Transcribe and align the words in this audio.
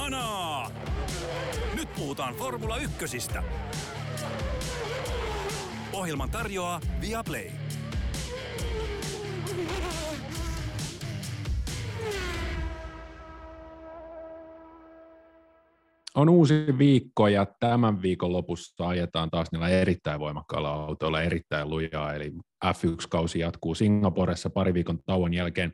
Kanaa! 0.00 0.70
Nyt 1.74 1.88
puhutaan 1.94 2.34
Formula 2.34 2.76
Ykkösistä. 2.76 3.42
Ohjelman 5.92 6.30
tarjoaa 6.30 6.80
Viaplay. 7.00 7.50
On 16.14 16.28
uusi 16.28 16.54
viikko 16.78 17.28
ja 17.28 17.46
tämän 17.60 18.02
viikon 18.02 18.32
lopussa 18.32 18.88
ajetaan 18.88 19.30
taas 19.30 19.52
niillä 19.52 19.68
erittäin 19.68 20.20
voimakkailla 20.20 20.72
autoilla 20.72 21.22
erittäin 21.22 21.70
lujaa, 21.70 22.14
eli 22.14 22.32
F1-kausi 22.64 23.38
jatkuu 23.38 23.74
Singaporessa 23.74 24.50
pari 24.50 24.74
viikon 24.74 24.98
tauon 25.06 25.34
jälkeen. 25.34 25.72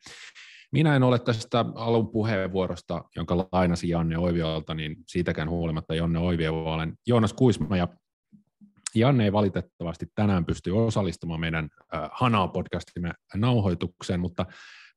Minä 0.76 0.96
en 0.96 1.02
ole 1.02 1.18
tästä 1.18 1.64
alun 1.74 2.08
puheenvuorosta, 2.08 3.04
jonka 3.16 3.48
lainasi 3.52 3.88
Janne 3.88 4.18
Oiviolta, 4.18 4.74
niin 4.74 4.96
siitäkään 5.06 5.50
huolimatta 5.50 5.94
Janne 5.94 6.18
Oivio, 6.18 6.64
olen 6.64 6.94
Joonas 7.06 7.32
Kuisma 7.32 7.76
ja 7.76 7.88
Janne 8.94 9.24
ei 9.24 9.32
valitettavasti 9.32 10.06
tänään 10.14 10.44
pysty 10.44 10.70
osallistumaan 10.70 11.40
meidän 11.40 11.68
äh, 11.94 12.10
Hanaa-podcastimme 12.12 13.12
nauhoitukseen, 13.34 14.20
mutta 14.20 14.46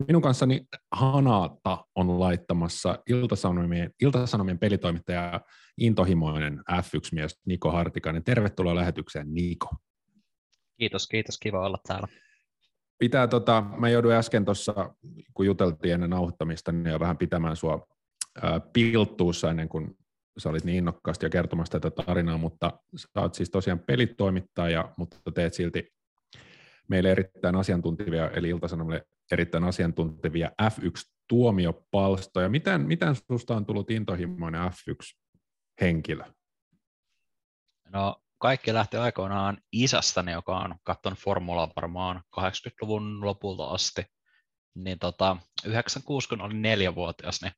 minun 0.08 0.22
kanssani 0.22 0.62
Hanaata 0.92 1.86
on 1.96 2.20
laittamassa 2.20 3.00
Iltasanomien, 3.10 3.92
Iltasanomien 4.02 4.60
pelitoimittaja 4.60 5.42
intohimoinen 5.78 6.60
F1-mies 6.72 7.40
Niko 7.46 7.72
Hartikainen. 7.72 8.24
Tervetuloa 8.24 8.76
lähetykseen 8.76 9.34
Niko. 9.34 9.70
Kiitos, 10.78 11.08
kiitos. 11.08 11.38
Kiva 11.38 11.66
olla 11.66 11.78
täällä. 11.88 12.08
Pitää, 13.00 13.28
tota, 13.28 13.64
mä 13.78 13.90
jouduin 13.90 14.16
äsken 14.16 14.46
tuossa, 14.46 14.94
kun 15.34 15.46
juteltiin 15.46 15.94
ennen 15.94 16.10
nauhoittamista, 16.10 16.72
niin 16.72 16.92
jo 16.92 17.00
vähän 17.00 17.18
pitämään 17.18 17.56
sua 17.56 17.88
ää, 18.42 18.60
pilttuussa 18.60 19.50
ennen 19.50 19.70
kuin 19.70 19.98
sä 20.38 20.50
olit 20.50 20.64
niin 20.64 20.78
innokkaasti 20.78 21.26
jo 21.26 21.30
kertomassa 21.30 21.80
tätä 21.80 22.04
tarinaa, 22.04 22.38
mutta 22.38 22.80
sä 22.96 23.08
oot 23.16 23.34
siis 23.34 23.50
tosiaan 23.50 23.80
pelitoimittaja, 23.80 24.94
mutta 24.98 25.32
teet 25.32 25.54
silti 25.54 25.94
meille 26.88 27.12
erittäin 27.12 27.56
asiantuntevia, 27.56 28.32
eli 28.32 28.50
Iltasanomille 28.50 29.06
erittäin 29.32 29.64
asiantuntevia 29.64 30.52
F1-tuomiopalstoja. 30.62 32.50
Miten, 32.50 32.82
miten 32.82 33.16
susta 33.16 33.56
on 33.56 33.66
tullut 33.66 33.92
intohimoinen 33.92 34.62
F1-henkilö? 34.62 36.24
No 37.94 38.22
kaikki 38.40 38.74
lähti 38.74 38.98
aikoinaan 38.98 39.58
isästäni, 39.72 40.32
joka 40.32 40.58
on 40.58 40.76
katsonut 40.84 41.20
formulaa 41.20 41.72
varmaan 41.76 42.24
80-luvun 42.40 43.26
lopulta 43.26 43.66
asti. 43.66 44.06
Niin 44.76 45.00
tota, 45.00 45.38
96, 45.66 46.30
kun 46.30 46.42
olin 46.42 46.62
neljävuotias, 46.62 47.42
niin 47.42 47.54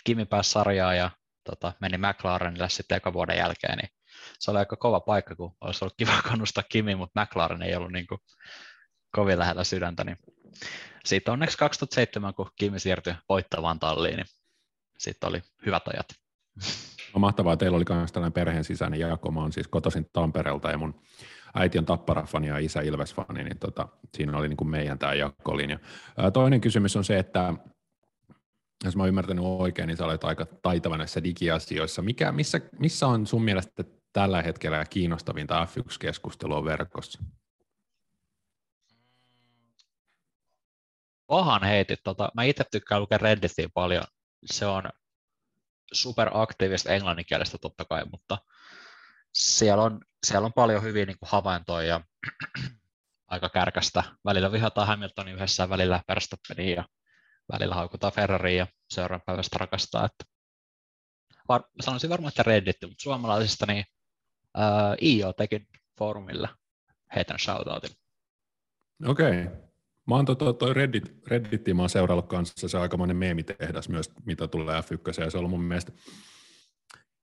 Kimi 0.04 0.25
pääsi 0.25 0.50
sarjaan 0.50 0.97
ja 0.97 1.10
tota, 1.44 1.72
meni 1.81 1.98
McLarenille 1.98 2.69
sitten 2.69 2.97
eka 2.97 3.12
vuoden 3.12 3.37
jälkeen, 3.37 3.78
niin 3.78 3.88
se 4.38 4.50
oli 4.50 4.59
aika 4.59 4.76
kova 4.76 5.00
paikka, 5.00 5.37
kun 5.37 5.56
olisi 5.60 5.84
ollut 5.84 5.94
kiva 5.97 6.22
kannustaa 6.28 6.64
Kimi, 6.69 6.94
mutta 6.94 7.20
McLaren 7.20 7.62
ei 7.62 7.76
ollut 7.76 7.93
niin 7.93 8.06
kuin 8.06 8.20
kovin 9.10 9.38
lähellä 9.38 9.64
sydäntä, 9.64 10.04
niin 10.04 10.16
sitten 11.04 11.32
onneksi 11.32 11.59
2007, 11.59 12.34
kun 12.34 12.50
Kimi 12.56 12.81
siirtyi 12.81 13.15
voittavaan 13.28 13.78
talliin, 13.81 14.16
niin 14.16 14.26
sitten 14.98 15.28
oli 15.28 15.42
hyvät 15.66 15.88
ajat. 15.88 16.06
No 17.15 17.20
mahtavaa, 17.20 17.56
teillä 17.56 17.76
oli 17.76 17.84
myös 17.91 18.12
tällainen 18.12 18.32
perheen 18.32 18.64
sisäinen 18.64 19.00
jako. 19.00 19.31
Mä 19.31 19.41
oon 19.41 19.53
siis 19.53 19.69
kotoisin 19.69 20.06
Tampereelta 20.12 20.70
ja 20.70 20.78
mun 20.78 21.00
äiti 21.54 21.78
on 21.78 21.84
Tappara-fani 21.84 22.48
ja 22.48 22.59
isä 22.59 22.81
Ilves-fani, 22.81 23.44
niin 23.44 23.59
tota, 23.59 23.88
siinä 24.16 24.38
oli 24.38 24.48
niin 24.48 24.56
kuin 24.56 24.69
meidän 24.69 24.98
tämä 24.98 25.14
jakolinja. 25.14 25.78
Toinen 26.32 26.60
kysymys 26.60 26.97
on 26.97 27.04
se, 27.04 27.19
että 27.19 27.54
jos 28.84 28.97
mä 28.97 29.03
oon 29.03 29.09
ymmärtänyt 29.09 29.44
oikein, 29.44 29.87
niin 29.87 29.97
sä 29.97 30.04
olet 30.04 30.25
aika 30.25 30.47
taitava 30.47 30.97
näissä 30.97 31.25
digiasioissa. 31.25 32.03
Mikä, 32.03 32.32
missä, 32.32 32.60
missä 32.78 33.06
on 33.06 33.26
sun 33.26 33.44
mielestä 33.44 33.84
tällä 34.12 34.43
hetkellä 34.43 34.84
kiinnostavinta 34.84 35.64
F1-keskustelua 35.64 36.64
verkossa? 36.64 37.22
Pahan 41.27 41.65
heitit. 41.65 42.01
Tota, 42.05 42.31
mä 42.35 42.43
itse 42.43 42.65
tykkään 42.71 43.01
lukea 43.01 43.19
Redditia 43.19 43.69
paljon. 43.75 44.05
Se 44.45 44.67
on 44.67 44.83
superaktiivista 45.93 46.93
englanninkielistä 46.93 47.59
totta 47.59 47.85
kai, 47.85 48.05
mutta 48.05 48.39
siellä 49.35 49.83
on, 49.83 50.01
siellä 50.27 50.47
on 50.47 50.53
paljon 50.53 50.83
hyviä 50.83 51.07
niin 51.07 51.17
havaintoja 51.23 51.87
ja 51.87 52.01
aika 53.31 53.49
kärkästä. 53.49 54.03
Välillä 54.25 54.53
vihataan 54.53 54.87
Hamiltonin 54.87 55.35
yhdessä, 55.35 55.69
välillä 55.69 56.03
Verstappenia 56.09 56.75
ja 56.75 56.85
välillä 57.53 57.75
haukutaan 57.75 58.12
Ferraria 58.12 58.59
ja 58.59 58.67
seuraavan 58.91 59.23
päivästä 59.27 59.59
rakastaa. 59.59 60.05
Että 60.05 60.25
var, 61.49 61.62
sanoisin 61.81 62.11
varmaan, 62.11 62.29
että 62.29 62.43
Reddit, 62.43 62.77
mutta 62.83 63.03
suomalaisista 63.03 63.67
niin 63.67 63.85
uh, 64.59 65.09
IO 65.09 65.33
teki 65.33 65.67
foorumille 65.99 66.49
heitän 67.17 67.39
shoutoutin. 67.39 67.91
Okei. 69.06 69.43
Okay. 69.43 69.65
Mä 70.06 70.15
oon 70.15 70.25
toi, 70.25 70.54
toi 70.54 70.75
Reddit, 70.75 71.26
Redditia 71.26 71.75
mä 71.75 71.82
oon 71.82 71.91
seuraillut 71.91 72.28
kanssa, 72.28 72.69
se 72.69 72.76
on 72.76 72.82
aikamoinen 72.82 73.16
meemitehdas 73.16 73.88
myös, 73.88 74.10
mitä 74.25 74.48
tulee 74.48 74.81
F1, 74.81 75.25
ja 75.25 75.31
se 75.31 75.38
on 75.38 75.50
mun 75.50 75.62
mielestä, 75.62 75.92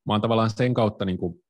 mä 0.06 0.14
oon 0.14 0.22
tavallaan 0.22 0.50
sen 0.50 0.74
kautta 0.74 1.06
niin 1.06 1.18
kuin 1.18 1.44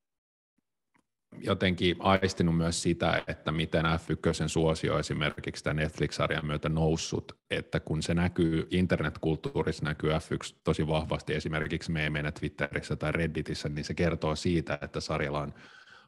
jotenkin 1.39 1.95
aistinut 1.99 2.57
myös 2.57 2.81
sitä, 2.81 3.23
että 3.27 3.51
miten 3.51 3.85
F1 3.85 4.47
suosio 4.47 4.99
esimerkiksi 4.99 5.63
tämän 5.63 5.75
Netflix-sarjan 5.75 6.45
myötä 6.45 6.69
noussut, 6.69 7.31
että 7.49 7.79
kun 7.79 8.03
se 8.03 8.13
näkyy 8.13 8.67
internetkulttuurissa, 8.71 9.85
näkyy 9.85 10.09
F1 10.09 10.59
tosi 10.63 10.87
vahvasti 10.87 11.33
esimerkiksi 11.33 11.91
meemeinä 11.91 12.31
Twitterissä 12.31 12.95
tai 12.95 13.11
Redditissä, 13.11 13.69
niin 13.69 13.85
se 13.85 13.93
kertoo 13.93 14.35
siitä, 14.35 14.79
että 14.81 14.99
sarjalla 14.99 15.41
on 15.41 15.53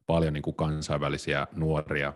paljon 0.08 0.34
niin 0.34 0.42
kuin 0.42 0.56
kansainvälisiä 0.56 1.48
nuoria 1.56 2.14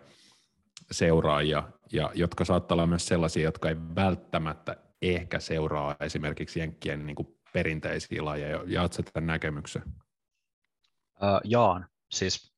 seuraajia, 0.91 1.63
ja 1.91 2.11
jotka 2.13 2.45
saattaa 2.45 2.75
olla 2.75 2.87
myös 2.87 3.05
sellaisia, 3.05 3.43
jotka 3.43 3.69
ei 3.69 3.75
välttämättä 3.95 4.77
ehkä 5.01 5.39
seuraa 5.39 5.95
esimerkiksi 5.99 6.59
Jenkkien 6.59 7.05
niin 7.05 7.15
kuin 7.15 7.37
perinteisiä 7.53 8.25
lajeja. 8.25 8.63
Jaat 8.65 8.93
sä 8.93 9.03
tämän 9.03 9.27
näkemyksen? 9.27 9.83
Uh, 9.85 11.41
jaan. 11.43 11.87
Siis 12.11 12.53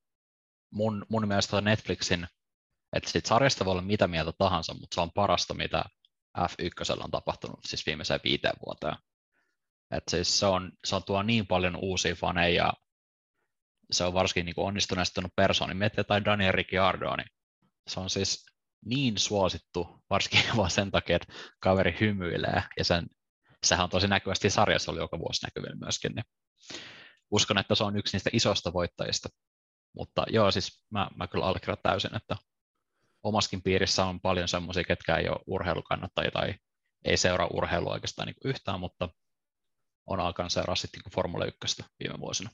mun, 0.71 1.05
mun 1.09 1.27
mielestä 1.27 1.61
Netflixin, 1.61 2.27
että 2.93 3.09
sit 3.09 3.25
sarjasta 3.25 3.65
voi 3.65 3.71
olla 3.71 3.81
mitä 3.81 4.07
mieltä 4.07 4.31
tahansa, 4.37 4.73
mutta 4.73 4.95
se 4.95 5.01
on 5.01 5.11
parasta, 5.11 5.53
mitä 5.53 5.85
F1 6.37 7.03
on 7.03 7.11
tapahtunut 7.11 7.59
siis 7.65 7.85
viimeiseen 7.85 8.19
viiteen 8.23 8.55
vuoteen. 8.65 8.95
Et 9.91 10.03
siis 10.09 10.39
se, 10.39 10.45
on, 10.45 10.71
se 10.85 10.95
on 10.95 11.03
tuo 11.03 11.23
niin 11.23 11.47
paljon 11.47 11.75
uusia 11.75 12.15
faneja, 12.15 12.63
ja 12.63 12.73
se 13.91 14.03
on 14.03 14.13
varsinkin 14.13 14.45
niin 14.45 14.53
onnistuneistunut 14.57 15.35
persooni. 15.35 15.73
Miettii 15.73 16.03
tai 16.03 16.25
Daniel 16.25 16.51
Ricciardo, 16.51 17.15
niin 17.15 17.27
se 17.89 17.99
on 17.99 18.09
siis 18.09 18.45
niin 18.85 19.17
suosittu, 19.17 20.03
varsinkin 20.09 20.43
vaan 20.57 20.71
sen 20.71 20.91
takia, 20.91 21.15
että 21.15 21.33
kaveri 21.59 21.97
hymyilee, 21.99 22.63
ja 22.77 22.83
sen, 22.83 23.07
sehän 23.63 23.83
on 23.83 23.89
tosi 23.89 24.07
näkyvästi 24.07 24.49
sarjassa 24.49 24.91
oli 24.91 24.99
joka 24.99 25.19
vuosi 25.19 25.45
näkyvillä 25.45 25.75
myöskin, 25.75 26.11
niin 26.15 26.25
uskon, 27.31 27.57
että 27.57 27.75
se 27.75 27.83
on 27.83 27.97
yksi 27.97 28.15
niistä 28.15 28.29
isoista 28.33 28.73
voittajista 28.73 29.29
Mutta 29.95 30.25
joo, 30.29 30.51
siis 30.51 30.85
mä, 30.89 31.09
mä 31.15 31.27
kyllä 31.27 31.45
allekirjoitan 31.45 31.91
täysin, 31.91 32.15
että 32.15 32.35
omaskin 33.23 33.63
piirissä 33.63 34.05
on 34.05 34.21
paljon 34.21 34.47
semmoisia, 34.47 34.83
ketkä 34.83 35.15
ei 35.15 35.29
ole 35.29 35.39
urheilukannattajia 35.47 36.31
tai 36.31 36.53
ei 37.05 37.17
seuraa 37.17 37.47
urheilua 37.53 37.93
oikeastaan 37.93 38.25
niin 38.25 38.35
yhtään, 38.45 38.79
mutta 38.79 39.09
on 40.05 40.19
alkanut 40.19 40.51
seuraa 40.51 40.75
sitten 40.75 41.01
niin 41.05 41.13
Formula 41.13 41.45
1 41.45 41.83
viime 41.99 42.19
vuosina. 42.19 42.49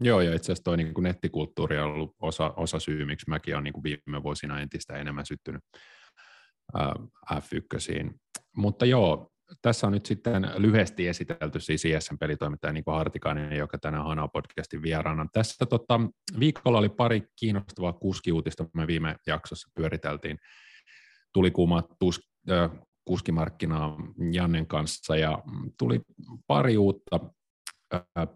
Joo, 0.00 0.20
ja 0.20 0.34
itse 0.34 0.46
asiassa 0.52 0.64
tuo 0.64 0.76
niin 0.76 0.92
nettikulttuuri 1.00 1.78
on 1.78 1.90
ollut 1.90 2.16
osa, 2.20 2.54
osa 2.56 2.78
syy, 2.78 3.04
miksi 3.04 3.30
mäkin 3.30 3.54
olen 3.54 3.64
niin 3.64 3.82
viime 3.82 4.22
vuosina 4.22 4.60
entistä 4.60 4.96
enemmän 4.96 5.26
syttynyt 5.26 5.62
F1. 7.32 8.14
Mutta 8.56 8.86
joo, 8.86 9.30
tässä 9.62 9.86
on 9.86 9.92
nyt 9.92 10.06
sitten 10.06 10.50
lyhyesti 10.56 11.08
esitelty 11.08 11.60
siis 11.60 11.84
ISN-pelitoimittaja 11.84 12.72
Niko 12.72 12.92
Hartikainen, 12.92 13.56
joka 13.56 13.78
tänään 13.78 14.04
Hana 14.04 14.28
podcastin 14.28 14.82
vieraana. 14.82 15.26
Tässä 15.32 15.66
tota, 15.66 16.00
viikolla 16.40 16.78
oli 16.78 16.88
pari 16.88 17.22
kiinnostavaa 17.36 17.92
kuskiuutista, 17.92 18.66
me 18.74 18.86
viime 18.86 19.16
jaksossa 19.26 19.68
pyöriteltiin. 19.74 20.38
Tuli 21.32 21.50
kuuma 21.50 21.82
tus, 21.98 22.20
äh, 22.50 22.70
kuskimarkkinaa 23.04 23.96
Jannen 24.32 24.66
kanssa 24.66 25.16
ja 25.16 25.42
tuli 25.78 26.00
pari 26.46 26.78
uutta 26.78 27.20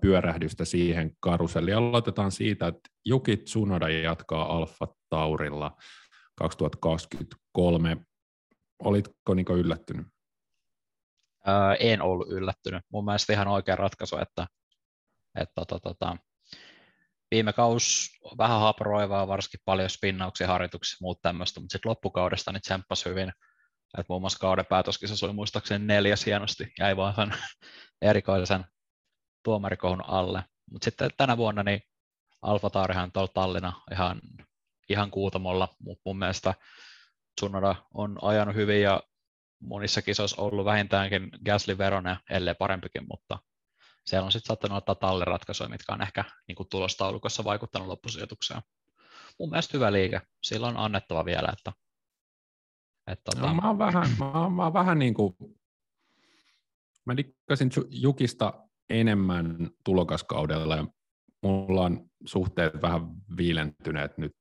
pyörähdystä 0.00 0.64
siihen 0.64 1.16
karuselliin. 1.20 1.76
Aloitetaan 1.76 2.32
siitä, 2.32 2.66
että 2.66 2.90
Juki 3.04 3.36
Tsunoda 3.36 3.88
jatkaa 3.88 4.56
Alfa 4.56 4.86
Taurilla 5.10 5.76
2023. 6.38 7.96
Olitko 8.78 9.34
Niko 9.34 9.56
yllättynyt? 9.56 10.06
ää, 11.44 11.74
en 11.74 12.02
ollut 12.02 12.28
yllättynyt. 12.28 12.82
Mun 12.92 13.04
mielestä 13.04 13.32
ihan 13.32 13.48
oikea 13.48 13.76
ratkaisu, 13.76 14.16
että, 14.16 14.46
että 15.40 15.52
tota, 15.54 15.80
tota, 15.80 16.16
viime 17.30 17.52
kaus 17.52 18.10
vähän 18.38 18.60
haparoivaa, 18.60 19.28
varsinkin 19.28 19.60
paljon 19.64 19.90
spinnauksia, 19.90 20.46
harjoituksia 20.46 20.94
ja 20.94 20.98
muut 21.00 21.22
tämmöistä, 21.22 21.60
mutta 21.60 21.72
sitten 21.72 21.88
loppukaudesta 21.88 22.52
niin 22.52 22.60
tsemppasi 22.60 23.08
hyvin. 23.08 23.28
että 23.98 24.06
muun 24.08 24.22
muassa 24.22 24.38
kauden 24.38 24.66
päätöskisessä 24.66 25.26
oli 25.26 25.32
muistaakseni 25.32 25.86
neljäs 25.86 26.26
hienosti, 26.26 26.72
jäi 26.78 26.96
vaan 26.96 27.14
sen 27.14 27.30
erikoisen 28.10 28.64
tuomarikohun 29.44 30.05
alle. 30.08 30.44
Mutta 30.70 30.85
sitten 30.85 31.11
tänä 31.17 31.37
vuonna 31.37 31.62
niin 31.62 31.81
Alfa 32.43 32.70
Taurihan 32.70 33.12
tuolla 33.12 33.31
Tallina 33.35 33.82
ihan, 33.93 34.20
ihan 34.88 35.11
kuutamolla, 35.11 35.69
mutta 35.79 36.02
mun 36.05 36.19
mielestä 36.19 36.55
Tsunoda 37.41 37.75
on 37.94 38.19
ajanut 38.23 38.55
hyvin 38.55 38.82
ja 38.82 39.02
monissa 39.61 40.02
kisoissa 40.02 40.43
ollut 40.43 40.64
vähintäänkin 40.64 41.31
Gasly 41.44 41.79
Verone, 41.79 42.17
ellei 42.31 42.55
parempikin, 42.55 43.06
mutta 43.08 43.38
siellä 44.06 44.25
on 44.25 44.32
sitten 44.32 44.46
saattanut 44.46 44.79
ottaa 44.79 44.94
talliratkaisuja, 44.94 45.69
mitkä 45.69 45.93
on 45.93 46.02
ehkä 46.02 46.25
niin 46.49 46.56
kuin 46.56 46.69
tulostaulukossa 46.69 47.44
vaikuttanut 47.44 47.88
loppusijoitukseen. 47.88 48.62
Mun 49.38 49.50
mielestä 49.50 49.76
hyvä 49.76 49.93
liike. 49.93 50.20
Sillä 50.43 50.67
on 50.67 50.76
annettava 50.76 51.25
vielä, 51.25 51.49
että, 51.52 51.73
että 53.06 53.23
tota... 53.25 53.47
no, 53.47 53.55
mä 53.55 53.69
oon 53.69 53.79
vähän, 53.79 54.06
mä 54.19 54.31
oon, 54.32 54.52
mä 54.52 54.64
oon 54.64 54.73
vähän 54.73 54.99
niin 54.99 55.14
kuin, 55.14 55.37
mä 57.05 57.17
dikkasin 57.17 57.70
Jukista 57.88 58.63
enemmän 58.90 59.70
tulokaskaudella 59.84 60.76
ja 60.76 60.86
mulla 61.42 61.81
on 61.81 62.10
suhteet 62.25 62.82
vähän 62.82 63.00
viilentyneet 63.36 64.19
nyt 64.19 64.32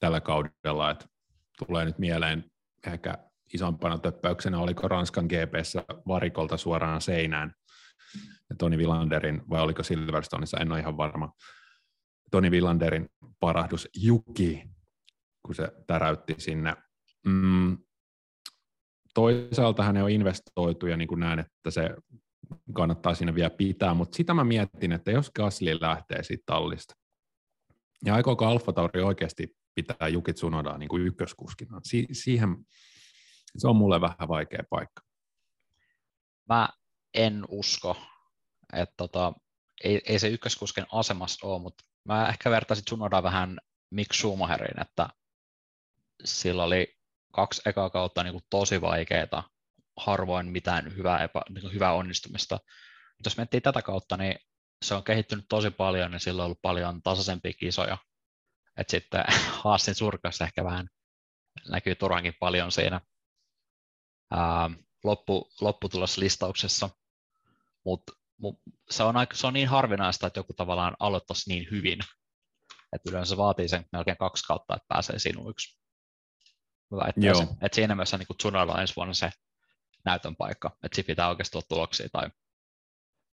tällä 0.00 0.20
kaudella, 0.20 0.90
että 0.90 1.06
tulee 1.58 1.84
nyt 1.84 1.98
mieleen 1.98 2.44
ehkä 2.86 3.18
isompana 3.54 3.98
töppäyksenä, 3.98 4.58
oliko 4.58 4.88
Ranskan 4.88 5.26
GPssä 5.26 5.84
varikolta 6.08 6.56
suoraan 6.56 7.00
seinään 7.00 7.54
ja 8.50 8.56
Toni 8.58 8.78
Villanderin, 8.78 9.42
vai 9.50 9.60
oliko 9.60 9.82
Silverstoneissa, 9.82 10.58
en 10.58 10.72
ole 10.72 10.80
ihan 10.80 10.96
varma. 10.96 11.32
Toni 12.30 12.50
Villanderin 12.50 13.08
parahdus 13.40 13.88
Juki, 13.96 14.64
kun 15.42 15.54
se 15.54 15.72
täräytti 15.86 16.34
sinne. 16.38 16.76
Mm, 17.26 17.78
toisaalta 19.14 19.82
hän 19.82 19.96
on 19.96 20.10
investoitu 20.10 20.86
ja 20.86 20.96
niin 20.96 21.08
kuin 21.08 21.20
näen, 21.20 21.38
että 21.38 21.70
se 21.70 21.90
kannattaa 22.72 23.14
sinne 23.14 23.34
vielä 23.34 23.50
pitää, 23.50 23.94
mutta 23.94 24.16
sitä 24.16 24.34
mä 24.34 24.44
mietin, 24.44 24.92
että 24.92 25.10
jos 25.10 25.30
Gasly 25.30 25.78
lähtee 25.80 26.22
siitä 26.22 26.42
tallista, 26.46 26.94
ja 28.04 28.14
aikooko 28.14 28.46
Alfa 28.46 28.72
Tauri 28.72 29.02
oikeasti 29.02 29.56
pitää 29.74 30.08
Jukit 30.08 30.36
Tsunodaa 30.36 30.78
niin 30.78 30.88
kuin 30.88 31.06
ykköskuskina? 31.06 31.80
Si- 31.82 32.08
siihen 32.12 32.56
se 33.56 33.68
on 33.68 33.76
mulle 33.76 34.00
vähän 34.00 34.28
vaikea 34.28 34.62
paikka. 34.70 35.02
Mä 36.48 36.68
en 37.14 37.44
usko, 37.48 37.96
että 38.72 38.94
tota, 38.96 39.32
ei, 39.84 40.00
ei 40.04 40.18
se 40.18 40.28
ykköskusken 40.28 40.86
asemassa 40.92 41.46
ole, 41.46 41.62
mutta 41.62 41.84
mä 42.04 42.28
ehkä 42.28 42.50
vertaisin 42.50 42.84
Tsunoda 42.84 43.22
vähän 43.22 43.58
Mick 43.90 44.12
Schumacheriin, 44.12 44.80
että 44.80 45.08
sillä 46.24 46.64
oli 46.64 46.96
kaksi 47.32 47.62
ekaa 47.66 47.90
kautta 47.90 48.22
niin 48.22 48.32
kuin 48.32 48.44
tosi 48.50 48.80
vaikeaa, 48.80 49.48
harvoin 50.00 50.46
mitään 50.46 50.96
hyvää, 50.96 51.24
epä, 51.24 51.42
niin 51.48 51.62
kuin 51.62 51.74
hyvää 51.74 51.92
onnistumista. 51.92 52.54
Mutta 52.54 53.26
jos 53.30 53.36
miettii 53.36 53.60
tätä 53.60 53.82
kautta, 53.82 54.16
niin 54.16 54.38
se 54.84 54.94
on 54.94 55.04
kehittynyt 55.04 55.44
tosi 55.48 55.70
paljon, 55.70 56.10
niin 56.10 56.20
sillä 56.20 56.42
on 56.42 56.44
ollut 56.44 56.62
paljon 56.62 57.02
tasaisempia 57.02 57.52
kisoja. 57.52 57.98
Et 58.76 58.88
sitten 58.88 59.24
Haasin 59.64 59.94
surkas 59.94 60.40
ehkä 60.40 60.64
vähän 60.64 60.88
näkyy 61.68 61.94
turhankin 61.94 62.34
paljon 62.40 62.72
siinä 62.72 63.00
ää, 64.30 64.70
loppu, 65.04 65.50
lopputuloslistauksessa, 65.60 66.90
mutta 67.84 68.12
mut 68.36 68.60
se, 68.90 69.02
on 69.02 69.16
aika, 69.16 69.36
se 69.36 69.46
on 69.46 69.54
niin 69.54 69.68
harvinaista, 69.68 70.26
että 70.26 70.40
joku 70.40 70.52
tavallaan 70.52 70.96
aloittaisi 71.00 71.50
niin 71.50 71.68
hyvin, 71.70 71.98
että 72.92 73.10
yleensä 73.10 73.36
vaatii 73.36 73.68
sen 73.68 73.86
melkein 73.92 74.16
kaksi 74.16 74.44
kautta, 74.44 74.76
että 74.76 74.86
pääsee 74.88 75.18
sinuiksi. 75.18 75.80
Että 77.08 77.20
että 77.62 77.74
siinä 77.74 77.94
mielessä 77.94 78.18
niin 78.18 78.36
Tsunolla 78.38 78.72
on 78.72 78.80
ensi 78.80 78.96
vuonna 78.96 79.14
se 79.14 79.30
näytön 80.04 80.36
paikka, 80.36 80.70
että 80.84 80.94
siinä 80.94 81.06
pitää 81.06 81.28
oikeasti 81.28 81.52
tulla 81.52 81.66
tuloksia 81.68 82.08
tai 82.12 82.30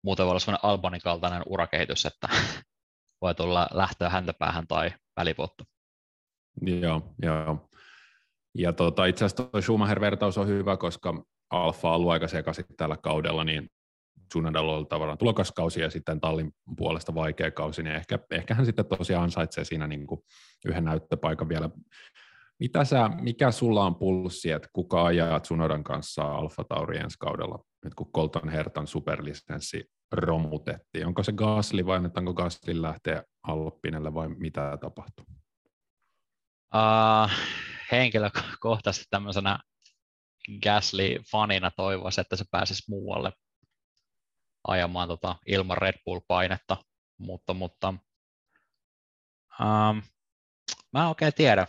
muuten 0.02 0.26
voi 0.26 0.30
olla 0.30 0.40
sellainen 0.40 0.64
Albanin 0.70 1.00
kaltainen 1.00 1.42
urakehitys, 1.46 2.06
että 2.06 2.28
voi 3.22 3.34
tulla 3.34 3.68
lähtöä 3.72 4.08
häntäpäähän 4.08 4.66
tai 4.66 4.90
välivuotta. 5.16 5.64
Joo, 6.60 7.14
joo. 7.22 7.68
Ja 8.54 8.72
tota, 8.72 9.06
itse 9.06 9.24
asiassa 9.24 9.44
tuo 9.44 9.60
Schumacher-vertaus 9.60 10.38
on 10.38 10.48
hyvä, 10.48 10.76
koska 10.76 11.24
Alfa 11.50 11.88
on 11.88 11.94
ollut 11.94 12.10
aika 12.10 12.28
sekaisin 12.28 12.64
tällä 12.76 12.96
kaudella, 12.96 13.44
niin 13.44 13.70
Tsunodalla 14.28 14.76
on 14.76 14.86
tavallaan 14.86 15.18
tulokaskausi 15.18 15.80
ja 15.80 15.90
sitten 15.90 16.20
tallin 16.20 16.52
puolesta 16.76 17.14
vaikea 17.14 17.50
kausi, 17.50 17.82
niin 17.82 17.96
ehkä, 17.96 18.18
ehkä 18.30 18.54
hän 18.54 18.66
sitten 18.66 18.86
tosiaan 18.86 19.24
ansaitsee 19.24 19.64
siinä 19.64 19.86
niin 19.86 20.06
kuin 20.06 20.20
yhden 20.66 20.84
näyttöpaikan 20.84 21.48
vielä. 21.48 21.70
Mitä 22.60 22.84
sä, 22.84 23.08
mikä 23.08 23.50
sulla 23.50 23.84
on 23.84 23.94
pulssi, 23.94 24.50
että 24.50 24.68
kuka 24.72 25.04
ajaa 25.04 25.40
Tsunodan 25.40 25.84
kanssa 25.84 26.22
Alfa 26.22 26.64
Tauri 26.64 26.98
ensi 26.98 27.16
kaudella, 27.18 27.64
nyt 27.84 27.94
kun 27.94 28.12
Colton 28.12 28.48
Hertan 28.48 28.86
superlisenssi 28.86 29.84
romutettiin? 30.12 31.06
Onko 31.06 31.22
se 31.22 31.32
Gasly 31.32 31.86
vai 31.86 31.96
annetaanko 31.96 32.34
Gasly 32.34 32.82
lähteä 32.82 33.22
Alppinelle 33.42 34.14
vai 34.14 34.28
mitä 34.28 34.78
tapahtuu? 34.80 35.24
Uh, 36.74 37.30
henkilökohtaisesti 37.92 39.06
tämmöisenä 39.10 39.58
Gasly-fanina 40.50 41.70
toivoisin, 41.76 42.20
että 42.20 42.36
se 42.36 42.44
pääsisi 42.50 42.82
muualle 42.88 43.32
ajamaan 44.68 45.08
tota 45.08 45.36
ilman 45.46 45.78
Red 45.78 45.94
Bull-painetta, 46.04 46.76
mutta, 47.18 47.54
mutta 47.54 47.88
um, 49.60 50.02
mä 50.92 51.02
en 51.02 51.08
oikein 51.08 51.34
tiedä. 51.34 51.66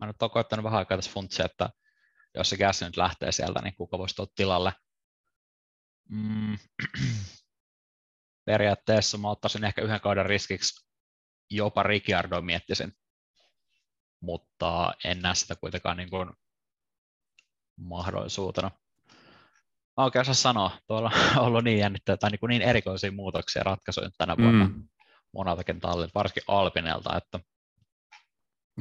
Mä 0.00 0.06
nyt 0.06 0.22
olen 0.22 0.30
koettanut 0.30 0.64
vähän 0.64 0.78
aikaa 0.78 0.98
tässä 0.98 1.10
funtsia, 1.10 1.44
että 1.44 1.70
jos 2.34 2.50
se 2.50 2.56
Gasly 2.56 2.86
nyt 2.86 2.96
lähtee 2.96 3.32
sieltä, 3.32 3.62
niin 3.62 3.74
kuka 3.74 3.98
voisi 3.98 4.14
tulla 4.14 4.32
tilalle. 4.34 4.72
Mm, 6.08 6.58
periaatteessa 8.46 9.18
mä 9.18 9.30
ottaisin 9.30 9.64
ehkä 9.64 9.82
yhden 9.82 10.00
kauden 10.00 10.26
riskiksi 10.26 10.86
jopa 11.50 11.82
Ricciardo 11.82 12.42
miettisin 12.42 12.92
mutta 14.20 14.92
en 15.04 15.22
näe 15.22 15.34
sitä 15.34 15.56
kuitenkaan 15.56 15.96
niin 15.96 16.10
kuin 16.10 16.30
mahdollisuutena. 17.76 18.70
Mä 19.96 20.04
oikein 20.04 20.20
osaa 20.20 20.34
sanoa, 20.34 20.70
tuolla 20.86 21.10
on 21.36 21.42
ollut 21.46 21.64
niin 21.64 21.78
jännittäviä 21.78 22.16
tai 22.16 22.30
niin, 22.30 22.40
kuin 22.40 22.50
niin 22.50 22.62
erikoisia 22.62 23.12
muutoksia 23.12 23.62
ratkaisuja 23.62 24.10
tänä 24.18 24.36
vuonna 24.36 24.68
mm. 24.68 24.88
moneltakin 25.32 25.80
tallilta, 25.80 26.12
varsinkin 26.14 26.42
Alpinelta, 26.46 27.16
että 27.16 27.40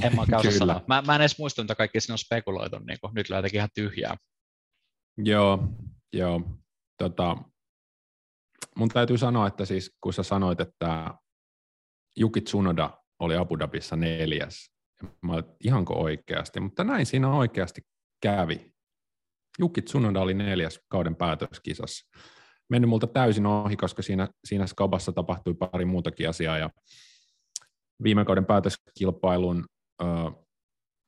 en 0.03 0.15
mä 0.15 0.21
osaa 0.21 0.51
sanoa. 0.51 0.81
Mä, 0.87 1.01
mä 1.01 1.15
en 1.15 1.21
edes 1.21 1.39
muista, 1.39 1.61
mitä 1.61 1.75
kaikki 1.75 2.01
siinä 2.01 2.13
on 2.13 2.17
spekuloitu, 2.17 2.79
niin 2.79 2.97
kuin, 3.01 3.13
nyt 3.13 3.29
jotenkin 3.29 3.57
ihan 3.57 3.69
tyhjää. 3.75 4.15
Joo, 5.17 5.67
joo. 6.13 6.41
Tota, 6.97 7.37
mun 8.75 8.89
täytyy 8.89 9.17
sanoa, 9.17 9.47
että 9.47 9.65
siis 9.65 9.97
kun 10.01 10.13
sä 10.13 10.23
sanoit, 10.23 10.59
että 10.59 11.13
Juki 12.15 12.41
Tsunoda 12.41 12.97
oli 13.19 13.35
Abu 13.35 13.59
Dhabissa 13.59 13.95
neljäs, 13.95 14.71
Mä 15.21 15.33
olin, 15.33 15.45
ihanko 15.63 15.93
oikeasti, 15.93 16.59
mutta 16.59 16.83
näin 16.83 17.05
siinä 17.05 17.33
oikeasti 17.33 17.81
kävi. 18.21 18.73
Jukki 19.59 19.81
Tsunoda 19.81 20.21
oli 20.21 20.33
neljäs 20.33 20.79
kauden 20.87 21.15
päätöskisassa. 21.15 22.19
Mennyt 22.69 22.89
multa 22.89 23.07
täysin 23.07 23.45
ohi, 23.45 23.75
koska 23.75 24.01
siinä, 24.01 24.27
siinä 24.45 24.67
skabassa 24.67 25.11
tapahtui 25.11 25.53
pari 25.53 25.85
muutakin 25.85 26.29
asiaa 26.29 26.57
ja 26.57 26.69
viime 28.03 28.25
kauden 28.25 28.45
päätöskilpailun 28.45 29.65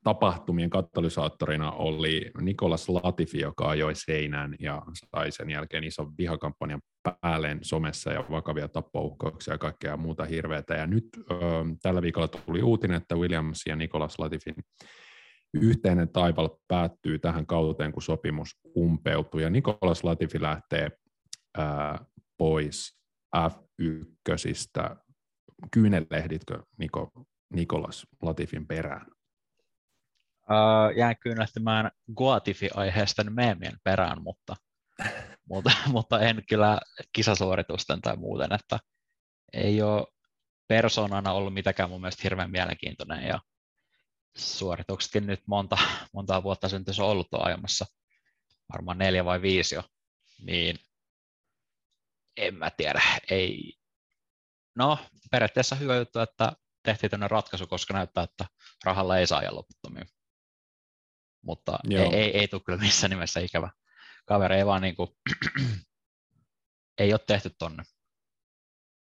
tapahtumien 0.04 0.70
katalysaattorina 0.70 1.72
oli 1.72 2.32
Nikolas 2.42 2.90
Latifi, 2.90 3.40
joka 3.40 3.70
ajoi 3.70 3.96
seinään 3.96 4.56
ja 4.60 4.82
sai 5.16 5.32
sen 5.32 5.50
jälkeen 5.50 5.84
ison 5.84 6.14
vihakampanjan 6.18 6.82
päälleen 7.04 7.60
somessa 7.62 8.12
ja 8.12 8.26
vakavia 8.32 8.68
tappouhkauksia 8.68 9.54
ja 9.54 9.58
kaikkea 9.58 9.98
muuta 9.98 10.26
hirveätä. 10.26 10.74
Ja 10.74 10.88
nyt 10.88 11.06
ö, 11.18 11.36
tällä 11.82 12.02
viikolla 12.02 12.28
tuli 12.28 12.62
uutinen, 12.62 12.98
että 12.98 13.16
Williams 13.16 13.62
ja 13.68 13.76
Nikolas 13.76 14.20
Latifin 14.20 14.56
yhteinen 15.54 16.10
taival 16.10 16.50
päättyy 16.68 17.20
tähän 17.20 17.46
kauteen, 17.46 17.92
kun 17.92 18.02
sopimus 18.02 18.60
umpeutuu. 18.78 19.40
Ja 19.40 19.50
Nikolas 19.50 20.04
Latifi 20.04 20.42
lähtee 20.42 20.92
ää, 21.58 22.06
pois 22.38 22.98
F1. 23.38 24.98
Kyynelehditkö 25.72 26.64
Niko, 26.78 27.12
Nikolas 27.52 28.08
Latifin 28.22 28.68
perään? 28.68 29.06
Uh, 30.42 30.98
jään 30.98 31.16
kyynähtymään 31.18 31.92
Guatifi-aiheisten 32.18 33.34
meemien 33.34 33.78
perään, 33.84 34.22
mutta, 34.22 34.56
mutta, 35.50 35.72
mutta 35.88 36.20
en 36.20 36.44
kyllä 36.50 36.80
kisasuoritusten 37.14 38.02
tai 38.02 38.18
muuten, 38.18 38.54
että 38.54 38.80
ei 39.54 39.82
ole 39.82 40.08
persoonana 40.68 41.34
ollut 41.34 41.54
mitenkään 41.54 41.90
mun 41.90 42.02
mielestä 42.02 42.24
hirveän 42.24 42.52
mielenkiintoinen 42.52 43.28
ja 43.28 43.40
suorituksetkin 44.38 45.28
nyt 45.28 45.42
monta, 45.48 45.78
monta 46.14 46.44
vuotta 46.44 46.70
sen 46.70 46.84
on 47.00 47.06
ollut 47.06 47.28
ajamassa, 47.34 47.86
varmaan 48.74 48.98
neljä 48.98 49.26
vai 49.26 49.42
viisi 49.42 49.76
jo, 49.76 49.84
niin 50.42 50.76
en 52.38 52.56
mä 52.56 52.70
tiedä, 52.70 53.02
ei, 53.30 53.74
no 54.76 54.98
periaatteessa 55.32 55.76
hyvä 55.76 55.96
juttu, 55.96 56.20
että 56.20 56.52
tehtiin 56.84 57.12
tämmöinen 57.12 57.32
ratkaisu, 57.32 57.68
koska 57.68 57.94
näyttää, 57.94 58.24
että 58.24 58.46
rahalla 58.86 59.18
ei 59.18 59.28
saa 59.28 59.40
ajaa 59.40 59.56
loputtomiin. 59.56 60.08
Mutta 61.42 61.80
ei, 61.90 61.98
ei, 61.98 62.38
ei 62.38 62.48
tule 62.48 62.62
kyllä 62.66 62.80
missään 62.80 63.10
nimessä 63.10 63.40
ikävä. 63.40 63.70
Kaveri 64.26 64.56
ei 64.56 64.66
vaan 64.66 64.82
niin 64.82 64.96
kuin, 64.96 65.10
ei 67.02 67.14
ole 67.14 67.20
tehty 67.28 67.52
tonne. 67.60 67.84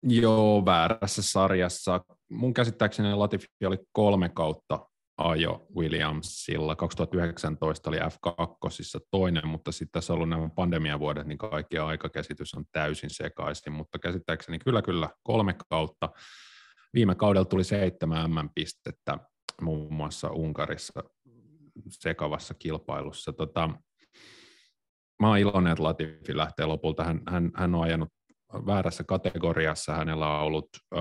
Joo, 0.03 0.65
väärässä 0.65 1.23
sarjassa. 1.23 2.05
Mun 2.31 2.55
käsittääkseni 2.55 3.15
Latifi 3.15 3.47
oli 3.67 3.79
kolme 3.93 4.29
kautta 4.29 4.91
ajo 5.19 5.67
Williamsilla. 5.77 6.77
2019 6.77 7.91
oli 7.91 7.99
F2 7.99 9.00
toinen, 9.11 9.49
mutta 9.49 9.73
sitten 9.73 9.93
tässä 9.93 10.12
on 10.12 10.15
ollut 10.15 10.29
nämä 10.29 10.49
pandemiavuodet, 10.55 11.27
niin 11.27 11.39
kaikki 11.39 11.79
aikakäsitys 11.79 12.55
on 12.55 12.65
täysin 12.73 13.11
sekaisin, 13.11 13.73
mutta 13.73 13.99
käsittääkseni 13.99 14.59
kyllä 14.59 14.83
kyllä 14.83 15.09
kolme 15.23 15.55
kautta. 15.71 16.09
Viime 16.94 17.14
kaudella 17.14 17.44
tuli 17.44 17.64
seitsemän 17.64 18.30
M-pistettä 18.30 19.18
muun 19.62 19.94
muassa 19.94 20.30
Unkarissa 20.30 21.04
sekavassa 21.88 22.54
kilpailussa. 22.54 23.32
Tota, 23.32 23.70
mä 25.23 25.28
oon 25.28 25.38
iloinen, 25.38 25.73
että 25.73 25.82
Latifi 25.82 26.37
lähtee 26.37 26.66
lopulta. 26.66 27.04
Hän, 27.04 27.20
hän, 27.28 27.50
hän 27.56 27.75
on 27.75 27.82
ajanut 27.82 28.09
väärässä 28.66 29.04
kategoriassa. 29.04 29.94
Hänellä 29.94 30.38
on 30.38 30.42
ollut 30.42 30.68
ö, 30.94 30.99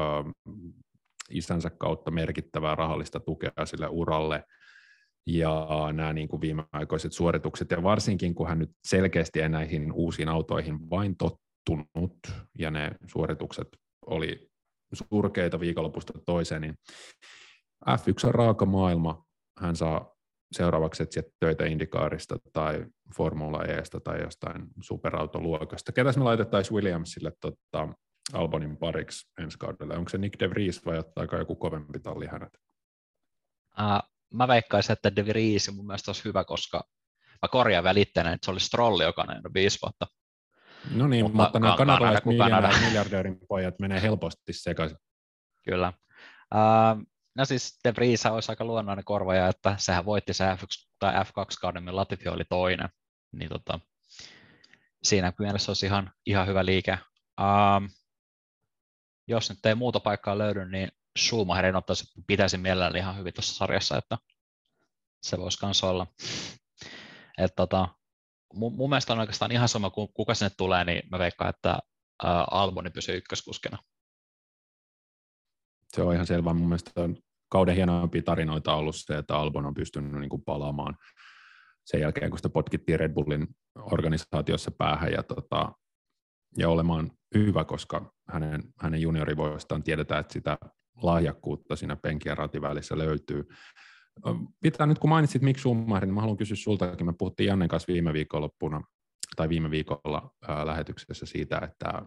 isänsä 1.29 1.69
kautta 1.69 2.11
merkittävää 2.11 2.75
rahallista 2.75 3.19
tukea 3.19 3.65
sille 3.65 3.87
uralle 3.87 4.43
ja 5.27 5.67
nämä 5.93 6.13
niin 6.13 6.27
kuin 6.27 6.41
viimeaikoiset 6.41 7.13
suoritukset, 7.13 7.71
ja 7.71 7.83
varsinkin 7.83 8.35
kun 8.35 8.47
hän 8.47 8.59
nyt 8.59 8.71
selkeästi 8.87 9.41
ei 9.41 9.49
näihin 9.49 9.91
uusiin 9.93 10.29
autoihin 10.29 10.89
vain 10.89 11.15
tottunut, 11.17 12.17
ja 12.59 12.71
ne 12.71 12.91
suoritukset 13.07 13.67
oli 14.05 14.48
surkeita 14.93 15.59
viikonlopusta 15.59 16.13
toiseen, 16.25 16.61
niin 16.61 16.75
F1 17.89 18.27
on 18.27 18.35
raaka 18.35 18.65
maailma, 18.65 19.25
hän 19.59 19.75
saa 19.75 20.15
seuraavaksi 20.51 21.03
etsiä 21.03 21.23
töitä 21.39 21.65
Indikaarista 21.65 22.37
tai 22.53 22.85
Formula 23.15 23.63
Estä 23.63 23.99
tai 23.99 24.21
jostain 24.21 24.67
superautoluokasta. 24.81 25.91
Ketäs 25.91 26.17
me 26.17 26.23
laitettaisiin 26.23 26.75
Williamsille 26.75 27.31
tota, 27.41 27.87
Albonin 28.33 28.77
pariksi 28.77 29.31
ensi 29.41 29.57
kaudella? 29.57 29.95
Onko 29.95 30.09
se 30.09 30.17
Nick 30.17 30.39
De 30.39 30.49
Vries 30.49 30.85
vai 30.85 30.99
ottaako 30.99 31.37
joku 31.37 31.55
kovempi 31.55 31.99
talli 31.99 32.27
hänet? 32.27 32.57
Uh, 33.79 34.09
mä 34.33 34.47
veikkaisin, 34.47 34.93
että 34.93 35.15
De 35.15 35.25
Vries 35.25 35.71
mun 35.75 35.87
mielestä 35.87 36.11
olisi 36.11 36.25
hyvä, 36.25 36.43
koska 36.43 36.83
mä 37.41 37.47
korjaan 37.51 37.83
välittäinen, 37.83 38.33
että 38.33 38.45
se 38.45 38.51
oli 38.51 38.59
Strolli, 38.59 39.03
joka 39.03 39.21
on 39.21 39.53
viisi 39.53 39.79
vuotta. 39.81 40.07
No 40.91 41.07
niin, 41.07 41.25
mutta, 41.25 41.43
mutta 41.43 41.59
nämä 41.59 41.77
kanadalaiset 41.77 42.25
miljardöörin 42.85 43.39
pojat 43.47 43.79
menee 43.79 44.01
helposti 44.01 44.53
sekaisin. 44.53 44.97
Kyllä. 45.63 45.93
Uh, 46.55 47.05
no 47.35 47.45
siis 47.45 47.79
De 47.83 47.93
Vries 47.95 48.25
olisi 48.25 48.51
aika 48.51 48.65
luonnollinen 48.65 49.05
korvaja, 49.05 49.47
että 49.47 49.75
sehän 49.77 50.05
voitti 50.05 50.33
se 50.33 50.43
F1 50.55 50.89
tai 50.99 51.13
F2-kauden, 51.13 51.83
millä 51.83 51.95
Latifi 51.95 52.29
oli 52.29 52.43
toinen. 52.49 52.89
Niin 53.31 53.49
tota, 53.49 53.79
siinä 55.03 55.33
mielessä 55.39 55.69
olisi 55.69 55.85
ihan, 55.85 56.11
ihan 56.25 56.47
hyvä 56.47 56.65
liike. 56.65 56.97
Um, 57.41 57.89
jos 59.27 59.49
nyt 59.49 59.65
ei 59.65 59.75
muuta 59.75 59.99
paikkaa 59.99 60.37
löydy, 60.37 60.65
niin 60.65 60.91
Schumacherin 61.19 61.75
ottaisi, 61.75 62.05
pitäisi 62.27 62.57
mielellään 62.57 62.95
ihan 62.95 63.17
hyvin 63.17 63.33
tuossa 63.33 63.55
sarjassa, 63.55 63.97
että 63.97 64.17
se 65.21 65.37
voisi 65.37 65.65
myös 65.65 65.83
olla. 65.83 66.07
Et 67.37 67.51
tota, 67.55 67.87
mun, 68.53 68.73
mun, 68.73 68.89
mielestä 68.89 69.13
on 69.13 69.19
oikeastaan 69.19 69.51
ihan 69.51 69.69
sama, 69.69 69.89
kuka 69.89 70.33
sinne 70.33 70.51
tulee, 70.57 70.85
niin 70.85 71.01
mä 71.11 71.19
veikkaan, 71.19 71.49
että 71.49 71.79
Alboni 72.51 72.89
pysyy 72.89 73.17
ykköskuskena. 73.17 73.77
Se 75.87 76.01
on 76.01 76.13
ihan 76.13 76.27
selvä. 76.27 76.53
Mun 76.53 76.67
mielestä 76.67 77.01
on 77.01 77.17
kauden 77.49 77.75
hienoimpia 77.75 78.21
tarinoita 78.21 78.75
ollut 78.75 78.95
se, 78.95 79.17
että 79.17 79.37
Albon 79.37 79.65
on 79.65 79.73
pystynyt 79.73 80.19
niin 80.19 80.29
kuin 80.29 80.43
palaamaan 80.43 80.97
sen 81.85 82.01
jälkeen, 82.01 82.29
kun 82.29 82.39
sitä 82.39 82.49
potkittiin 82.49 82.99
Red 82.99 83.13
Bullin 83.13 83.47
organisaatiossa 83.75 84.71
päähän 84.71 85.11
ja, 85.11 85.23
tota, 85.23 85.71
ja 86.57 86.69
olemaan 86.69 87.11
hyvä, 87.35 87.65
koska 87.65 88.13
hänen, 88.29 88.63
hänen 88.79 89.01
juniorivoistaan 89.01 89.83
tiedetään, 89.83 90.21
että 90.21 90.33
sitä 90.33 90.57
lahjakkuutta 91.03 91.75
siinä 91.75 91.95
penkin 91.95 92.29
ja 92.29 92.35
ratin 92.35 92.61
välissä 92.61 92.97
löytyy. 92.97 93.47
Pitää 94.61 94.87
nyt, 94.87 94.99
kun 94.99 95.09
mainitsit 95.09 95.41
Mick 95.41 95.59
Schumacher, 95.59 96.05
niin 96.05 96.13
mä 96.13 96.21
haluan 96.21 96.37
kysyä 96.37 96.55
sultakin. 96.55 97.05
Me 97.05 97.13
puhuttiin 97.13 97.47
Jannen 97.47 97.69
kanssa 97.69 97.93
viime 97.93 98.13
viikonloppuna 98.13 98.81
tai 99.35 99.49
viime 99.49 99.71
viikolla 99.71 100.35
ää, 100.47 100.65
lähetyksessä 100.65 101.25
siitä, 101.25 101.59
että, 101.63 102.01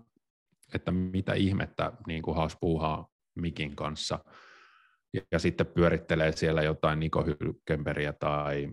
että 0.75 0.90
mitä 0.90 1.35
ihmettä 1.35 1.92
niin 2.07 2.23
kuin 2.23 2.37
Haas 2.37 2.57
puuhaa 2.61 3.09
Mikin 3.35 3.76
kanssa 3.76 4.19
ja, 5.14 5.21
ja 5.33 5.38
sitten 5.38 5.66
pyörittelee 5.66 6.33
siellä 6.33 6.62
jotain 6.62 7.00
Niko 7.00 7.25
Hylkenbergia 7.25 8.12
tai 8.12 8.69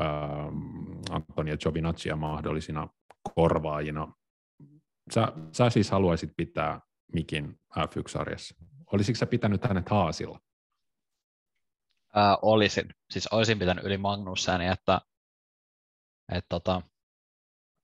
ähm, 0.00 0.58
Antonia 1.10 1.56
Giovinazziä 1.56 2.16
mahdollisina 2.16 2.88
korvaajina 3.34 4.12
sä, 5.12 5.32
sä 5.52 5.70
siis 5.70 5.90
haluaisit 5.90 6.30
pitää 6.36 6.80
Mikin 7.12 7.60
F1-sarjassa. 7.78 8.64
Olisitko 8.92 9.18
sä 9.18 9.26
pitänyt 9.26 9.64
hänet 9.64 9.88
haasilla? 9.88 10.40
Ää, 12.14 12.38
olisin. 12.42 12.94
Siis 13.10 13.26
olisin 13.26 13.58
pitänyt 13.58 13.84
yli 13.84 13.98
Magnusseni, 13.98 14.66
että, 14.66 15.00
että 16.32 16.48
tota, 16.48 16.82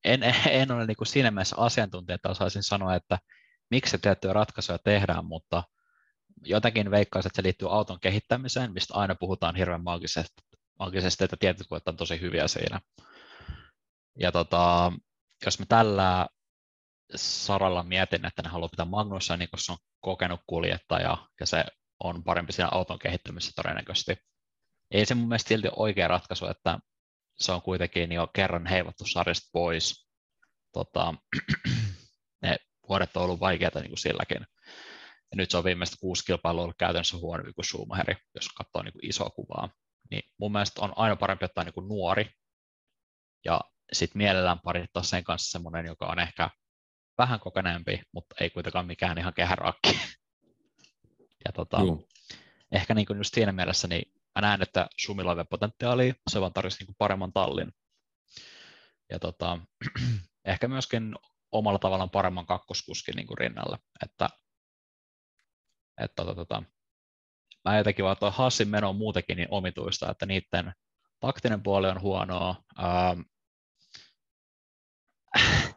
en, 0.05 0.23
en 0.61 0.73
ole 0.73 0.87
niin 0.87 0.97
kuin 0.97 1.09
siinä 1.09 1.31
mielessä 1.31 1.57
asiantuntija, 1.59 2.15
että 2.15 2.29
osaisin 2.29 2.63
sanoa, 2.63 2.95
että 2.95 3.19
miksi 3.71 3.99
tiettyjä 3.99 4.33
ratkaisuja 4.33 4.79
tehdään, 4.79 5.25
mutta 5.25 5.63
jotenkin 6.45 6.91
veikkaisin, 6.91 7.29
että 7.29 7.37
se 7.37 7.43
liittyy 7.43 7.75
auton 7.75 8.01
kehittämiseen, 8.01 8.73
mistä 8.73 8.95
aina 8.95 9.15
puhutaan 9.15 9.57
hirveän 9.57 9.85
maagisesti, 9.85 10.43
maagisesti 10.79 11.25
että 11.25 11.37
tietyt 11.41 11.67
on 11.87 11.97
tosi 11.97 12.21
hyviä 12.21 12.49
siinä. 12.49 12.81
Ja 14.19 14.33
tota, 14.33 14.93
jos 15.45 15.59
me 15.59 15.67
tällä 15.67 16.27
saralla 17.17 17.83
mietin, 17.83 18.27
että 18.27 18.43
ne 18.43 18.49
haluaa 18.49 18.69
pitää 18.69 18.85
Magnussa, 18.85 19.37
niin 19.37 19.49
kun 19.51 19.59
se 19.59 19.73
on 19.73 19.79
kokenut 20.01 20.41
kuljettaja 20.47 21.17
ja 21.41 21.47
se 21.47 21.65
on 22.01 22.25
parempi 22.25 22.53
siinä 22.53 22.69
auton 22.73 22.99
kehittämisessä 22.99 23.53
todennäköisesti. 23.57 24.17
Ei 24.91 25.07
se 25.07 25.15
mun 25.15 25.29
mielestä 25.29 25.49
silti 25.49 25.69
oikea 25.77 26.09
ratkaisu, 26.09 26.47
että 26.47 26.79
se 27.39 27.53
on 27.53 27.63
kuitenkin 27.63 28.13
jo 28.13 28.27
kerran 28.27 28.67
heivattu 28.67 29.05
sarjasta 29.07 29.51
pois. 29.53 30.09
Tota, 30.73 31.15
ne 32.43 32.57
vuodet 32.89 33.17
on 33.17 33.23
ollut 33.23 33.41
vaikeita 33.41 33.81
niin 33.81 33.91
kuin 33.91 33.99
silläkin. 33.99 34.47
Ja 35.31 35.37
nyt 35.37 35.51
se 35.51 35.57
on 35.57 35.65
viimeistä 35.65 35.97
kuusi 36.01 36.25
kilpailua 36.25 36.63
ollut 36.63 36.77
käytännössä 36.79 37.17
huonompi 37.17 37.53
kuin 37.53 37.65
Schumacheri, 37.65 38.17
jos 38.35 38.49
katsoo 38.49 38.83
niin 38.83 38.93
kuin 38.93 39.07
isoa 39.07 39.31
kuvaa. 39.31 39.69
Niin 40.11 40.23
mun 40.39 40.53
mielestä 40.53 40.83
on 40.83 40.93
aina 40.97 41.17
parempi 41.17 41.45
ottaa 41.45 41.65
niin 41.65 41.75
kuin 41.75 41.89
nuori 41.89 42.31
ja 43.45 43.61
sitten 43.93 44.19
mielellään 44.19 44.61
parittaa 44.65 45.03
sen 45.03 45.25
kanssa 45.25 45.51
semmoinen, 45.51 45.87
joka 45.87 46.07
on 46.07 46.19
ehkä 46.19 46.51
vähän 47.19 47.41
kokeneempi, 47.41 48.03
mutta 48.15 48.35
ei 48.41 48.51
kuitenkaan 48.51 48.87
mikään 48.87 49.19
ihan 49.19 49.35
kehärakki. 49.35 50.01
Ja 51.45 51.53
tota, 51.53 51.79
ehkä 52.73 52.95
niin 52.95 53.07
kuin 53.07 53.17
just 53.17 53.35
siinä 53.35 53.53
mielessä 53.53 53.89
niin 53.89 54.13
mä 54.35 54.41
näen, 54.41 54.63
että 54.63 54.89
Sumilla 54.97 55.33
on 55.33 55.47
potentiaalia, 55.51 56.15
se 56.31 56.41
vaan 56.41 56.53
tarvitsisi 56.53 56.85
niin 56.85 56.97
paremman 56.99 57.33
tallin. 57.33 57.73
Ja 59.11 59.19
tota, 59.19 59.59
ehkä 60.45 60.69
myöskin 60.69 61.15
omalla 61.53 61.79
tavallaan 61.79 62.11
paremman 62.11 62.47
kakkoskuskin 62.47 63.17
niin 63.17 63.27
kuin 63.27 63.39
rinnalle. 63.39 63.79
Että, 64.05 64.29
että 66.01 66.15
tota, 66.17 66.35
tota, 66.35 66.63
mä 67.65 67.79
jotenkin 67.79 68.05
vaan 68.05 68.17
tuo 68.17 68.31
Hassin 68.31 68.69
meno 68.69 68.89
on 68.89 68.97
muutenkin 68.97 69.37
niin 69.37 69.49
omituista, 69.51 70.11
että 70.11 70.27
niiden 70.27 70.73
taktinen 71.21 71.63
puoli 71.63 71.89
on 71.89 72.01
huonoa. 72.01 72.65
Ähm, 72.79 73.21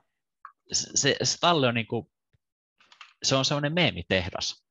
se, 0.72 1.16
se 1.24 1.38
talli 1.40 1.68
on 1.68 1.74
niinku, 1.74 2.12
se 3.24 3.36
on 3.36 3.46
semmoinen 3.46 3.74
meemitehdas. 3.74 4.63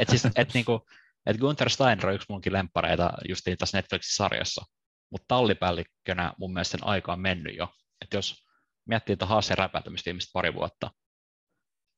Et 0.00 0.08
siis, 0.10 0.24
et 0.36 0.54
niinku, 0.54 0.86
et 1.26 1.36
Gunther 1.36 1.70
Steiner 1.70 2.06
on 2.06 2.14
yksi 2.14 2.26
munkin 2.28 2.52
lemppareita 2.52 3.12
just 3.28 3.44
tässä 3.58 3.78
Netflix-sarjassa, 3.78 4.64
mutta 5.10 5.24
tallipäällikkönä 5.28 6.32
mun 6.38 6.52
mielestä 6.52 6.70
sen 6.70 6.86
aika 6.86 7.12
on 7.12 7.20
mennyt 7.20 7.56
jo. 7.56 7.68
Et 8.00 8.12
jos 8.12 8.44
miettii 8.86 9.16
tuota 9.16 9.26
Haasen 9.26 9.58
räpäytymistä 9.58 10.08
viimeistä 10.08 10.30
pari 10.32 10.54
vuotta, 10.54 10.90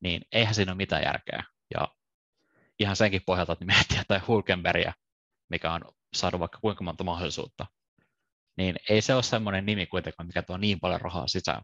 niin 0.00 0.23
eihän 0.33 0.55
siinä 0.55 0.73
ole 0.73 0.76
mitään 0.76 1.02
järkeä. 1.02 1.45
Ja 1.75 1.88
ihan 2.79 2.97
senkin 2.97 3.23
pohjalta, 3.26 3.52
että 3.52 3.64
miettii 3.64 3.99
jotain 3.99 4.26
Hulkenbergia, 4.26 4.93
mikä 5.49 5.73
on 5.73 5.81
saanut 6.14 6.40
vaikka 6.40 6.59
kuinka 6.61 6.85
monta 6.85 7.05
mahdollisuutta, 7.05 7.67
niin 8.57 8.76
ei 8.88 9.02
se 9.02 9.14
ole 9.14 9.23
semmoinen 9.23 9.67
nimi 9.67 9.87
kuitenkaan, 9.87 10.26
mikä 10.26 10.43
tuo 10.43 10.57
niin 10.57 10.81
paljon 10.81 11.00
rahaa 11.00 11.26
sisään, 11.26 11.62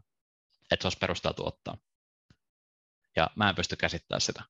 että 0.71 0.83
se 0.83 0.85
olisi 0.87 0.97
perusteltu 0.97 1.47
ottaa. 1.47 1.77
Ja 3.15 3.29
mä 3.35 3.49
en 3.49 3.55
pysty 3.55 3.75
käsittämään 3.75 4.21
sitä. 4.21 4.43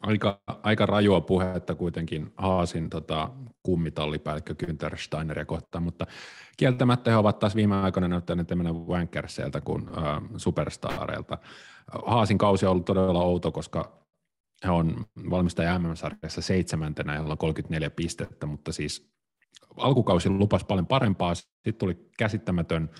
Aika, 0.00 0.40
aika 0.46 0.86
rajua 0.86 1.20
puhetta 1.20 1.74
kuitenkin 1.74 2.32
Haasin 2.36 2.90
tota, 2.90 3.30
kummitallipäällikkö 3.62 4.54
Günther 4.62 4.96
Steineria 4.96 5.44
kohtaan, 5.44 5.84
mutta 5.84 6.06
kieltämättä 6.56 7.10
he 7.10 7.16
ovat 7.16 7.38
taas 7.38 7.56
viime 7.56 7.76
aikoina 7.76 8.08
näyttäneet 8.08 8.52
enemmän 8.52 8.76
wankerseiltä 8.76 9.60
kuin 9.60 9.88
äh, 9.88 10.22
superstareilta. 10.36 11.38
Haasin 12.06 12.38
kausi 12.38 12.66
on 12.66 12.72
ollut 12.72 12.84
todella 12.84 13.22
outo, 13.22 13.52
koska 13.52 13.98
he 14.64 14.70
on 14.70 15.04
valmistaja 15.30 15.78
MM-sarjassa 15.78 16.42
seitsemäntenä, 16.42 17.14
jolla 17.14 17.32
on 17.32 17.38
34 17.38 17.90
pistettä, 17.90 18.46
mutta 18.46 18.72
siis 18.72 19.10
alkukausi 19.76 20.30
lupasi 20.30 20.66
paljon 20.66 20.86
parempaa, 20.86 21.34
sitten 21.34 21.74
tuli 21.74 22.08
käsittämätön 22.18 22.90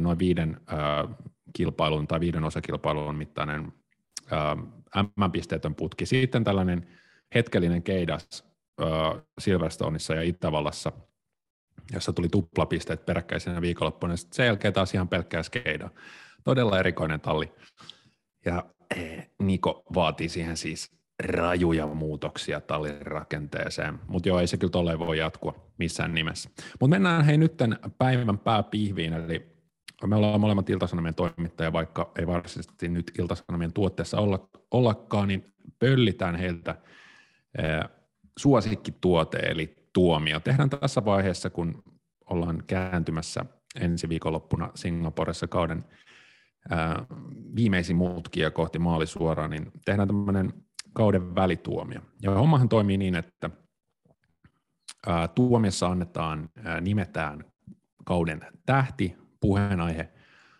noin 0.00 0.18
viiden 0.18 0.60
äh, 0.72 1.16
kilpailun 1.52 2.06
tai 2.06 2.20
viiden 2.20 2.44
osakilpailun 2.44 3.14
mittainen 3.14 3.72
M-pisteetön 4.96 5.74
putki. 5.74 6.06
Sitten 6.06 6.44
tällainen 6.44 6.86
hetkellinen 7.34 7.82
keidas 7.82 8.46
Silverstoneissa 9.40 10.14
ja 10.14 10.22
Itävallassa, 10.22 10.92
jossa 11.92 12.12
tuli 12.12 12.28
tuplapisteet 12.28 13.06
peräkkäisenä 13.06 13.60
viikonloppuna. 13.60 14.16
Sitten 14.16 14.36
sen 14.36 14.46
jälkeen 14.46 14.74
taas 14.74 14.94
ihan 14.94 15.08
pelkkää 15.08 15.42
skeida. 15.42 15.90
Todella 16.44 16.78
erikoinen 16.78 17.20
talli. 17.20 17.52
Ja 18.44 18.64
eh, 18.96 19.30
Niko 19.42 19.82
vaatii 19.94 20.28
siihen 20.28 20.56
siis 20.56 20.96
rajuja 21.22 21.86
muutoksia 21.86 22.60
tallin 22.60 23.06
rakenteeseen, 23.06 23.98
mutta 24.08 24.28
joo, 24.28 24.40
ei 24.40 24.46
se 24.46 24.56
kyllä 24.56 24.70
tolleen 24.70 24.98
voi 24.98 25.18
jatkua 25.18 25.72
missään 25.78 26.14
nimessä. 26.14 26.50
Mutta 26.80 26.90
mennään 26.94 27.24
hei 27.24 27.38
nytten 27.38 27.78
päivän 27.98 28.38
pääpihviin, 28.38 29.12
eli 29.12 29.55
me 30.06 30.16
ollaan 30.16 30.40
molemmat 30.40 30.70
Iltasanomien 30.70 31.14
toimittajia, 31.14 31.72
vaikka 31.72 32.12
ei 32.18 32.26
varsinaisesti 32.26 32.88
nyt 32.88 33.12
Iltasanomien 33.18 33.72
tuotteessa 33.72 34.18
olla, 34.20 34.48
ollakaan, 34.70 35.28
niin 35.28 35.54
pöllitään 35.78 36.36
heiltä 36.36 36.76
eh, 37.58 37.88
suosikkituote, 38.38 39.38
eli 39.38 39.76
tuomio. 39.92 40.40
Tehdään 40.40 40.70
tässä 40.70 41.04
vaiheessa, 41.04 41.50
kun 41.50 41.82
ollaan 42.30 42.62
kääntymässä 42.66 43.44
ensi 43.80 44.08
viikonloppuna 44.08 44.70
Singaporessa 44.74 45.46
kauden 45.46 45.84
ää, 46.70 47.04
viimeisin 47.56 47.96
mutkia 47.96 48.50
kohti 48.50 48.78
maalisuoraan, 48.78 49.50
niin 49.50 49.72
tehdään 49.84 50.08
tämmöinen 50.08 50.52
kauden 50.92 51.34
välituomio. 51.34 52.00
Ja 52.22 52.30
hommahan 52.30 52.68
toimii 52.68 52.96
niin, 52.96 53.14
että 53.14 53.50
ää, 55.06 55.28
tuomiossa 55.28 55.86
annetaan, 55.86 56.48
ää, 56.64 56.80
nimetään 56.80 57.44
kauden 58.04 58.40
tähti, 58.66 59.16
puheenaihe, 59.40 60.08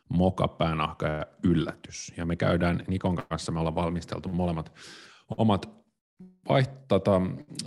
moka, 0.08 0.48
päänahka 0.48 1.06
ja 1.06 1.26
yllätys. 1.42 2.12
Ja 2.16 2.26
me 2.26 2.36
käydään 2.36 2.84
Nikon 2.88 3.16
kanssa, 3.16 3.52
me 3.52 3.58
ollaan 3.58 3.74
valmisteltu 3.74 4.28
molemmat 4.28 4.72
omat 5.38 5.70
vaiht- 6.48 6.84
tota, 6.88 7.20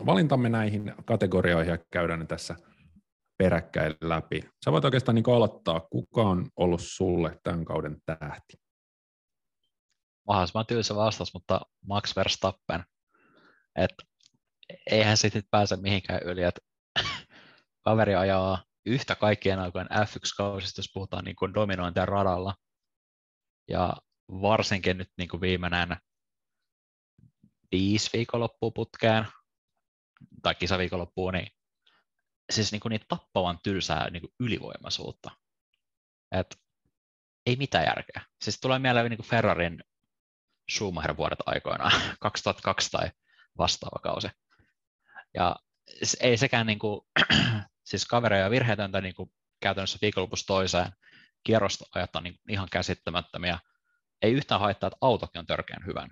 valintamme 0.06 0.50
näihin 0.50 0.94
kategorioihin 1.06 1.72
ja 1.72 1.78
käydään 1.92 2.20
ne 2.20 2.26
tässä 2.26 2.56
peräkkäin 3.38 3.96
läpi. 4.02 4.42
Sä 4.66 4.72
voit 4.72 4.86
oikeastaan 4.86 5.16
niin 5.16 5.36
aloittaa, 5.36 5.80
kuka 5.80 6.22
on 6.22 6.50
ollut 6.56 6.82
sulle 6.84 7.40
tämän 7.44 7.66
kauden 7.66 7.98
tähti? 8.06 8.54
Mahdollisimman 10.28 10.66
tylsä 10.66 10.96
vastaus, 10.96 11.34
mutta 11.34 11.62
Max 11.88 12.16
Verstappen. 12.16 12.84
Et 13.76 13.94
eihän 14.92 15.18
sitten 15.18 15.44
pääse 15.52 15.76
mihinkään 15.76 16.22
yli, 16.26 16.44
että 16.44 16.62
kaveri 17.86 18.16
ajaa 18.16 18.64
yhtä 18.90 19.16
kaikkien 19.16 19.60
aikojen 19.60 19.88
F1-kausista, 19.92 20.80
jos 20.80 20.92
puhutaan 20.94 21.26
niin 21.26 21.36
kuin 21.36 21.54
dominointia 21.54 22.06
radalla. 22.06 22.56
Ja 23.68 23.94
varsinkin 24.30 24.98
nyt 24.98 25.10
niin 25.18 25.30
kuin 25.30 25.42
viimeinen 25.42 25.98
viisi 27.72 28.10
viikonloppua 28.14 28.72
putkeen, 28.72 29.28
tai 30.42 30.56
kisaviikonloppuun, 30.56 31.34
niin 31.34 31.48
siis 32.52 32.72
niin, 32.72 32.80
kuin 32.80 32.90
niin 32.90 33.02
tappavan 33.08 33.60
tylsää 33.64 34.10
niin 34.10 34.22
kuin 34.22 34.34
ylivoimaisuutta. 34.40 35.32
Et 36.32 36.56
ei 37.46 37.56
mitään 37.56 37.86
järkeä. 37.86 38.22
Siis 38.42 38.60
tulee 38.60 38.80
mieleen 38.80 39.10
niin 39.10 39.18
kuin 39.18 39.28
Ferrarin 39.28 39.84
Schumacher-vuodet 40.72 41.40
aikoinaan, 41.46 42.02
2002 42.20 42.92
tai 42.92 43.12
vastaava 43.58 44.00
kausi. 44.04 44.28
Ja 45.34 45.56
ei 46.20 46.38
sekään 46.38 46.68
niin 46.68 46.80
kuin, 46.80 47.02
siis 47.90 48.06
kavereja 48.06 48.50
virheetöntä 48.50 49.02
niin 49.02 49.16
kuin 49.16 49.32
käytännössä 49.60 50.00
viikonlopussa 50.02 50.48
toiseen, 50.48 50.92
kierrosta 51.44 51.86
ajat 51.96 52.16
on 52.16 52.24
niin 52.24 52.40
ihan 52.50 52.68
käsittämättömiä. 52.72 53.60
Ei 54.22 54.34
yhtään 54.34 54.62
haittaa, 54.62 54.88
että 54.88 54.98
autokin 55.02 55.40
on 55.40 55.46
törkeän 55.46 55.86
hyvän. 55.86 56.10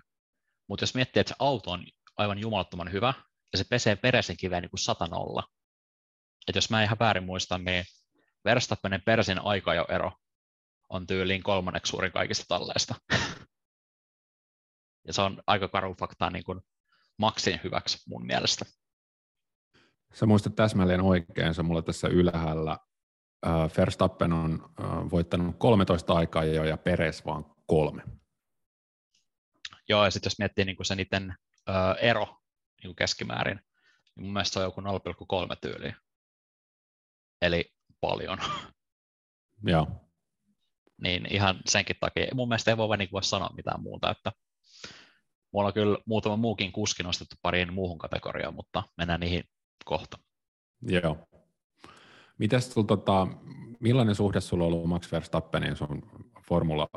Mutta 0.68 0.84
jos 0.84 0.96
miettii, 0.96 1.20
että 1.20 1.30
se 1.30 1.36
auto 1.40 1.72
on 1.72 1.86
aivan 2.18 2.40
jumalattoman 2.40 2.92
hyvä, 2.92 3.14
ja 3.52 3.58
se 3.58 3.64
pesee 3.64 3.96
peräisen 3.96 4.38
kiveen 4.38 4.62
niin 4.62 4.70
kuin 4.70 4.80
satanolla, 4.80 5.44
että 6.48 6.58
jos 6.58 6.70
mä 6.70 6.84
ihan 6.84 7.00
väärin 7.00 7.24
muista, 7.24 7.58
niin 7.58 7.86
Verstappenin 8.46 9.02
persin 9.02 9.40
aika 9.40 9.74
jo 9.74 9.86
ero 9.90 10.12
on 10.90 11.08
tyyliin 11.08 11.44
kolmanneksi 11.44 11.90
suurin 11.90 12.12
kaikista 12.12 12.46
talleista. 12.48 12.96
ja 15.08 15.14
se 15.14 15.22
on 15.22 15.44
aika 15.48 15.68
karu 15.68 15.96
faktaa 16.00 16.30
niin 16.30 16.44
kuin 16.44 16.62
maksin 17.18 17.60
hyväksi 17.64 17.98
mun 18.08 18.26
mielestä. 18.26 18.66
Sä 20.14 20.26
muistat 20.26 20.56
täsmälleen 20.56 21.02
oikein, 21.02 21.54
se 21.54 21.64
mulla 21.64 21.82
tässä 21.82 22.08
ylhäällä. 22.08 22.78
Verstappen 23.78 24.34
on 24.34 24.70
voittanut 25.12 25.56
13 25.60 26.14
aikaa 26.14 26.44
jo 26.44 26.64
ja 26.64 26.78
Peres 26.78 27.26
vaan 27.26 27.46
kolme. 27.66 28.04
Joo, 29.90 30.06
ja 30.06 30.12
sitten 30.12 30.28
jos 30.28 30.40
miettii 30.40 30.66
niin 30.66 30.76
kuin 30.76 30.86
se 30.86 30.96
niiden 30.96 31.36
ero 32.02 32.26
niin 32.26 32.88
kuin 32.88 32.96
keskimäärin, 32.96 33.60
niin 34.16 34.26
mun 34.26 34.34
mielestä 34.34 34.54
se 34.54 34.60
on 34.60 34.66
joku 34.66 34.82
0,3 34.82 34.88
tyyliä. 35.62 35.96
Eli 37.42 37.74
paljon. 38.02 38.38
Joo. 39.64 39.88
niin 41.02 41.34
ihan 41.34 41.60
senkin 41.66 41.96
takia. 42.00 42.28
Mun 42.34 42.48
mielestä 42.48 42.72
ei 42.72 42.78
voi, 42.78 42.98
niin 42.98 43.10
voi 43.12 43.24
sanoa 43.24 43.50
mitään 43.56 43.82
muuta, 43.82 44.12
että 44.12 44.32
mulla 45.54 45.68
on 45.68 45.74
kyllä 45.74 45.98
muutama 46.06 46.38
muukin 46.38 46.72
kuski 46.72 47.04
nostettu 47.04 47.36
pariin 47.42 47.74
muuhun 47.74 47.98
kategoriaan, 47.98 48.54
mutta 48.54 48.84
mennään 48.98 49.20
niihin 49.20 49.44
kohta. 49.88 50.18
Joo. 50.82 51.18
Mites 52.38 52.74
sul, 52.74 52.84
tota, 52.84 53.28
millainen 53.80 54.16
suhde 54.16 54.42
sulla 54.42 54.64
on 54.64 54.74
ollut 54.74 54.90
Max 54.90 55.12
Verstappenin 55.12 55.76
sun 55.76 56.02
formula 56.48 56.88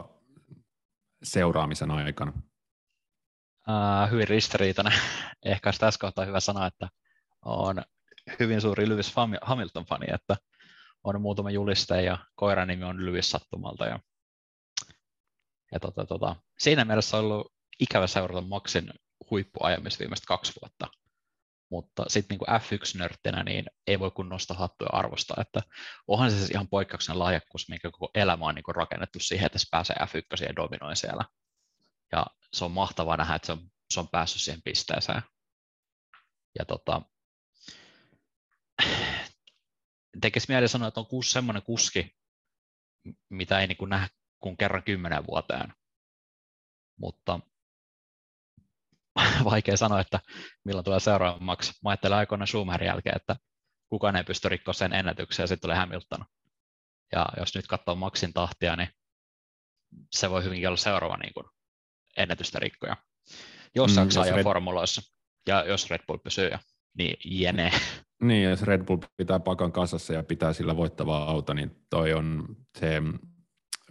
seuraamisen 1.22 1.90
aikana? 1.90 2.32
Uh, 3.68 4.10
hyvin 4.10 4.28
ristiriitainen. 4.28 4.92
Ehkä 5.44 5.72
tässä 5.78 6.00
kohtaa 6.00 6.24
hyvä 6.24 6.40
sanoa, 6.40 6.66
että 6.66 6.88
on 7.44 7.82
hyvin 8.40 8.60
suuri 8.60 8.88
Lewis 8.88 9.14
Hamilton-fani, 9.42 10.14
että 10.14 10.36
on 11.04 11.20
muutama 11.20 11.50
juliste 11.50 12.02
ja 12.02 12.18
koiran 12.34 12.68
nimi 12.68 12.84
on 12.84 13.06
Lewis 13.06 13.30
sattumalta. 13.30 13.84
Ja, 13.84 14.00
ja 15.72 15.80
tota, 15.80 16.06
tota, 16.06 16.36
siinä 16.58 16.84
mielessä 16.84 17.16
on 17.16 17.24
ollut 17.24 17.52
ikävä 17.80 18.06
seurata 18.06 18.40
Maxin 18.40 18.90
huippuajamista 19.30 19.98
viimeiset 20.00 20.26
kaksi 20.26 20.52
vuotta. 20.62 20.99
Mutta 21.70 22.04
sitten 22.08 22.38
niin 22.38 22.60
F1-nörttinä 22.60 23.44
niin 23.44 23.64
ei 23.86 23.98
voi 24.00 24.10
kun 24.10 24.28
nostaa 24.28 24.56
hattuja 24.56 24.90
arvosta, 24.92 25.34
että 25.40 25.62
onhan 26.08 26.30
se 26.30 26.38
siis 26.38 26.50
ihan 26.50 26.68
poikkeuksen 26.68 27.18
lahjakkuus, 27.18 27.68
minkä 27.68 27.90
koko 27.90 28.10
elämä 28.14 28.44
on 28.44 28.54
niin 28.54 28.74
rakennettu 28.74 29.18
siihen, 29.20 29.46
että 29.46 29.58
se 29.58 29.66
pääsee 29.70 29.96
F1 29.96 30.44
ja 30.44 30.56
dominoi 30.56 30.96
siellä. 30.96 31.24
Ja 32.12 32.26
se 32.52 32.64
on 32.64 32.72
mahtavaa 32.72 33.16
nähdä, 33.16 33.34
että 33.34 33.46
se 33.46 33.52
on, 33.52 33.70
se 33.90 34.00
on 34.00 34.08
päässyt 34.08 34.42
siihen 34.42 34.62
pisteeseen. 34.64 35.22
Ja 36.58 36.64
tota, 36.64 37.02
tekisi 40.20 40.46
mieli 40.48 40.68
sanoa, 40.68 40.88
että 40.88 41.00
on 41.00 41.06
kus, 41.06 41.32
semmoinen 41.32 41.62
kuski, 41.62 42.16
mitä 43.28 43.60
ei 43.60 43.66
niin 43.66 43.88
nähdä 43.88 44.08
kuin 44.40 44.56
kerran 44.56 44.82
kymmenen 44.82 45.26
vuoteen. 45.26 45.74
Mutta 47.00 47.40
vaikea 49.44 49.76
sanoa, 49.76 50.00
että 50.00 50.20
milloin 50.64 50.84
tulee 50.84 51.00
seuraavaksi. 51.00 51.72
Mä 51.84 51.90
ajattelin 51.90 52.16
aikoina 52.16 52.46
Schumacherin 52.46 52.86
jälkeen, 52.86 53.16
että 53.16 53.36
kukaan 53.88 54.16
ei 54.16 54.24
pysty 54.24 54.48
rikkoa 54.48 54.74
sen 54.74 54.92
ennätyksen 54.92 55.42
ja 55.42 55.46
sitten 55.46 55.68
tulee 55.68 55.76
Hamilton. 55.76 56.24
Ja 57.12 57.28
jos 57.36 57.54
nyt 57.54 57.66
katsoo 57.66 57.94
Maxin 57.94 58.32
tahtia, 58.32 58.76
niin 58.76 58.88
se 60.12 60.30
voi 60.30 60.44
hyvinkin 60.44 60.68
olla 60.68 60.76
seuraava 60.76 61.16
niin 61.16 61.34
kuin 61.34 61.46
ennätystä 62.16 62.58
rikkoja. 62.58 62.96
Jos 63.74 63.90
mm, 63.90 63.94
saksaa 63.94 64.22
ajaa 64.22 64.36
Red... 64.36 64.44
formuloissa 64.44 65.02
ja 65.46 65.64
jos 65.64 65.90
Red 65.90 66.00
Bull 66.06 66.18
pysyy, 66.18 66.50
niin 66.98 67.16
jene. 67.24 67.72
Niin, 68.22 68.50
jos 68.50 68.62
Red 68.62 68.84
Bull 68.84 68.98
pitää 69.16 69.40
pakan 69.40 69.72
kasassa 69.72 70.12
ja 70.12 70.22
pitää 70.22 70.52
sillä 70.52 70.76
voittavaa 70.76 71.30
auto, 71.30 71.54
niin 71.54 71.86
toi 71.90 72.12
on 72.12 72.56
se, 72.78 73.02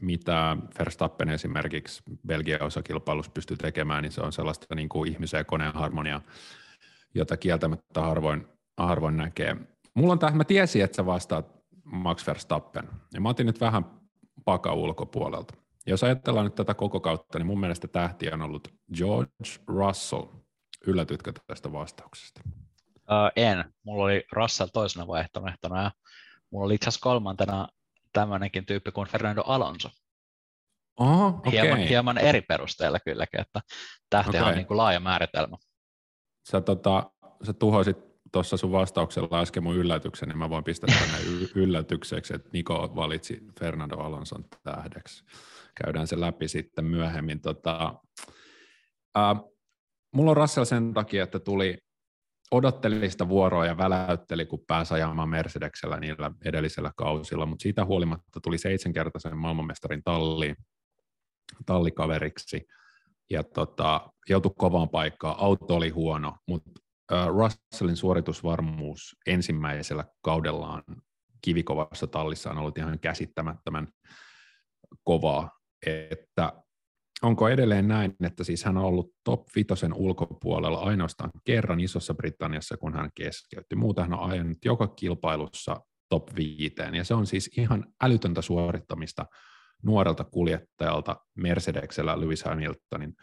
mitä 0.02 0.58
Verstappen 0.80 1.30
esimerkiksi 1.30 2.04
Belgian 2.28 2.62
osakilpailussa 2.62 3.32
pystyy 3.32 3.58
tekemään, 3.58 4.04
niin 4.04 4.12
se 4.12 4.22
on 4.22 4.34
sellaista 4.34 4.76
niin 4.76 4.90
kuin 4.90 5.12
ihmisen 5.12 5.38
ja 5.38 5.44
koneen 5.44 5.74
harmonia, 5.74 6.22
jota 7.16 7.38
kieltämättä 7.38 8.02
harvoin, 8.02 8.48
harvoin 8.78 9.18
näkee. 9.18 9.56
Mulla 9.94 10.14
on 10.14 10.20
tämä, 10.20 10.32
mä 10.32 10.44
tiesin, 10.44 10.84
että 10.84 10.96
sä 10.96 11.06
vastaat 11.06 11.60
Max 11.84 12.28
Verstappen, 12.28 12.90
ja 13.14 13.22
mä 13.22 13.30
otin 13.30 13.46
nyt 13.46 13.62
vähän 13.62 13.86
paka 14.46 14.74
ulkopuolelta. 14.74 15.54
Jos 15.88 16.04
ajatellaan 16.04 16.46
nyt 16.46 16.56
tätä 16.56 16.74
koko 16.74 17.00
kautta, 17.00 17.40
niin 17.40 17.48
mun 17.48 17.60
mielestä 17.60 17.88
tähti 17.88 18.32
on 18.32 18.42
ollut 18.42 18.68
George 18.98 19.50
Russell. 19.68 20.24
Yllätytkö 20.88 21.34
tästä 21.48 21.72
vastauksesta? 21.72 22.42
Uh, 22.96 23.32
en. 23.36 23.74
Mulla 23.84 24.04
oli 24.04 24.24
Russell 24.32 24.70
toisena 24.74 25.08
vaihtoehtona 25.08 25.84
ja 25.84 25.92
mulla 26.52 26.66
oli 26.66 26.76
itse 26.76 26.90
asiassa 26.90 27.04
kolmantena 27.04 27.68
tämmöinenkin 28.14 28.66
tyyppi 28.66 28.92
kuin 28.92 29.08
Fernando 29.08 29.42
Alonso. 29.42 29.90
Oh, 31.00 31.26
okay. 31.26 31.52
hieman, 31.52 31.80
hieman 31.80 32.18
eri 32.18 32.42
perusteella 32.42 33.00
kylläkin, 33.00 33.42
että 33.42 33.62
tähtihän 34.10 34.44
okay. 34.44 34.52
on 34.52 34.58
niin 34.58 34.68
kuin 34.68 34.78
laaja 34.78 35.00
määritelmä. 35.00 35.58
Sä, 36.50 36.62
tota, 36.62 37.12
sä 37.44 37.54
tuhoisit 37.54 37.98
tuossa 38.32 38.58
sun 38.58 38.72
vastauksella 38.72 39.40
äsken 39.40 39.64
mun 39.64 39.76
yllätyksen, 39.76 40.30
niin 40.30 40.38
mä 40.38 40.50
voin 40.50 40.64
pistää 40.64 40.96
tänne 41.00 41.18
y- 41.26 41.50
yllätykseksi, 41.64 42.36
että 42.36 42.50
Niko 42.54 42.92
valitsi 42.96 43.40
Fernando 43.60 43.98
Alonson 43.98 44.46
tähdeksi. 44.64 45.24
Käydään 45.84 46.08
se 46.08 46.20
läpi 46.20 46.48
sitten 46.48 46.86
myöhemmin. 46.86 47.42
Tota, 47.42 47.96
äh, 49.18 49.42
mulla 50.14 50.32
on 50.32 50.38
Russell 50.38 50.66
sen 50.66 50.94
takia, 50.94 51.24
että 51.24 51.40
tuli 51.40 51.78
odotteli 52.52 53.10
sitä 53.10 53.30
vuoroa 53.30 53.66
ja 53.66 53.78
väläytteli, 53.78 54.46
kun 54.46 54.64
pääsi 54.68 54.94
ajamaan 54.94 55.30
Mercedeksellä 55.30 56.00
niillä 56.00 56.32
edellisellä 56.46 56.92
kausilla, 56.96 57.46
mutta 57.46 57.64
siitä 57.64 57.86
huolimatta 57.86 58.40
tuli 58.44 58.58
seitsemänkertaisen 58.58 59.38
maailmanmestarin 59.38 60.04
talliin, 60.04 60.56
tallikaveriksi 61.66 62.68
ja 63.30 63.44
tota, 63.44 64.10
joutui 64.30 64.54
kovaan 64.58 64.90
paikkaan. 64.90 65.36
Auto 65.40 65.76
oli 65.76 65.90
huono, 65.90 66.38
mutta 66.48 66.72
Russellin 67.28 67.98
suoritusvarmuus 67.98 69.16
ensimmäisellä 69.28 70.06
kaudellaan 70.22 70.84
kivikovassa 71.42 72.08
tallissa 72.08 72.52
on 72.52 72.58
ollut 72.58 72.78
ihan 72.78 73.00
käsittämättömän 73.00 73.88
kovaa, 75.04 75.60
että 75.86 76.54
onko 77.22 77.50
edelleen 77.50 77.88
näin, 77.88 78.16
että 78.24 78.44
siis 78.44 78.64
hän 78.64 78.78
on 78.78 78.86
ollut 78.86 79.14
top 79.24 79.48
vitosen 79.56 79.94
ulkopuolella 79.94 80.80
ainoastaan 80.80 81.32
kerran 81.46 81.80
Isossa 81.80 82.14
Britanniassa, 82.14 82.78
kun 82.78 82.94
hän 82.94 83.10
keskeytti. 83.16 83.76
Muuta 83.76 84.02
hän 84.02 84.14
on 84.14 84.32
ajanut 84.32 84.58
joka 84.66 84.88
kilpailussa 84.88 85.82
top 86.10 86.36
viiteen, 86.36 86.96
ja 86.96 87.04
se 87.04 87.14
on 87.14 87.28
siis 87.28 87.52
ihan 87.58 87.86
älytöntä 88.02 88.42
suorittamista 88.42 89.26
nuorelta 89.84 90.24
kuljettajalta 90.24 91.18
Mercedeksellä 91.38 92.22
Lewis 92.22 92.44
Hamiltonin 92.44 93.14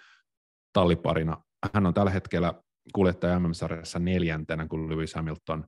talliparina. 0.73 1.43
Hän 1.75 1.87
on 1.87 1.95
tällä 1.95 2.11
hetkellä 2.11 2.55
kuljettaja 2.95 3.41
MM-sarjassa 3.41 3.99
neljäntenä, 3.99 4.67
kun 4.69 4.91
Lewis 4.91 5.15
Hamilton, 5.15 5.65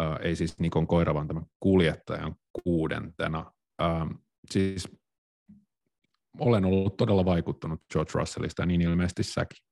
äh, 0.00 0.16
ei 0.22 0.36
siis 0.36 0.58
Nikon 0.58 0.86
Koira, 0.86 1.14
vaan 1.14 1.28
tämän 1.28 1.44
kuljettajan 1.60 2.34
kuudentena. 2.62 3.52
Ähm, 3.82 4.10
siis 4.50 4.88
olen 6.38 6.64
ollut 6.64 6.96
todella 6.96 7.24
vaikuttunut 7.24 7.82
George 7.92 8.10
Russellista, 8.14 8.66
niin 8.66 8.82
ilmeisesti 8.82 9.22
säkin. 9.22 9.64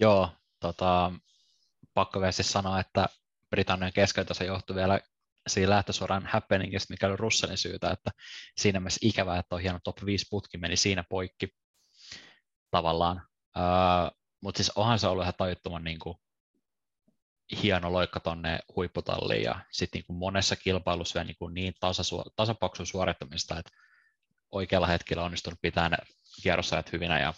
Joo, 0.00 0.30
tota, 0.60 1.12
pakko 1.94 2.20
vielä 2.20 2.32
siis 2.32 2.52
sanoa, 2.52 2.80
että 2.80 3.06
Britannian 3.50 3.92
keskeytössä 3.92 4.44
johtui 4.44 4.76
vielä 4.76 5.00
siinä 5.48 5.70
lähtösuoran 5.70 6.26
happeningista, 6.26 6.92
mikä 6.92 7.06
oli 7.06 7.16
Russellin 7.16 7.58
syytä, 7.58 7.90
että 7.90 8.10
siinä 8.56 8.80
mielessä 8.80 9.00
ikävää, 9.02 9.38
että 9.38 9.54
on 9.54 9.60
hieno 9.60 9.78
top 9.84 9.96
5 10.04 10.26
putki 10.30 10.58
meni 10.58 10.76
siinä 10.76 11.04
poikki 11.10 11.48
tavallaan. 12.70 13.28
Uh, 13.56 14.16
Mutta 14.42 14.58
siis 14.58 14.72
onhan 14.74 14.98
se 14.98 15.06
ollut 15.06 15.24
ihan 15.24 15.34
tajuttoman 15.38 15.84
niin 15.84 15.98
kuin, 15.98 16.16
hieno 17.62 17.92
loikka 17.92 18.20
tonne 18.20 18.58
huipputalliin 18.76 19.42
ja 19.42 19.60
sitten 19.72 20.02
niin 20.08 20.18
monessa 20.18 20.56
kilpailussa 20.56 21.14
vielä 21.14 21.26
niin, 21.26 21.36
kuin 21.38 21.54
niin 21.54 21.74
tasasuor- 21.74 22.30
tasapaksun 22.36 22.86
suorittamista, 22.86 23.58
että 23.58 23.70
oikealla 24.52 24.86
hetkellä 24.86 25.22
onnistunut 25.22 25.58
pitämään 25.62 26.06
kierrosajat 26.42 26.92
hyvinä 26.92 27.20
ja 27.20 27.34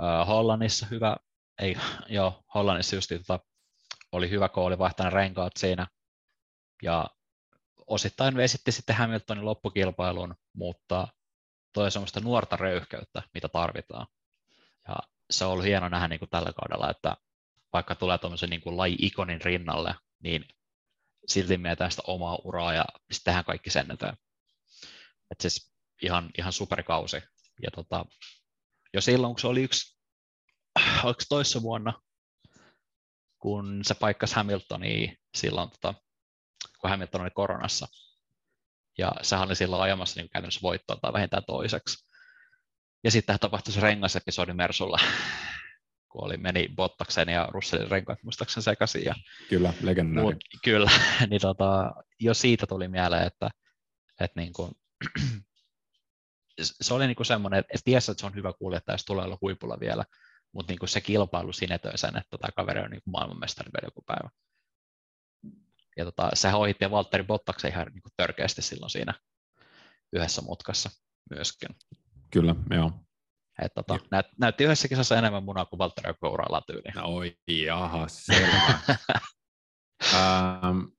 uh, 0.00 0.26
Hollannissa 0.28 0.86
hyvä, 0.90 1.16
ei, 1.58 1.76
joo, 2.08 2.44
Hollannissa 2.54 2.96
just 2.96 3.10
tota, 3.26 3.40
oli 4.12 4.30
hyvä, 4.30 4.48
kun 4.48 4.62
oli 4.62 4.78
vaihtanut 4.78 5.12
renkaat 5.12 5.52
siinä 5.56 5.86
ja 6.82 7.06
osittain 7.86 8.36
vesitti 8.36 8.72
sitten 8.72 8.96
Hamiltonin 8.96 9.44
loppukilpailun, 9.44 10.34
mutta 10.52 11.08
toi 11.72 11.90
semmoista 11.90 12.20
nuorta 12.20 12.56
röyhkeyttä, 12.56 13.22
mitä 13.34 13.48
tarvitaan. 13.48 14.06
Ja 14.88 14.96
se 15.30 15.44
on 15.44 15.52
ollut 15.52 15.64
hieno 15.64 15.88
nähdä 15.88 16.08
niin 16.08 16.18
kuin 16.18 16.30
tällä 16.30 16.52
kaudella, 16.52 16.90
että 16.90 17.16
vaikka 17.72 17.94
tulee 17.94 18.18
tuommoisen 18.18 18.50
niin 18.50 18.62
laji-ikonin 18.64 19.40
rinnalle, 19.40 19.94
niin 20.22 20.44
silti 21.26 21.58
mietitään 21.58 21.90
sitä 21.90 22.02
omaa 22.06 22.38
uraa 22.44 22.74
ja 22.74 22.84
sitten 23.12 23.24
tehdään 23.24 23.44
kaikki 23.44 23.70
sen 23.70 23.90
eteen. 23.90 24.16
Et 25.30 25.40
siis 25.40 25.75
ihan, 26.02 26.30
ihan 26.38 26.52
superkausi. 26.52 27.16
Ja 27.62 27.70
tota, 27.74 28.04
jo 28.94 29.00
silloin, 29.00 29.34
kun 29.34 29.40
se 29.40 29.46
oli 29.46 29.62
yksi, 29.62 29.98
oliko 31.04 31.20
toissa 31.28 31.62
vuonna, 31.62 31.92
kun 33.38 33.80
se 33.84 33.94
paikkasi 33.94 34.34
Hamiltonia 34.34 35.12
silloin, 35.36 35.70
tota, 35.70 35.94
kun 36.80 36.90
Hamilton 36.90 37.20
oli 37.20 37.30
koronassa. 37.30 37.88
Ja 38.98 39.12
sehän 39.22 39.48
oli 39.48 39.56
silloin 39.56 39.82
ajamassa 39.82 40.20
niin 40.20 40.30
käytännössä 40.30 40.62
voittoa 40.62 40.96
tai 40.96 41.12
vähintään 41.12 41.42
toiseksi. 41.46 42.06
Ja 43.04 43.10
sitten 43.10 43.38
tapahtui 43.38 43.72
se 43.72 43.80
rengasepisodi 43.80 44.52
Mersulla, 44.52 44.98
kun 46.08 46.24
oli, 46.24 46.36
meni 46.36 46.68
Bottaksen 46.76 47.28
ja 47.28 47.48
Russellin 47.50 47.90
renkaat 47.90 48.22
muistaakseni 48.22 48.64
sekaisin. 48.64 49.04
Ja 49.04 49.14
kyllä, 49.48 49.72
legendaari. 49.80 50.36
Kyllä, 50.64 50.90
niin 51.30 51.40
tota, 51.40 51.92
jo 52.20 52.34
siitä 52.34 52.66
tuli 52.66 52.88
mieleen, 52.88 53.26
että, 53.26 53.50
että 54.20 54.40
niin 54.40 54.52
kuin, 54.52 54.72
se 56.62 56.94
oli 56.94 57.06
niin 57.06 57.16
kuin 57.16 57.26
semmoinen, 57.26 57.58
että 57.58 57.84
tiesi, 57.84 58.10
että 58.10 58.20
se 58.20 58.26
on 58.26 58.34
hyvä 58.34 58.52
kuljettaja, 58.52 58.94
jos 58.94 59.04
tulee 59.04 59.24
olla 59.24 59.38
huipulla 59.40 59.80
vielä, 59.80 60.04
mutta 60.52 60.72
niin 60.72 60.78
kuin 60.78 60.88
se 60.88 61.00
kilpailu 61.00 61.52
sinetöi 61.52 61.98
sen, 61.98 62.16
että 62.16 62.38
tämä 62.40 62.52
kaveri 62.56 62.80
on 62.80 62.90
niin 62.90 63.02
kuin 63.02 63.12
maailmanmestari 63.12 63.70
vielä 63.72 63.86
joku 63.86 64.02
päivä. 64.06 64.30
Ja 65.96 66.04
tota, 66.04 66.30
sehän 66.34 66.60
ohitti 66.60 66.90
Valtteri 66.90 67.24
Bottaksen 67.24 67.70
ihan 67.70 67.86
niin 67.86 68.02
kuin 68.02 68.12
törkeästi 68.16 68.62
silloin 68.62 68.90
siinä 68.90 69.14
yhdessä 70.12 70.42
mutkassa 70.42 70.90
myöskin. 71.30 71.68
Kyllä, 72.30 72.54
joo. 72.70 72.92
Et, 73.62 73.74
tota, 73.74 73.98
näyt, 74.10 74.26
näytti 74.38 74.64
yhdessä 74.64 74.88
kisassa 74.88 75.18
enemmän 75.18 75.44
munaa 75.44 75.66
kuin 75.66 75.78
Valtteri 75.78 76.14
Kouralla 76.20 76.62
tyyliin. 76.66 76.94
No, 76.94 77.04
oi, 77.04 77.36
jaha, 77.48 78.08
selvä. 78.08 78.80
um, 80.14 80.92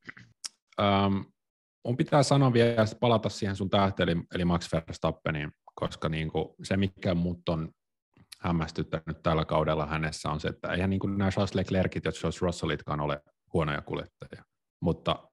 um, 0.81 1.25
mun 1.87 1.97
pitää 1.97 2.23
sanoa 2.23 2.53
vielä, 2.53 2.85
palata 2.99 3.29
siihen 3.29 3.55
sun 3.55 3.69
tähteen, 3.69 4.09
eli, 4.09 4.21
eli 4.35 4.45
Max 4.45 4.71
Verstappeniin, 4.71 5.51
koska 5.75 6.09
niin 6.09 6.31
kuin 6.31 6.45
se, 6.63 6.77
mikä 6.77 7.15
mut 7.15 7.49
on 7.49 7.69
hämmästyttänyt 8.41 9.23
tällä 9.23 9.45
kaudella 9.45 9.85
hänessä, 9.85 10.29
on 10.29 10.39
se, 10.39 10.47
että 10.47 10.71
eihän 10.71 10.89
niin 10.89 10.99
kuin 10.99 11.17
nämä 11.17 11.31
Charles 11.31 11.55
Leclercit 11.55 12.05
ja 12.05 12.11
George 12.11 12.37
Russellitkaan 12.41 13.01
ole 13.01 13.21
huonoja 13.53 13.81
kuljettajia, 13.81 14.43
mutta 14.81 15.27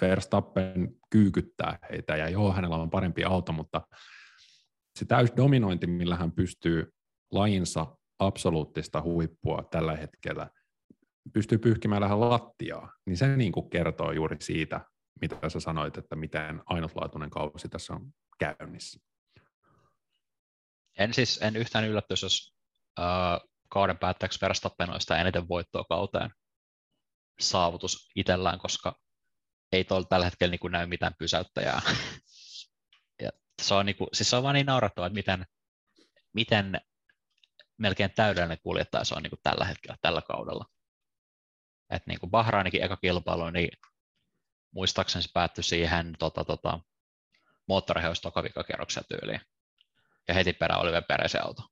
Verstappen 0.00 0.96
kyykyttää 1.10 1.78
heitä, 1.90 2.16
ja 2.16 2.28
joo, 2.28 2.52
hänellä 2.52 2.76
on 2.76 2.90
parempi 2.90 3.24
auto, 3.24 3.52
mutta 3.52 3.82
se 4.98 5.04
täys 5.04 5.32
dominointi, 5.36 5.86
millä 5.86 6.16
hän 6.16 6.32
pystyy 6.32 6.92
lajinsa 7.32 7.96
absoluuttista 8.18 9.02
huippua 9.02 9.68
tällä 9.70 9.96
hetkellä, 9.96 10.50
pystyy 11.32 11.58
pyyhkimään 11.58 12.02
lähes 12.02 12.16
lattiaa, 12.16 12.92
niin 13.06 13.16
se 13.16 13.36
niin 13.36 13.52
kuin 13.52 13.70
kertoo 13.70 14.12
juuri 14.12 14.36
siitä, 14.40 14.80
mitä 15.20 15.48
sä 15.48 15.60
sanoit, 15.60 15.98
että 15.98 16.16
miten 16.16 16.62
ainutlaatuinen 16.66 17.30
kausi 17.30 17.68
tässä 17.68 17.94
on 17.94 18.12
käynnissä. 18.38 19.00
En 20.98 21.14
siis, 21.14 21.42
en 21.42 21.56
yhtään 21.56 21.84
yllättyisi, 21.84 22.26
jos 22.26 22.54
uh, 22.98 23.48
kauden 23.68 23.98
päättäjäksi 23.98 24.40
Verstappen 24.40 25.00
sitä 25.00 25.20
eniten 25.20 25.48
voittoa 25.48 25.84
kauteen 25.84 26.30
saavutus 27.40 28.10
itsellään, 28.16 28.58
koska 28.58 29.00
ei 29.72 29.84
tuolla 29.84 30.06
tällä 30.08 30.24
hetkellä 30.24 30.50
niin 30.50 30.72
näy 30.72 30.86
mitään 30.86 31.14
pysäyttäjää. 31.18 31.82
ja 33.22 33.30
se 33.62 33.74
on, 33.74 33.86
niin 33.86 33.96
kuin, 33.96 34.08
siis 34.12 34.30
se 34.30 34.36
on 34.36 34.42
vaan 34.42 34.54
niin 34.54 34.66
naurettava, 34.66 35.06
että 35.06 35.14
miten, 35.14 35.46
miten 36.32 36.80
melkein 37.78 38.10
täydellinen 38.16 38.58
kuljettaja 38.62 39.04
se 39.04 39.14
on 39.14 39.22
niin 39.22 39.30
kuin 39.30 39.40
tällä 39.42 39.64
hetkellä, 39.64 39.96
tällä 40.02 40.22
kaudella. 40.22 40.64
Et 41.90 42.06
niin 42.06 42.20
kuin 42.20 42.30
Bahrainikin 42.30 42.82
eka 42.82 42.96
kilpailu, 42.96 43.50
niin 43.50 43.70
muistaakseni 44.70 45.22
se 45.22 45.28
päättyi 45.34 45.64
siihen 45.64 46.14
tota, 46.18 46.44
tota, 46.44 46.80
moottoriheus 47.68 48.20
tokavikakierroksen 48.20 49.04
tyyliin. 49.08 49.40
Ja 50.28 50.34
heti 50.34 50.52
perään 50.52 50.80
oli 50.80 50.92
vielä 50.92 51.28
se 51.28 51.38
auto. 51.38 51.62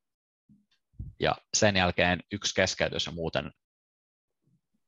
Ja 1.21 1.37
sen 1.57 1.77
jälkeen 1.77 2.21
yksi 2.33 2.55
keskeytys 2.55 3.07
ja 3.07 3.13
muuten 3.13 3.53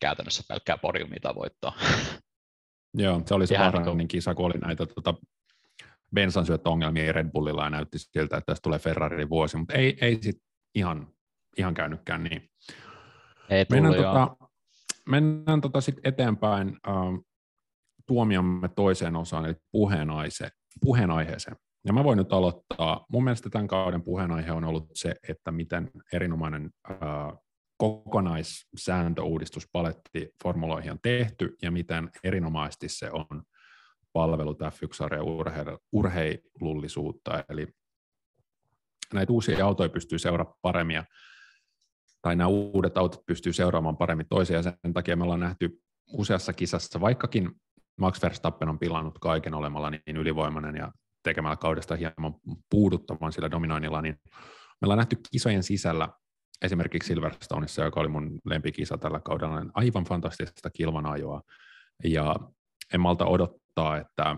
käytännössä 0.01 0.42
pelkkää 0.49 0.79
podiumita 0.79 1.35
voittoa. 1.35 1.73
Joo, 2.94 3.23
se 3.27 3.35
oli 3.35 3.47
se 3.47 3.59
Bahrainin 3.59 3.97
niin 3.97 4.09
kisa, 4.09 4.35
kun 4.35 4.47
oli 4.47 4.59
näitä 4.59 4.87
tota, 4.87 5.14
bensansyöttöongelmia 6.14 7.12
Red 7.12 7.31
Bullilla 7.31 7.64
ja 7.64 7.71
näytti 7.71 7.99
siltä, 7.99 8.37
että 8.37 8.53
tästä 8.53 8.62
tulee 8.62 8.79
Ferrari 8.79 9.29
vuosi, 9.29 9.57
mutta 9.57 9.75
ei, 9.75 9.99
ei 10.01 10.18
sit 10.23 10.42
ihan, 10.75 11.09
ihan 11.57 11.75
käynytkään 11.75 12.25
niin. 12.25 12.51
Ei 13.51 13.64
tullut, 13.64 13.83
mennään, 13.83 14.05
tota, 14.05 14.37
mennään 15.09 15.61
tota 15.61 15.81
sit 15.81 15.97
eteenpäin 16.05 16.68
uh, 16.68 17.28
tuomiomme 18.09 18.68
toiseen 18.68 19.16
osaan, 19.16 19.44
eli 19.44 19.55
puheenaihe, 19.73 20.51
puheenaiheeseen. 20.81 21.57
Ja 21.85 21.92
mä 21.92 22.05
voin 22.05 22.16
nyt 22.16 22.33
aloittaa. 22.33 23.07
Mun 23.09 23.25
mielestä 23.25 23.51
tämän 23.51 23.68
kauden 23.68 24.03
puheenaihe 24.03 24.53
on 24.53 24.64
ollut 24.64 24.90
se, 24.94 25.14
että 25.29 25.53
miten 25.53 25.90
erinomainen 26.12 26.71
uh, 26.90 26.97
kokonaissääntöuudistuspaletti 27.77 30.31
formuloihin 30.42 30.92
on 30.92 30.99
tehty 31.03 31.57
ja 31.62 31.71
miten 31.71 32.11
erinomaisesti 32.25 32.88
se 32.88 33.11
on 33.11 33.42
palvelut 34.12 34.59
F1-sarjan 34.61 35.25
urhe- 35.25 35.79
urheilullisuutta. 35.92 37.44
Eli 37.49 37.66
näitä 39.14 39.33
uusia 39.33 39.66
autoja 39.66 39.88
pystyy 39.88 40.18
seuraamaan 40.18 40.59
paremmin 40.62 40.94
ja, 40.94 41.05
tai 42.23 42.37
nämä 42.37 42.49
uudet 42.49 42.99
autot 42.99 43.27
pystyy 43.27 43.53
seuraamaan 43.53 43.97
paremmin 43.97 44.27
toisiaan. 44.29 44.64
Sen 44.64 44.92
takia 44.94 45.16
me 45.16 45.25
ollaan 45.25 45.40
nähty 45.40 45.83
useassa 46.07 46.53
kisassa, 46.53 47.01
vaikkakin 47.01 47.51
Max 47.99 48.23
Verstappen 48.23 48.69
on 48.69 48.79
pilannut 48.79 49.19
kaiken 49.19 49.55
olemalla 49.55 49.91
niin 49.91 50.17
ylivoimainen 50.17 50.77
ja 50.77 50.93
tekemällä 51.23 51.57
kaudesta 51.57 51.97
hieman 51.97 52.35
puuduttavan 52.71 53.33
sillä 53.33 53.51
dominoinnilla, 53.51 54.03
niin 54.03 54.21
me 54.81 54.85
ollaan 54.85 54.99
nähty 54.99 55.17
kisojen 55.33 55.63
sisällä 55.63 56.09
esimerkiksi 56.63 57.07
Silverstoneissa, 57.07 57.85
joka 57.85 58.01
oli 58.01 58.09
mun 58.09 58.39
lempikisa 58.45 58.99
tällä 58.99 59.21
kaudella, 59.21 59.61
niin 59.61 59.71
aivan 59.75 60.05
fantastista 60.05 60.71
kilvanajoa. 60.71 61.43
Ja 62.05 62.37
en 62.95 63.01
malta 63.01 63.27
odottaa, 63.27 63.97
että 63.97 64.37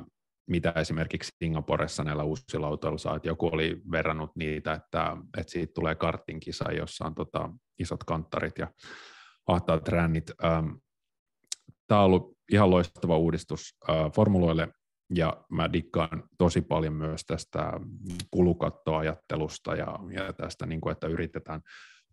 mitä 0.50 0.72
esimerkiksi 0.76 1.32
Singaporessa 1.38 2.04
näillä 2.04 2.22
uusilla 2.22 2.66
autoilla 2.66 2.98
saa. 2.98 3.16
Että 3.16 3.28
joku 3.28 3.50
oli 3.52 3.82
verrannut 3.90 4.30
niitä, 4.36 4.72
että, 4.72 5.16
että 5.36 5.52
siitä 5.52 5.72
tulee 5.74 5.94
karttinkisa, 5.94 6.72
jossa 6.72 7.04
on 7.04 7.14
tota, 7.14 7.50
isot 7.78 8.04
kanttarit 8.04 8.58
ja 8.58 8.72
ahtaat 9.46 9.88
rännit. 9.88 10.30
Ähm, 10.44 10.68
Tämä 11.90 12.00
on 12.00 12.06
ollut 12.06 12.38
ihan 12.52 12.70
loistava 12.70 13.18
uudistus 13.18 13.76
äh, 13.90 14.12
formuloille, 14.14 14.68
ja 15.14 15.44
mä 15.50 15.72
dikkaan 15.72 16.22
tosi 16.38 16.60
paljon 16.60 16.92
myös 16.92 17.24
tästä 17.24 17.72
kulukattoajattelusta 18.30 19.74
ja, 19.74 19.98
ja 20.12 20.32
tästä, 20.32 20.66
niin 20.66 20.80
kuin, 20.80 20.92
että 20.92 21.06
yritetään 21.06 21.60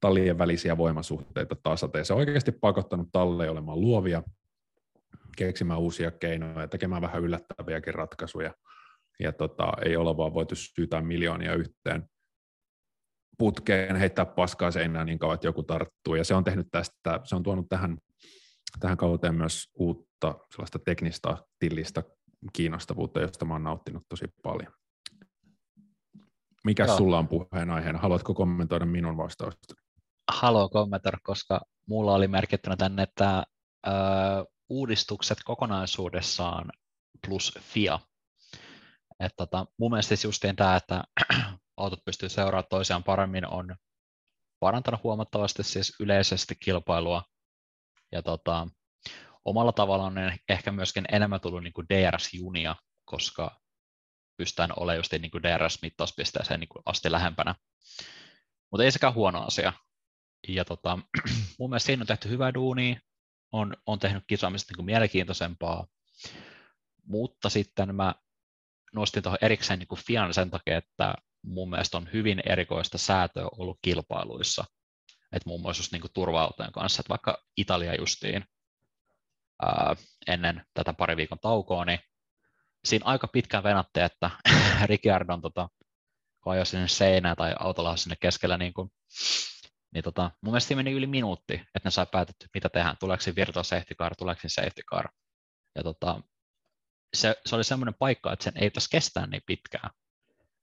tallien 0.02 0.38
välisiä 0.38 0.78
voimasuhteita 0.78 1.56
tasata. 1.64 1.98
Ja 1.98 2.04
se 2.04 2.14
on 2.14 2.20
oikeasti 2.20 2.52
pakottanut 2.52 3.10
talleja 3.12 3.52
olemaan 3.52 3.82
luovia, 3.82 4.24
keksimään 5.38 5.80
uusia 5.80 6.12
keinoja 6.12 6.62
ja 6.62 6.68
tekemään 6.68 7.02
vähän 7.02 7.24
yllättäviäkin 7.24 7.94
ratkaisuja. 7.94 8.54
Ja 9.20 9.32
tota, 9.32 9.72
ei 9.86 9.96
olla 9.96 10.18
vaan 10.18 10.34
voitu 10.34 10.56
syytää 10.56 11.02
miljoonia 11.02 11.56
yhteen 11.56 12.10
putkeen, 13.38 13.96
heittää 13.96 14.26
paskaa 14.26 14.72
seinään 14.72 15.06
niin 15.06 15.20
kauan, 15.20 15.34
että 15.36 15.48
joku 15.48 15.64
tarttuu. 15.64 16.16
Ja 16.16 16.24
se 16.24 16.36
on 16.36 16.44
tehnyt 16.44 16.68
tästä, 16.72 17.20
se 17.24 17.36
on 17.36 17.44
tuonut 17.44 17.70
tähän, 17.70 17.98
tähän 18.80 18.98
kauteen 18.98 19.36
myös 19.36 19.70
uutta 19.76 20.36
sellaista 20.52 20.80
teknistä, 20.80 21.38
tillistä 21.60 22.04
kiinnostavuutta, 22.54 23.20
josta 23.20 23.46
mä 23.46 23.54
oon 23.54 23.64
nauttinut 23.64 24.04
tosi 24.10 24.26
paljon. 24.44 24.74
Mikä 26.66 26.88
sulla 26.88 27.20
on 27.20 27.28
puheenaiheena? 27.28 28.00
Haluatko 28.00 28.34
kommentoida 28.34 28.86
minun 28.86 29.18
vastausta? 29.18 29.74
Haluan 30.32 30.70
kommentoida, 30.70 31.18
koska 31.24 31.62
mulla 31.88 32.14
oli 32.14 32.28
merkittynä 32.28 32.76
tänne, 32.76 33.04
että 33.04 33.44
ö, 33.88 33.92
uudistukset 34.70 35.38
kokonaisuudessaan 35.46 36.72
plus 37.28 37.54
FIA. 37.60 38.00
Et 39.20 39.32
tota, 39.38 39.66
mun 39.80 39.92
mielestä 39.92 40.10
siis 40.10 40.24
justiin 40.24 40.56
tämä, 40.56 40.76
että 40.76 41.04
autot 41.78 42.06
pystyy 42.06 42.30
seuraamaan 42.30 42.68
toisiaan 42.70 43.04
paremmin, 43.04 43.48
on 43.48 43.76
parantanut 44.60 45.04
huomattavasti 45.04 45.64
siis 45.64 45.96
yleisesti 46.00 46.56
kilpailua. 46.60 47.24
Ja 48.12 48.22
tota, 48.22 48.68
omalla 49.46 49.72
tavallaan 49.72 50.18
on 50.18 50.34
ehkä 50.50 50.72
myöskin 50.72 51.06
enemmän 51.12 51.42
tullut 51.42 51.64
niin 51.64 51.74
DRS-junia, 51.94 52.76
koska 53.06 53.62
pystytään 54.38 54.70
olemaan 54.78 54.98
just 54.98 55.12
niin 55.12 55.44
DRS-mittauspisteeseen 55.44 56.60
niin 56.60 56.84
asti 56.86 57.12
lähempänä. 57.12 57.56
Mutta 58.72 58.84
ei 58.84 58.92
sekään 58.92 59.14
huono 59.14 59.42
asia. 59.42 59.74
Ja 60.48 60.66
tota, 60.66 61.00
mun 61.60 61.70
mielestä 61.70 61.86
siinä 61.86 62.04
on 62.04 62.08
tehty 62.08 62.30
hyvää 62.30 62.54
duunia, 62.54 63.00
on, 63.52 63.74
on 63.86 64.00
tehnyt 64.00 64.24
kisaamista 64.28 64.72
niin 64.72 64.76
kuin 64.76 64.86
mielenkiintoisempaa, 64.86 65.88
mutta 67.06 67.50
sitten 67.50 67.96
mä 67.96 68.16
nostin 68.94 69.24
tuohon 69.24 69.38
erikseen 69.42 69.80
niin 69.80 70.00
Fian 70.06 70.34
sen 70.34 70.52
takia, 70.52 70.78
että 70.78 71.16
mun 71.44 71.70
mielestä 71.70 71.98
on 71.98 72.10
hyvin 72.14 72.42
erikoista 72.46 72.98
säätöä 72.98 73.48
ollut 73.58 73.80
kilpailuissa, 73.82 74.66
että 75.32 75.50
muun 75.50 75.62
muassa 75.62 75.80
just 75.80 75.92
niin 75.92 76.02
kuin 76.02 76.14
turva 76.14 76.52
kanssa, 76.74 77.02
että 77.02 77.10
vaikka 77.10 77.44
Italia 77.58 77.96
justiin 77.96 78.46
ää, 79.62 79.96
ennen 80.28 80.66
tätä 80.74 80.94
pari 80.94 81.18
viikon 81.18 81.40
taukoa, 81.40 81.86
niin 81.86 82.00
siinä 82.86 83.06
aika 83.06 83.28
pitkään 83.28 83.64
venattiin, 83.64 84.06
että 84.06 84.30
Ricciardon 84.90 85.42
tota, 85.42 85.70
kun 86.44 86.54
ajoi 86.54 86.66
sinne 86.66 86.88
seinään 86.88 87.36
tai 87.36 87.56
autolla 87.60 87.98
sinne 87.98 88.16
keskellä 88.20 88.58
niin 88.58 88.74
kuin, 88.74 88.90
niin 89.94 90.04
tota, 90.04 90.32
mun 90.42 90.52
mielestä 90.52 90.76
meni 90.76 90.92
yli 90.92 91.08
minuutti, 91.08 91.54
että 91.54 91.80
ne 91.84 91.92
sai 91.92 92.06
päätetty, 92.12 92.48
mitä 92.54 92.70
tehdään, 92.70 92.98
tuleeko 93.00 93.22
se 93.22 93.36
virtual 93.36 93.64
safety 93.64 93.96
car, 93.96 94.16
tuleeko 94.16 94.42
se 94.42 94.50
safety 94.50 94.82
car. 94.92 95.10
Ja 95.76 95.84
tota, 95.84 96.22
se, 97.14 97.36
se, 97.46 97.56
oli 97.56 97.64
semmoinen 97.64 97.96
paikka, 98.00 98.34
että 98.34 98.44
sen 98.44 98.54
ei 98.56 98.70
pitäisi 98.70 98.90
kestää 98.92 99.28
niin 99.28 99.42
pitkään. 99.46 99.90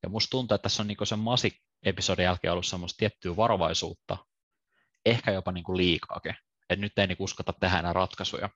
Ja 0.03 0.09
musta 0.09 0.31
tuntuu, 0.31 0.55
että 0.55 0.63
tässä 0.63 0.83
on 0.83 0.87
niin 0.87 1.07
sen 1.07 1.19
Masi-episodin 1.19 2.25
jälkeen 2.25 2.53
ollut 2.53 2.67
semmoista 2.67 2.99
tiettyä 2.99 3.37
varovaisuutta, 3.37 4.17
ehkä 5.07 5.31
jopa 5.31 5.53
niin 5.53 5.65
kuin 5.65 5.77
liikaakin. 5.77 6.35
Että 6.71 6.81
nyt 6.81 6.99
ei 6.99 7.07
niin 7.07 7.17
uskota 7.21 7.53
tehdä 7.53 7.79
enää 7.79 7.93
ratkaisuja. 7.93 8.51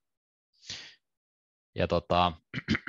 Ja 1.75 1.89
tota, 1.89 2.33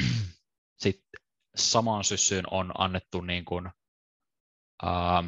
sitten 0.84 1.22
samaan 1.56 2.04
syssyyn 2.04 2.46
on 2.52 2.72
annettu 2.78 3.22
niin 3.22 3.46
kuin, 3.46 3.70
ää, 4.84 5.24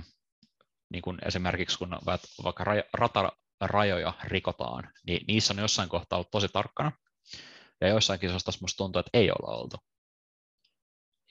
niin 0.89 1.01
kuin 1.01 1.17
esimerkiksi 1.25 1.77
kun 1.77 1.97
vaikka 2.43 2.65
ratarajoja 2.93 4.13
rikotaan, 4.23 4.89
niin 5.07 5.25
niissä 5.27 5.53
on 5.53 5.59
jossain 5.59 5.89
kohtaa 5.89 6.17
ollut 6.17 6.31
tosi 6.31 6.47
tarkkana, 6.47 6.91
ja 7.81 7.87
joissain 7.87 8.19
kisoissa 8.19 8.51
musta 8.61 8.77
tuntuu, 8.77 8.99
että 8.99 9.09
ei 9.13 9.31
olla 9.31 9.57
oltu. 9.57 9.77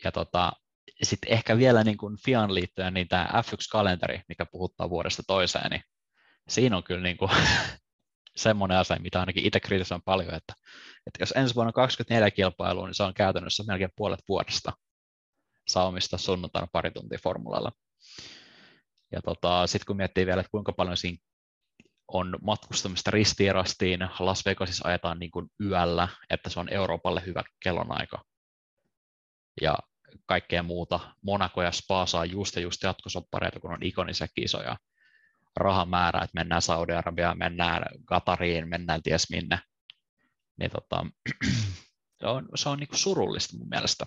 Ja 0.04 0.12
tota, 0.12 0.52
sitten 1.02 1.32
ehkä 1.32 1.58
vielä 1.58 1.84
niin 1.84 1.96
kuin 1.96 2.16
FIAN 2.24 2.54
liittyen, 2.54 2.94
niin 2.94 3.08
tämä 3.08 3.28
F1-kalenteri, 3.32 4.22
mikä 4.28 4.46
puhuttaa 4.46 4.90
vuodesta 4.90 5.22
toiseen, 5.26 5.70
niin 5.70 5.82
siinä 6.48 6.76
on 6.76 6.84
kyllä 6.84 7.02
niin 7.08 7.16
kuin 7.16 7.30
semmoinen 8.36 8.78
asia, 8.78 8.96
mitä 9.00 9.20
ainakin 9.20 9.46
itse 9.46 9.60
kritisoin 9.60 10.02
paljon, 10.02 10.34
että, 10.34 10.52
että 11.06 11.22
jos 11.22 11.32
ensi 11.36 11.54
vuonna 11.54 11.72
24 11.72 12.30
kilpailu, 12.30 12.86
niin 12.86 12.94
se 12.94 13.02
on 13.02 13.14
käytännössä 13.14 13.64
melkein 13.66 13.90
puolet 13.96 14.20
vuodesta 14.28 14.72
saa 15.68 15.86
omistaa 15.86 16.18
sunnuntaina 16.18 16.68
pari 16.72 16.90
tuntia 16.90 17.18
formulalla. 17.22 17.72
Ja 19.12 19.22
tota, 19.22 19.66
sitten 19.66 19.86
kun 19.86 19.96
miettii 19.96 20.26
vielä, 20.26 20.40
että 20.40 20.50
kuinka 20.50 20.72
paljon 20.72 20.96
siinä 20.96 21.18
on 22.08 22.38
matkustamista 22.42 23.10
ristiin 23.10 23.54
Las 24.18 24.44
Vegasissa 24.44 24.88
ajetaan 24.88 25.18
niin 25.18 25.30
kuin 25.30 25.46
yöllä, 25.60 26.08
että 26.30 26.50
se 26.50 26.60
on 26.60 26.72
Euroopalle 26.72 27.22
hyvä 27.26 27.42
kellonaika. 27.62 28.24
Ja 29.60 29.78
kaikkea 30.26 30.62
muuta. 30.62 31.00
Monaco 31.22 31.62
ja 31.62 31.72
Spa 31.72 32.06
saa 32.06 32.24
just 32.24 32.56
ja 32.56 32.62
just 32.62 32.82
jatkosoppareita, 32.82 33.60
kun 33.60 33.72
on 33.72 33.82
ikonisia 33.82 34.26
kisoja. 34.34 34.76
Rahan 35.56 35.88
määrä, 35.88 36.20
että 36.24 36.34
mennään 36.34 36.62
Saudi-Arabiaan, 36.62 37.38
mennään 37.38 37.82
Qatariin, 38.04 38.68
mennään 38.68 39.02
ties 39.02 39.30
minne. 39.30 39.58
Niin 40.58 40.70
tota, 40.70 41.06
se 42.20 42.26
on, 42.26 42.48
se 42.54 42.68
on 42.68 42.78
niin 42.78 42.88
surullista 42.92 43.56
mun 43.56 43.68
mielestä. 43.68 44.06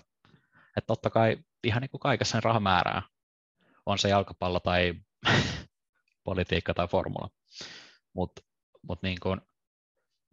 Että 0.76 0.86
totta 0.86 1.10
kai 1.10 1.36
ihan 1.64 1.80
niin 1.80 2.00
kaikessa 2.00 2.32
sen 2.32 2.42
rahamäärää 2.42 3.02
on 3.86 3.98
se 3.98 4.08
jalkapallo 4.08 4.60
tai 4.60 4.94
politiikka 6.24 6.74
tai 6.74 6.88
formula. 6.88 7.30
Mutta 8.12 8.42
mut 8.82 9.02
niin 9.02 9.18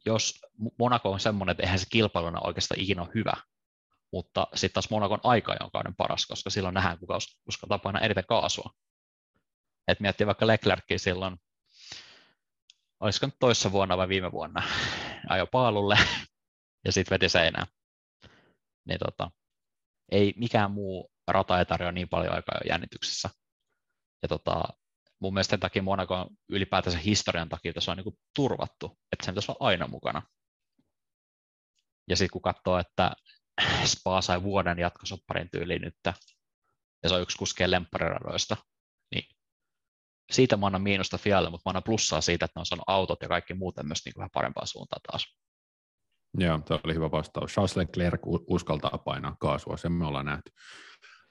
jos 0.06 0.40
Monaco 0.80 1.12
on 1.12 1.20
semmoinen, 1.20 1.52
että 1.52 1.64
eihän 1.64 1.80
se 1.80 1.86
kilpailuna 1.90 2.40
oikeastaan 2.44 2.82
ikinä 2.82 3.02
ole 3.02 3.12
hyvä, 3.16 3.34
mutta 4.12 4.48
sitten 4.56 4.74
taas 4.74 4.90
Monakon 4.90 5.20
aika 5.24 5.56
on 5.60 5.72
kauden 5.72 5.96
paras, 5.96 6.26
koska 6.26 6.50
silloin 6.50 6.74
nähdään, 6.74 7.00
kuka 7.00 7.18
uskaltaa 7.48 7.80
painaa 7.80 8.02
eniten 8.02 8.24
kaasua. 8.28 8.70
Et 9.88 10.00
miettii 10.00 10.28
vaikka 10.28 10.48
Leclercia 10.48 11.00
silloin 11.00 11.38
olisiko 13.00 13.26
nyt 13.26 13.36
toissa 13.40 13.72
vuonna 13.72 13.98
vai 13.98 14.08
viime 14.08 14.32
vuonna, 14.32 14.64
ajo 15.30 15.48
paalulle 15.48 15.98
ja 16.86 16.92
sitten 16.92 17.16
veti 17.16 17.30
seinään. 17.30 17.68
Niin 18.88 19.00
tota, 19.00 19.32
ei 20.12 20.34
mikään 20.38 20.72
muu 20.72 21.12
rata 21.28 21.60
ei 21.60 21.66
tarjoa 21.66 21.92
niin 21.92 22.10
paljon 22.10 22.34
aikaa 22.34 22.60
jo 22.64 22.70
jännityksessä. 22.70 23.30
Ja 24.22 24.28
tota, 24.28 24.64
mun 25.20 25.34
mielestä 25.34 25.58
takia 25.58 25.84
Monaco 25.84 26.16
on 26.16 26.28
ylipäätänsä 26.50 26.98
historian 26.98 27.50
takia 27.50 27.74
se 27.80 27.92
on 27.92 27.98
niin 27.98 28.20
turvattu, 28.36 28.98
että 29.12 29.26
sen 29.26 29.34
pitäisi 29.34 29.52
olla 29.52 29.68
aina 29.68 29.88
mukana. 29.88 30.22
Ja 32.10 32.16
sitten 32.16 32.32
kun 32.32 32.42
katsoo, 32.42 32.80
että 32.80 33.12
Spa 33.86 34.22
sai 34.22 34.44
vuoden 34.44 34.80
jatkosopparin 34.80 35.50
tyyliin 35.52 35.82
nyt, 35.82 35.96
ja 37.04 37.10
se 37.10 37.16
on 37.16 37.22
yksi 37.22 37.38
kuskeen 37.38 37.72
lemppariradoista, 37.72 38.56
niin 38.56 38.66
siitä 40.32 40.58
mä 40.58 40.66
annan 40.66 40.82
miinusta 40.82 41.18
Fialle, 41.18 41.50
mutta 41.50 41.62
mä 41.66 41.70
annan 41.70 41.84
plussaa 41.84 42.22
siitä, 42.22 42.46
että 42.46 42.60
ne 42.60 42.60
on 42.60 42.66
saanut 42.66 42.84
autot 42.88 43.22
ja 43.22 43.28
kaikki 43.28 43.54
muuten 43.54 43.88
myös 43.88 44.06
niin 44.06 44.14
vähän 44.18 44.30
parempaa 44.34 44.66
suuntaan 44.66 45.02
taas. 45.12 45.38
Joo, 46.38 46.60
se 46.68 46.74
oli 46.84 46.94
hyvä 46.94 47.12
vastaus. 47.12 47.52
Charles 47.52 47.76
Leclerc 47.76 48.22
uskaltaa 48.48 48.98
painaa 49.06 49.36
kaasua, 49.40 49.78
sen 49.78 49.92
me 49.92 50.06
ollaan 50.06 50.26
nähty. 50.26 50.52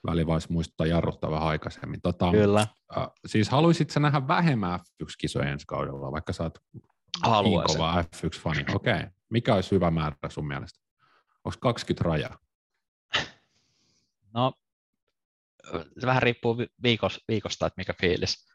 Väli 0.07 0.27
voisi 0.27 0.51
muistuttaa 0.51 0.87
jarruttaa 0.87 1.31
vähän 1.31 1.47
aikaisemmin. 1.47 2.01
Tota, 2.01 2.31
Kyllä. 2.31 2.67
Äh, 2.97 3.07
siis 3.27 3.49
haluaisitko 3.49 3.99
nähdä 3.99 4.27
vähemmän 4.27 4.79
F1-kisoja 4.79 5.49
ensi 5.49 5.65
kaudella, 5.67 6.11
vaikka 6.11 6.33
sä 6.33 6.43
oot 6.43 6.59
niin 7.43 7.63
kova 7.67 8.01
F1-fani? 8.01 8.75
Okei. 8.75 8.93
Okay. 8.93 9.09
Mikä 9.29 9.55
olisi 9.55 9.71
hyvä 9.71 9.91
määrä 9.91 10.15
sun 10.29 10.47
mielestä? 10.47 10.79
Onko 11.43 11.57
20 11.61 12.03
rajaa? 12.03 12.37
No, 14.33 14.53
se 15.99 16.07
vähän 16.07 16.23
riippuu 16.23 16.57
viikosta, 17.27 17.65
että 17.67 17.77
mikä 17.77 17.93
fiilis. 18.01 18.50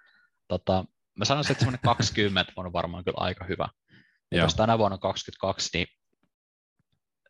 Tota, 0.49 0.85
mä 1.15 1.25
sanoisin, 1.25 1.53
että 1.53 1.61
semmoinen 1.61 1.81
20 1.85 2.53
on 2.57 2.73
varmaan 2.73 3.05
kyllä 3.05 3.19
aika 3.21 3.45
hyvä. 3.45 3.69
Ja 4.33 4.39
jos 4.39 4.55
tänä 4.55 4.79
vuonna 4.79 4.99
22, 4.99 5.71
niin 5.75 5.87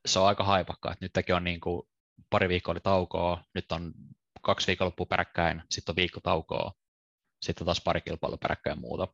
se 0.06 0.18
on 0.18 0.26
aika 0.26 0.44
haipakka, 0.44 0.92
että 0.92 1.04
nytkin 1.04 1.34
on 1.34 1.44
niin 1.44 1.60
kuin 1.60 1.82
pari 2.30 2.48
viikkoa 2.48 2.72
oli 2.72 2.80
taukoa, 2.80 3.44
nyt 3.54 3.72
on 3.72 3.92
kaksi 4.42 4.66
viikonloppua 4.66 5.06
peräkkäin, 5.06 5.62
sitten 5.70 5.92
on 5.92 5.96
viikko 5.96 6.20
taukoa, 6.20 6.72
sitten 7.42 7.64
taas 7.64 7.80
pari 7.80 8.00
kilpailua 8.00 8.38
peräkkäin 8.38 8.80
muuta. 8.80 9.08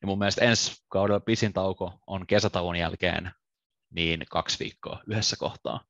Ja 0.00 0.06
mun 0.06 0.18
mielestä 0.18 0.44
ensi 0.44 0.84
kaudella 0.88 1.20
pisin 1.20 1.52
tauko 1.52 1.98
on 2.06 2.26
kesätauon 2.26 2.76
jälkeen 2.76 3.30
niin 3.90 4.24
kaksi 4.30 4.58
viikkoa 4.58 5.02
yhdessä 5.06 5.36
kohtaa. 5.38 5.84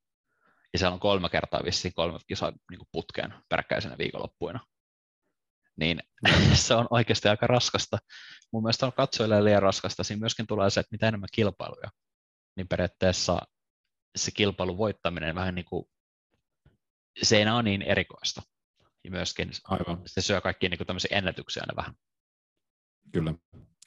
Ja 0.72 0.78
siellä 0.78 0.94
on 0.94 1.00
kolme 1.00 1.28
kertaa 1.28 1.64
vissiin 1.64 1.94
kolme 1.94 2.18
kisaa 2.26 2.52
niin 2.70 2.80
putkeen 2.92 3.34
peräkkäisenä 3.48 3.98
viikonloppuina. 3.98 4.60
Niin 5.78 5.98
se 6.66 6.74
on 6.74 6.86
oikeasti 6.90 7.28
aika 7.28 7.46
raskasta. 7.46 7.98
Mun 8.52 8.62
mielestä 8.62 8.86
on 8.86 8.92
katsojille 8.92 9.44
liian 9.44 9.62
raskasta. 9.62 10.04
Siinä 10.04 10.20
myöskin 10.20 10.46
tulee 10.46 10.70
se, 10.70 10.80
että 10.80 10.94
mitä 10.94 11.08
enemmän 11.08 11.28
kilpailuja, 11.32 11.90
niin 12.56 12.68
periaatteessa 12.68 13.38
se 14.16 14.30
kilpailun 14.30 14.78
voittaminen 14.78 15.34
vähän 15.34 15.54
niin 15.54 15.64
kuin, 15.64 15.84
se 17.22 17.36
ei 17.36 17.48
ole 17.48 17.62
niin 17.62 17.82
erikoista. 17.82 18.42
Ja 19.04 19.10
myöskin 19.10 19.50
Aivan. 19.64 20.02
se 20.06 20.20
syö 20.20 20.40
kaikkia 20.40 20.68
niin 20.68 20.86
tämmöisiä 20.86 21.18
ennätyksiä 21.18 21.62
aina 21.62 21.76
vähän. 21.76 21.94
Kyllä, 23.12 23.34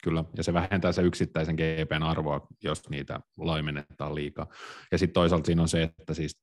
kyllä. 0.02 0.24
Ja 0.36 0.42
se 0.42 0.52
vähentää 0.52 0.92
se 0.92 1.02
yksittäisen 1.02 1.54
GPn 1.54 2.02
arvoa, 2.02 2.46
jos 2.62 2.88
niitä 2.90 3.20
laimennetaan 3.36 4.14
liikaa. 4.14 4.46
Ja 4.92 4.98
sitten 4.98 5.14
toisaalta 5.14 5.46
siinä 5.46 5.62
on 5.62 5.68
se, 5.68 5.82
että 5.82 6.14
siis 6.14 6.42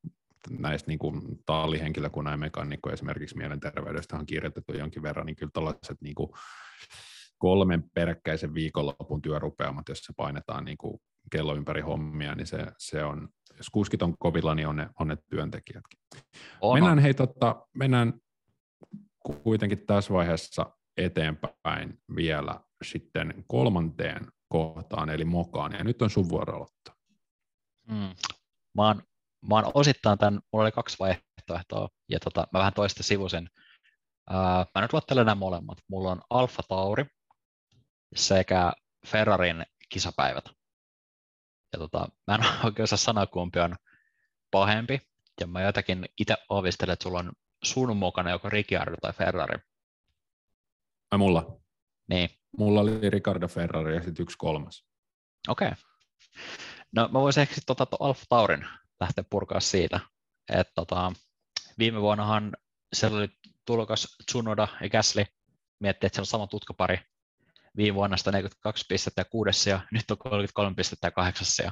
näistä 0.49 0.87
niin 0.87 0.99
kuin 0.99 1.21
tallihenkilökunnan 1.45 2.33
ja 2.33 2.37
mekanikko 2.37 2.91
esimerkiksi 2.91 3.37
mielenterveydestä 3.37 4.17
on 4.17 4.25
kirjoitettu 4.25 4.73
jonkin 4.73 5.03
verran, 5.03 5.25
niin 5.25 5.35
kyllä 5.35 5.51
tällaiset 5.53 6.01
niin 6.01 6.15
kuin 6.15 6.29
kolmen 7.37 7.83
peräkkäisen 7.93 8.53
viikonlopun 8.53 9.21
työrupeamat, 9.21 9.89
jos 9.89 9.99
se 9.99 10.13
painetaan 10.17 10.65
niin 10.65 10.77
kuin 10.77 10.99
kello 11.31 11.55
ympäri 11.55 11.81
hommia, 11.81 12.35
niin 12.35 12.47
se, 12.47 12.67
se 12.77 13.03
on, 13.03 13.29
jos 13.57 13.69
kuskit 13.69 14.01
on 14.01 14.17
kovilla, 14.17 14.55
niin 14.55 14.67
on 14.67 14.75
ne, 14.75 14.89
on 14.99 15.07
ne 15.07 15.17
työntekijätkin. 15.29 15.99
On. 16.61 16.75
Mennään, 16.75 16.99
hei, 16.99 17.13
totta, 17.13 17.67
mennään 17.73 18.13
kuitenkin 19.43 19.85
tässä 19.85 20.13
vaiheessa 20.13 20.77
eteenpäin 20.97 21.99
vielä 22.15 22.59
sitten 22.83 23.43
kolmanteen 23.47 24.27
kohtaan, 24.47 25.09
eli 25.09 25.25
mokaan, 25.25 25.71
ja 25.71 25.83
nyt 25.83 26.01
on 26.01 26.09
sun 26.09 26.29
vuoro 26.29 26.55
aloittaa. 26.55 26.95
Mm. 27.87 28.15
Mä, 28.75 28.87
oon, 28.87 29.03
mä 29.41 29.55
oon 29.55 29.71
osittain 29.73 30.19
tämän, 30.19 30.39
mulla 30.53 30.63
oli 30.65 30.71
kaksi 30.71 30.99
vaihtoehtoa, 30.99 31.89
ja 32.09 32.19
tota, 32.19 32.47
mä 32.53 32.59
vähän 32.59 32.73
toista 32.73 33.03
sivusin. 33.03 33.49
Ää, 34.29 34.65
mä 34.75 34.81
nyt 34.81 34.93
luottelen 34.93 35.25
nämä 35.25 35.35
molemmat. 35.35 35.77
Mulla 35.87 36.11
on 36.11 36.21
Alfa 36.29 36.63
Tauri 36.67 37.05
sekä 38.15 38.73
Ferrarin 39.07 39.65
kisapäivät. 39.89 40.45
Ja 41.73 41.79
tota, 41.79 42.07
mä 42.27 42.35
en 42.35 42.41
oikein 42.65 42.83
osaa 42.83 42.97
sanoa, 42.97 43.27
kumpi 43.27 43.59
on 43.59 43.75
pahempi. 44.51 45.01
Ja 45.41 45.47
mä 45.47 45.61
jotakin 45.61 46.05
itse 46.19 46.37
ovistelen, 46.49 46.93
että 46.93 47.03
sulla 47.03 47.19
on 47.19 47.31
sun 47.63 47.97
mukana 47.97 48.29
joko 48.29 48.49
Ricciardo 48.49 48.95
tai 49.01 49.13
Ferrari. 49.13 49.59
Ai 51.11 51.17
mulla? 51.17 51.59
Niin. 52.09 52.29
Mulla 52.57 52.81
oli 52.81 53.09
Ricardo 53.09 53.47
Ferrari 53.47 53.95
ja 53.95 54.03
sitten 54.03 54.23
yksi 54.23 54.37
kolmas. 54.37 54.85
Okei. 55.47 55.67
Okay. 55.67 55.83
No 56.91 57.07
mä 57.07 57.19
voisin 57.19 57.41
ehkä 57.41 57.55
sitten 57.55 57.75
tota, 57.75 57.97
Alfa 57.99 58.25
Taurin 58.29 58.67
lähteä 58.99 59.23
purkaa 59.29 59.59
siitä. 59.59 59.99
Että 60.49 60.73
tota, 60.75 61.13
viime 61.79 62.01
vuonnahan 62.01 62.57
siellä 62.93 63.17
oli 63.17 63.27
tulokas 63.65 64.17
Tsunoda 64.25 64.67
ja 64.81 64.89
Gasly. 64.89 65.25
Miettii, 65.79 66.07
että 66.07 66.15
siellä 66.15 66.23
on 66.23 66.27
sama 66.27 66.47
tutkapari 66.47 66.99
viime 67.77 67.95
vuonna 67.95 68.17
142 68.17 68.85
pistettä 68.89 69.21
ja 69.21 69.25
kuudessa 69.25 69.69
ja 69.69 69.79
nyt 69.91 70.11
on 70.11 70.17
33 70.17 70.75
pistettä 70.75 71.07
ja 71.07 71.11
kahdeksassa. 71.11 71.63
Ja 71.63 71.71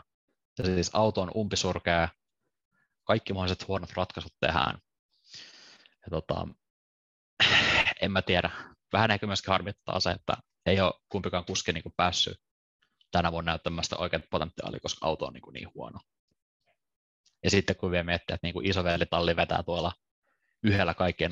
se 0.56 0.64
siis 0.64 0.90
auto 0.94 1.22
on 1.22 1.32
umpisurkea, 1.36 2.10
kaikki 3.04 3.34
mahdolliset 3.34 3.68
huonot 3.68 3.94
ratkaisut 3.94 4.34
tehdään. 4.40 4.80
Ja 6.06 6.10
tota, 6.12 6.48
en 8.02 8.12
mä 8.12 8.22
tiedä. 8.22 8.50
Vähän 8.94 9.12
ehkä 9.12 9.28
myöskin 9.28 9.52
harmittaa 9.52 10.00
se, 10.00 10.12
että 10.12 10.34
ei 10.66 10.82
ole 10.82 10.94
kumpikaan 11.10 11.46
kuski 11.46 11.74
niin 11.74 11.84
päässyt 11.98 12.38
tänä 13.12 13.32
vuonna 13.32 13.52
näyttämään 13.52 13.84
sitä 13.84 13.98
oikein 13.98 14.24
potentiaalia, 14.30 14.80
koska 14.80 15.08
auto 15.08 15.26
on 15.26 15.34
niin, 15.34 15.54
niin 15.54 15.74
huono. 15.76 16.00
Ja 17.48 17.52
sitten 17.52 17.76
kun 17.76 17.92
vielä 17.92 18.04
miettii, 18.04 18.34
että 18.34 18.48
niin 18.48 18.66
isovelitalli 18.66 19.36
vetää 19.36 19.64
tuolla 19.64 19.92
yhdellä 20.64 20.94
kaikkien 20.94 21.32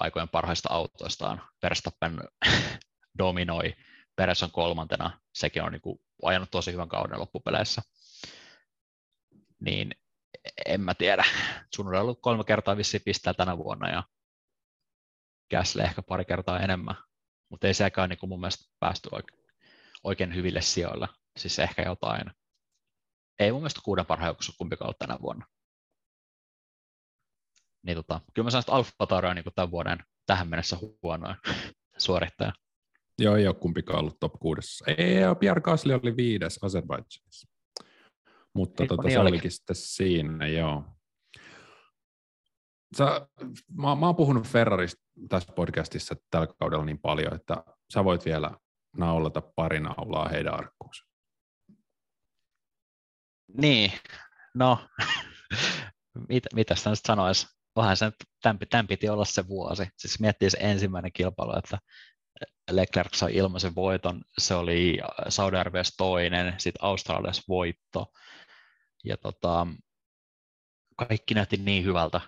aikojen 0.00 0.28
parhaista 0.28 0.68
autoistaan, 0.72 1.42
Verstappen 1.62 2.20
dominoi 3.18 3.74
Peres 4.16 4.42
on 4.42 4.50
kolmantena, 4.50 5.20
sekin 5.34 5.62
on 5.62 5.72
niin 5.72 5.80
kuin 5.80 5.98
ajanut 6.22 6.50
tosi 6.50 6.72
hyvän 6.72 6.88
kauden 6.88 7.20
loppupeleissä. 7.20 7.82
Niin 9.60 9.90
en 10.66 10.80
mä 10.80 10.94
tiedä. 10.94 11.24
Sun 11.74 11.86
on 11.86 11.94
ollut 11.94 12.20
kolme 12.22 12.44
kertaa 12.44 12.76
vissiin 12.76 13.02
pistää 13.04 13.34
tänä 13.34 13.58
vuonna 13.58 13.90
ja 13.90 14.02
Gasly 15.50 15.82
ehkä 15.82 16.02
pari 16.02 16.24
kertaa 16.24 16.60
enemmän, 16.60 16.94
mutta 17.48 17.66
ei 17.66 17.74
sekään 17.74 18.08
niin 18.08 18.18
kuin 18.18 18.30
mun 18.30 18.40
mielestä 18.40 18.64
päästy 18.80 19.08
oikein, 20.04 20.34
hyville 20.34 20.60
sijoille. 20.60 21.08
Siis 21.36 21.58
ehkä 21.58 21.82
jotain. 21.82 22.30
Ei 23.38 23.52
mun 23.52 23.60
mielestä 23.60 23.80
kuuden 23.84 24.06
parhaan 24.06 24.36
kumpikaan 24.58 24.86
ollut 24.86 24.98
tänä 24.98 25.18
vuonna. 25.22 25.46
Niin 27.86 27.96
tota, 27.96 28.20
kyllä 28.34 28.46
mä 28.46 28.50
sanon, 28.50 28.60
että 28.60 28.72
Alfa 28.72 29.06
Tauri 29.08 29.28
on 29.28 29.36
niin 29.36 29.44
tämän 29.54 29.70
vuoden 29.70 29.98
tähän 30.26 30.48
mennessä 30.48 30.78
huonoin 31.02 31.36
suorittaja. 31.98 32.52
Joo, 33.18 33.36
ei 33.36 33.46
ole 33.46 33.54
kumpikaan 33.54 34.00
ollut 34.00 34.20
top 34.20 34.32
kuudessa. 34.32 34.84
Ei, 34.98 35.16
Pierre 35.40 35.60
Gasly 35.60 35.92
oli 35.92 36.16
viides 36.16 36.58
Azerbaidžanissa. 36.64 37.48
Mutta 38.54 38.86
tota, 38.86 39.02
niin 39.02 39.12
se 39.12 39.18
olikin. 39.18 39.34
olikin 39.34 39.50
sitten 39.50 39.76
siinä, 39.76 40.46
joo. 40.46 40.84
Sä, 42.96 43.28
mä, 43.72 43.94
mä 43.94 44.06
oon 44.06 44.16
puhunut 44.16 44.46
Ferrarista 44.46 45.02
tässä 45.28 45.52
podcastissa 45.52 46.14
tällä 46.30 46.46
kaudella 46.58 46.84
niin 46.84 46.98
paljon, 46.98 47.34
että 47.34 47.64
sä 47.92 48.04
voit 48.04 48.24
vielä 48.24 48.50
naulata 48.96 49.40
pari 49.56 49.80
naulaa 49.80 50.28
heidän 50.28 50.54
arkkuunsa. 50.54 51.04
Niin, 53.60 53.92
no, 54.54 54.78
mit, 56.28 56.44
mitä 56.54 56.74
sitä 56.74 56.90
nyt 56.90 56.98
sanoisi? 57.06 57.55
Vähän 57.76 57.96
sen, 57.96 58.12
tämän, 58.42 58.58
tämän 58.70 58.86
piti 58.86 59.08
olla 59.08 59.24
se 59.24 59.48
vuosi. 59.48 59.88
Siis 59.96 60.20
miettii 60.20 60.50
se 60.50 60.58
ensimmäinen 60.60 61.12
kilpailu, 61.12 61.58
että 61.58 61.78
Leclerc 62.70 63.14
sai 63.14 63.34
ilmaisen 63.34 63.74
voiton, 63.74 64.22
se 64.38 64.54
oli 64.54 64.98
saudi 65.28 65.56
toinen, 65.96 66.54
sitten 66.58 66.84
Australiassa 66.84 67.42
voitto, 67.48 68.12
ja 69.04 69.16
tota, 69.16 69.66
kaikki 70.96 71.34
näytti 71.34 71.56
niin 71.56 71.84
hyvältä, 71.84 72.20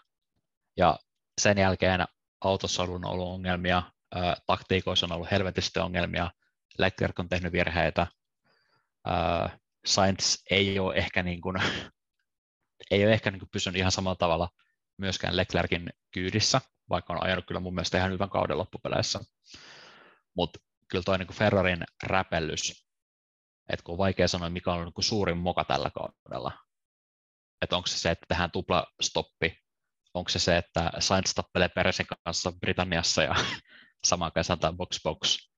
ja 0.77 0.99
sen 1.41 1.59
jälkeen 1.59 2.05
autossa 2.41 2.83
on 2.83 3.05
ollut 3.05 3.29
ongelmia, 3.29 3.83
ää, 4.15 4.37
taktiikoissa 4.47 5.07
on 5.07 5.13
ollut 5.13 5.31
helvetisti 5.31 5.81
ongelmia, 5.81 6.31
Leclerc 6.79 7.21
on 7.21 7.29
tehnyt 7.29 7.53
virheitä, 7.53 8.07
ää, 9.07 9.59
Sainz 9.87 10.37
ei 10.51 10.79
ole 10.79 10.95
ehkä, 10.95 11.23
niin 11.23 11.41
kuin, 11.41 11.57
ei 12.91 13.05
ole 13.05 13.13
ehkä 13.13 13.31
niin 13.31 13.41
kuin 13.41 13.51
pysynyt 13.53 13.79
ihan 13.79 13.93
samalla 13.93 14.17
tavalla 14.17 14.49
myöskään 14.99 15.37
Leclerkin 15.37 15.91
kyydissä, 16.11 16.61
vaikka 16.91 17.13
on 17.13 17.25
ajanut 17.25 17.47
kyllä 17.47 17.61
mun 17.61 17.75
mielestä 17.75 17.99
ihan 17.99 18.13
hyvän 18.13 18.31
kauden 18.31 18.59
loppupeleissä 18.59 19.21
mutta 20.37 20.61
kyllä 20.89 21.03
toi 21.03 21.19
niin 21.19 21.33
Ferrarin 21.33 21.85
räpellys 22.03 22.89
että 23.69 23.85
kun 23.85 23.93
on 23.93 23.99
vaikea 23.99 24.29
sanoa, 24.29 24.51
mikä 24.51 24.73
on 24.73 24.85
niin 24.85 25.05
suurin 25.05 25.39
moka 25.39 25.65
tällä 25.65 25.91
kaudella. 25.91 26.53
Että 27.63 27.77
onko 27.77 27.87
se 27.87 27.99
se, 27.99 28.11
että 28.11 28.27
tehdään 28.29 28.51
tupla 28.51 28.87
stoppi, 29.01 29.59
onko 30.15 30.29
se 30.29 30.39
se, 30.39 30.57
että 30.57 30.91
Sainz 30.99 31.35
tappelee 31.35 31.69
Peresin 31.69 32.07
kanssa 32.25 32.53
Britanniassa 32.53 33.23
ja 33.23 33.35
samaan 34.07 34.27
aikaan 34.27 34.45
sanotaan 34.45 34.77
box 34.77 35.03
box, 35.03 35.49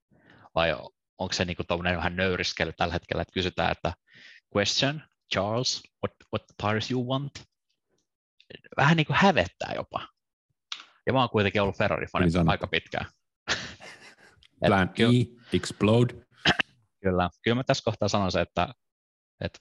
vai 0.54 0.72
onko 1.18 1.32
se 1.32 1.44
niinku 1.44 1.62
vähän 1.96 2.16
nöyriskely 2.16 2.72
tällä 2.72 2.92
hetkellä, 2.92 3.22
että 3.22 3.32
kysytään, 3.32 3.72
että 3.72 3.92
question, 4.56 5.02
Charles, 5.34 5.82
what, 6.04 6.16
what 6.32 6.42
tires 6.62 6.90
you 6.90 7.08
want? 7.08 7.32
Vähän 8.76 8.96
niin 8.96 9.06
kuin 9.06 9.16
hävettää 9.20 9.72
jopa. 9.74 10.08
Ja 11.06 11.12
mä 11.12 11.20
oon 11.20 11.30
kuitenkin 11.30 11.62
ollut 11.62 11.78
Ferrari-fani 11.78 12.26
aika 12.46 12.66
pitkään. 12.66 13.06
Plan 14.66 14.90
E, 14.98 15.56
explode. 15.56 16.14
Kyllä. 17.02 17.30
Kyllä 17.42 17.54
mä 17.54 17.64
tässä 17.64 17.84
kohtaa 17.84 18.08
sanoisin, 18.08 18.40
että, 18.40 18.68
että 19.40 19.58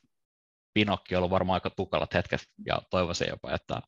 Pinokki 0.74 1.16
on 1.16 1.20
ollut 1.20 1.32
varmaan 1.32 1.54
aika 1.54 1.70
tukalat 1.70 2.14
hetket 2.14 2.42
ja 2.66 2.82
toivoisin 2.90 3.28
jopa, 3.30 3.52
että, 3.56 3.82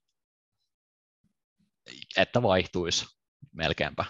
että 2.17 2.41
vaihtuisi 2.41 3.05
melkeinpä. 3.51 4.05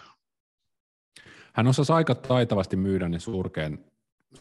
Hän 1.53 1.67
osasi 1.67 1.93
aika 1.93 2.15
taitavasti 2.15 2.75
myydä 2.75 3.09
ne 3.09 3.19
surkeen, 3.19 3.85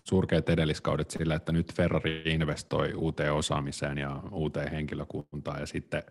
surkeat 0.09 0.49
edelliskaudet 0.49 1.11
sillä, 1.11 1.35
että 1.35 1.53
nyt 1.53 1.75
Ferrari 1.75 2.23
investoi 2.27 2.95
uuteen 2.95 3.33
osaamiseen 3.33 3.99
ja 3.99 4.23
uuteen 4.31 4.71
henkilökuntaan 4.71 5.61
ja 5.61 5.67
sitten 5.67 6.03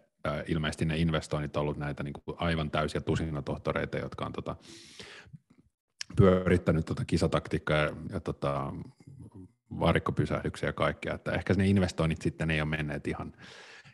ilmeisesti 0.48 0.86
ne 0.86 0.98
investoinnit 0.98 1.58
ollut 1.58 1.78
näitä 1.78 2.04
niin 2.04 2.14
kuin 2.14 2.38
aivan 2.40 2.72
täysiä 2.72 3.02
tusinatohtoreita, 3.02 3.98
jotka 3.98 4.26
on 4.26 4.34
tota, 4.34 4.56
pyörittänyt 6.16 6.86
tota 6.86 7.06
kisataktiikkaa 7.06 7.78
ja, 7.78 7.92
ja 8.10 8.20
tota, 8.20 8.74
varikkopysähdyksiä 9.80 10.70
ja 10.70 10.74
kaikkea, 10.74 11.14
että 11.14 11.32
ehkä 11.32 11.54
ne 11.54 11.68
investoinnit 11.68 12.22
sitten 12.22 12.52
ei 12.52 12.62
ole 12.62 12.70
menneet 12.70 13.08
ihan, 13.08 13.34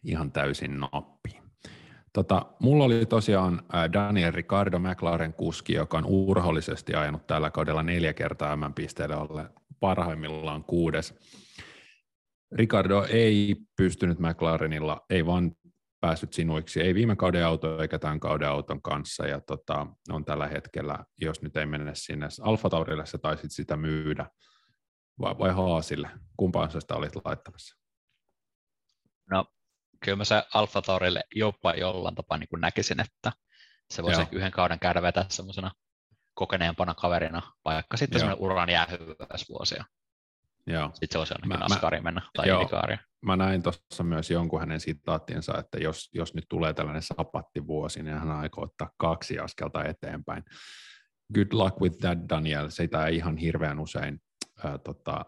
ihan 0.03 0.31
täysin 0.31 0.79
nappiin. 0.79 1.43
Tota, 2.13 2.45
mulla 2.59 2.83
oli 2.83 3.05
tosiaan 3.05 3.61
Daniel 3.93 4.31
Ricardo 4.31 4.79
McLaren 4.79 5.33
kuski, 5.33 5.73
joka 5.73 5.97
on 5.97 6.05
urhollisesti 6.05 6.95
ajanut 6.95 7.27
tällä 7.27 7.51
kaudella 7.51 7.83
neljä 7.83 8.13
kertaa 8.13 8.55
M-pisteelle 8.55 9.15
olle 9.15 9.49
parhaimmillaan 9.79 10.63
kuudes. 10.63 11.13
Ricardo 12.51 13.03
ei 13.09 13.55
pystynyt 13.77 14.19
McLarenilla, 14.19 15.05
ei 15.09 15.25
vaan 15.25 15.51
päässyt 15.99 16.33
sinuiksi, 16.33 16.81
ei 16.81 16.95
viime 16.95 17.15
kauden 17.15 17.45
auto 17.45 17.81
eikä 17.81 17.99
tämän 17.99 18.19
kauden 18.19 18.49
auton 18.49 18.81
kanssa, 18.81 19.27
ja 19.27 19.41
tota, 19.41 19.87
on 20.09 20.25
tällä 20.25 20.47
hetkellä, 20.47 21.05
jos 21.17 21.41
nyt 21.41 21.57
ei 21.57 21.65
mene 21.65 21.95
sinne 21.95 22.27
Alfa 22.41 22.69
Taurille, 22.69 23.05
sä 23.05 23.17
taisit 23.17 23.51
sitä 23.51 23.77
myydä, 23.77 24.25
vai, 25.19 25.37
vai 25.37 25.51
Haasille, 25.51 26.09
kumpaan 26.37 26.71
sä 26.71 26.79
sitä 26.79 26.95
olit 26.95 27.15
laittamassa? 27.25 27.77
No, 29.31 29.45
kyllä 30.03 30.15
mä 30.15 30.23
se 30.23 30.43
Alfa 30.53 30.81
Taurille 30.81 31.23
jopa 31.35 31.73
jollain 31.73 32.15
tapaa 32.15 32.37
niin 32.37 32.49
näkisin, 32.57 32.99
että 32.99 33.31
se 33.89 34.03
voisi 34.03 34.21
ehkä 34.21 34.35
yhden 34.35 34.51
kauden 34.51 34.79
käydä 34.79 35.01
vetää 35.01 35.25
semmoisena 35.29 35.71
kokeneempana 36.33 36.95
kaverina, 36.95 37.41
vaikka 37.65 37.97
sitten 37.97 38.19
semmoinen 38.19 38.43
uran 38.43 38.69
jäähyväisvuosia. 38.69 39.85
Joo. 40.67 40.89
Sitten 40.93 41.07
se 41.11 41.17
voisi 41.17 41.33
ainakin 41.33 41.59
Naskariin 41.59 42.03
mennä 42.03 42.21
tai 42.33 42.47
joo, 42.47 42.69
Mä 43.25 43.35
näin 43.35 43.63
tuossa 43.63 44.03
myös 44.03 44.31
jonkun 44.31 44.59
hänen 44.59 44.79
sitaattiensa, 44.79 45.57
että 45.57 45.77
jos, 45.77 46.09
jos 46.13 46.33
nyt 46.33 46.45
tulee 46.49 46.73
tällainen 46.73 47.01
sapattivuosi, 47.01 48.03
niin 48.03 48.17
hän 48.17 48.31
aikoo 48.31 48.63
ottaa 48.63 48.89
kaksi 48.97 49.39
askelta 49.39 49.83
eteenpäin. 49.83 50.43
Good 51.33 51.47
luck 51.51 51.81
with 51.81 51.97
that, 51.97 52.17
Daniel. 52.29 52.69
Sitä 52.69 53.05
ei 53.05 53.15
ihan 53.15 53.37
hirveän 53.37 53.79
usein 53.79 54.19
ää, 54.63 54.77
tota, 54.77 55.25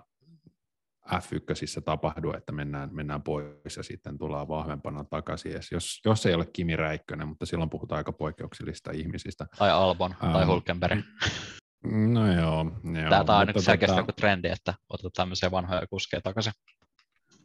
F1 1.07 1.81
tapahdu, 1.85 2.33
että 2.33 2.51
mennään, 2.51 2.89
mennään 2.91 3.23
pois 3.23 3.77
ja 3.77 3.83
sitten 3.83 4.17
tullaan 4.17 4.47
vahvempana 4.47 5.03
takaisin. 5.03 5.51
Jos, 5.71 6.01
jos 6.05 6.25
ei 6.25 6.33
ole 6.33 6.45
Kimi 6.53 6.75
Räikkönen, 6.75 7.27
mutta 7.27 7.45
silloin 7.45 7.69
puhutaan 7.69 7.97
aika 7.97 8.11
poikkeuksellisista 8.11 8.91
ihmisistä. 8.91 9.45
Tai 9.57 9.71
Albon 9.71 10.15
ähm, 10.23 10.33
tai 10.33 10.45
Hulkenberg. 10.45 10.99
No 11.83 12.33
joo. 12.33 12.71
joo 12.83 13.09
Tämä 13.25 13.39
on 13.39 13.47
nyt 13.47 13.59
selkeästi 13.59 13.97
tota, 13.97 14.13
trendi, 14.13 14.47
että 14.47 14.73
otetaan 14.89 15.11
tämmöisiä 15.15 15.51
vanhoja 15.51 15.87
kuskeja 15.87 16.21
takaisin. 16.21 16.53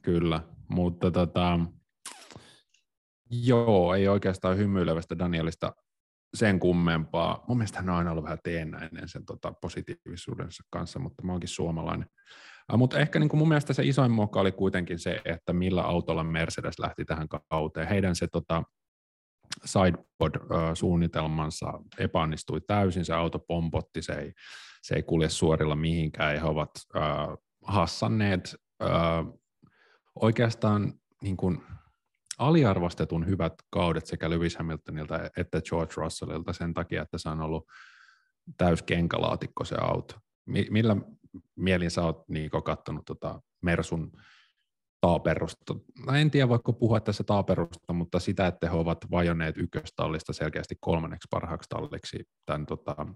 Kyllä, 0.02 0.42
mutta 0.68 1.10
tota, 1.10 1.60
joo, 3.30 3.94
ei 3.94 4.08
oikeastaan 4.08 4.56
hymyilevästä 4.56 5.18
Danielista 5.18 5.72
sen 6.34 6.60
kummempaa. 6.60 7.44
Mun 7.48 7.56
mielestä 7.58 7.78
hän 7.78 7.90
on 7.90 7.96
aina 7.96 8.10
ollut 8.10 8.24
vähän 8.24 8.38
teennäinen 8.44 9.08
sen 9.08 9.24
tota, 9.24 9.52
positiivisuudensa 9.52 10.64
kanssa, 10.70 10.98
mutta 10.98 11.22
mä 11.22 11.32
oonkin 11.32 11.48
suomalainen. 11.48 12.06
Äh, 12.72 12.78
mutta 12.78 12.98
ehkä 12.98 13.18
niin 13.18 13.28
kuin 13.28 13.38
mun 13.38 13.48
mielestä 13.48 13.72
se 13.72 13.84
isoin 13.84 14.10
muokka 14.10 14.40
oli 14.40 14.52
kuitenkin 14.52 14.98
se, 14.98 15.20
että 15.24 15.52
millä 15.52 15.82
autolla 15.82 16.24
Mercedes 16.24 16.78
lähti 16.78 17.04
tähän 17.04 17.28
kauteen. 17.50 17.88
Heidän 17.88 18.16
se 18.16 18.26
tota, 18.32 18.62
sideboard-suunnitelmansa 19.64 21.72
epäonnistui 21.98 22.60
täysin, 22.60 23.04
se 23.04 23.14
auto 23.14 23.38
pompotti, 23.38 24.02
se 24.02 24.12
ei, 24.12 24.32
se 24.82 24.94
ei 24.94 25.02
kulje 25.02 25.28
suorilla 25.28 25.76
mihinkään, 25.76 26.34
ja 26.34 26.40
he 26.40 26.46
ovat 26.46 26.70
äh, 26.96 27.28
hassanneet 27.66 28.56
äh, 28.82 28.88
oikeastaan 30.14 30.92
niin 31.22 31.36
kuin 31.36 31.62
aliarvostetun 32.38 33.26
hyvät 33.26 33.52
kaudet 33.70 34.06
sekä 34.06 34.30
Lewis 34.30 34.56
Hamiltonilta 34.56 35.20
että 35.36 35.60
George 35.60 35.92
Russellilta 35.96 36.52
sen 36.52 36.74
takia, 36.74 37.02
että 37.02 37.18
se 37.18 37.28
on 37.28 37.40
ollut 37.40 37.66
täys 38.56 38.82
kenkalaatikko 38.82 39.64
se 39.64 39.76
auto. 39.80 40.14
Millä 40.46 40.96
mielin 41.56 41.90
sä 41.90 42.02
oot 42.02 42.28
Niiko 42.28 42.62
kattonut 42.62 43.04
tota 43.04 43.40
Mersun 43.62 44.12
taaperusta? 45.02 45.74
No 46.06 46.14
en 46.14 46.30
tiedä, 46.30 46.48
voiko 46.48 46.72
puhua 46.72 47.00
tässä 47.00 47.24
taaperusta, 47.24 47.92
mutta 47.92 48.20
sitä, 48.20 48.46
että 48.46 48.70
he 48.70 48.76
ovat 48.76 48.98
vajonneet 49.10 49.58
ykköstallista 49.58 50.32
selkeästi 50.32 50.76
kolmanneksi 50.80 51.28
parhaaksi 51.30 51.68
talliksi 51.68 52.28
tämän 52.46 52.66
tota, 52.66 53.06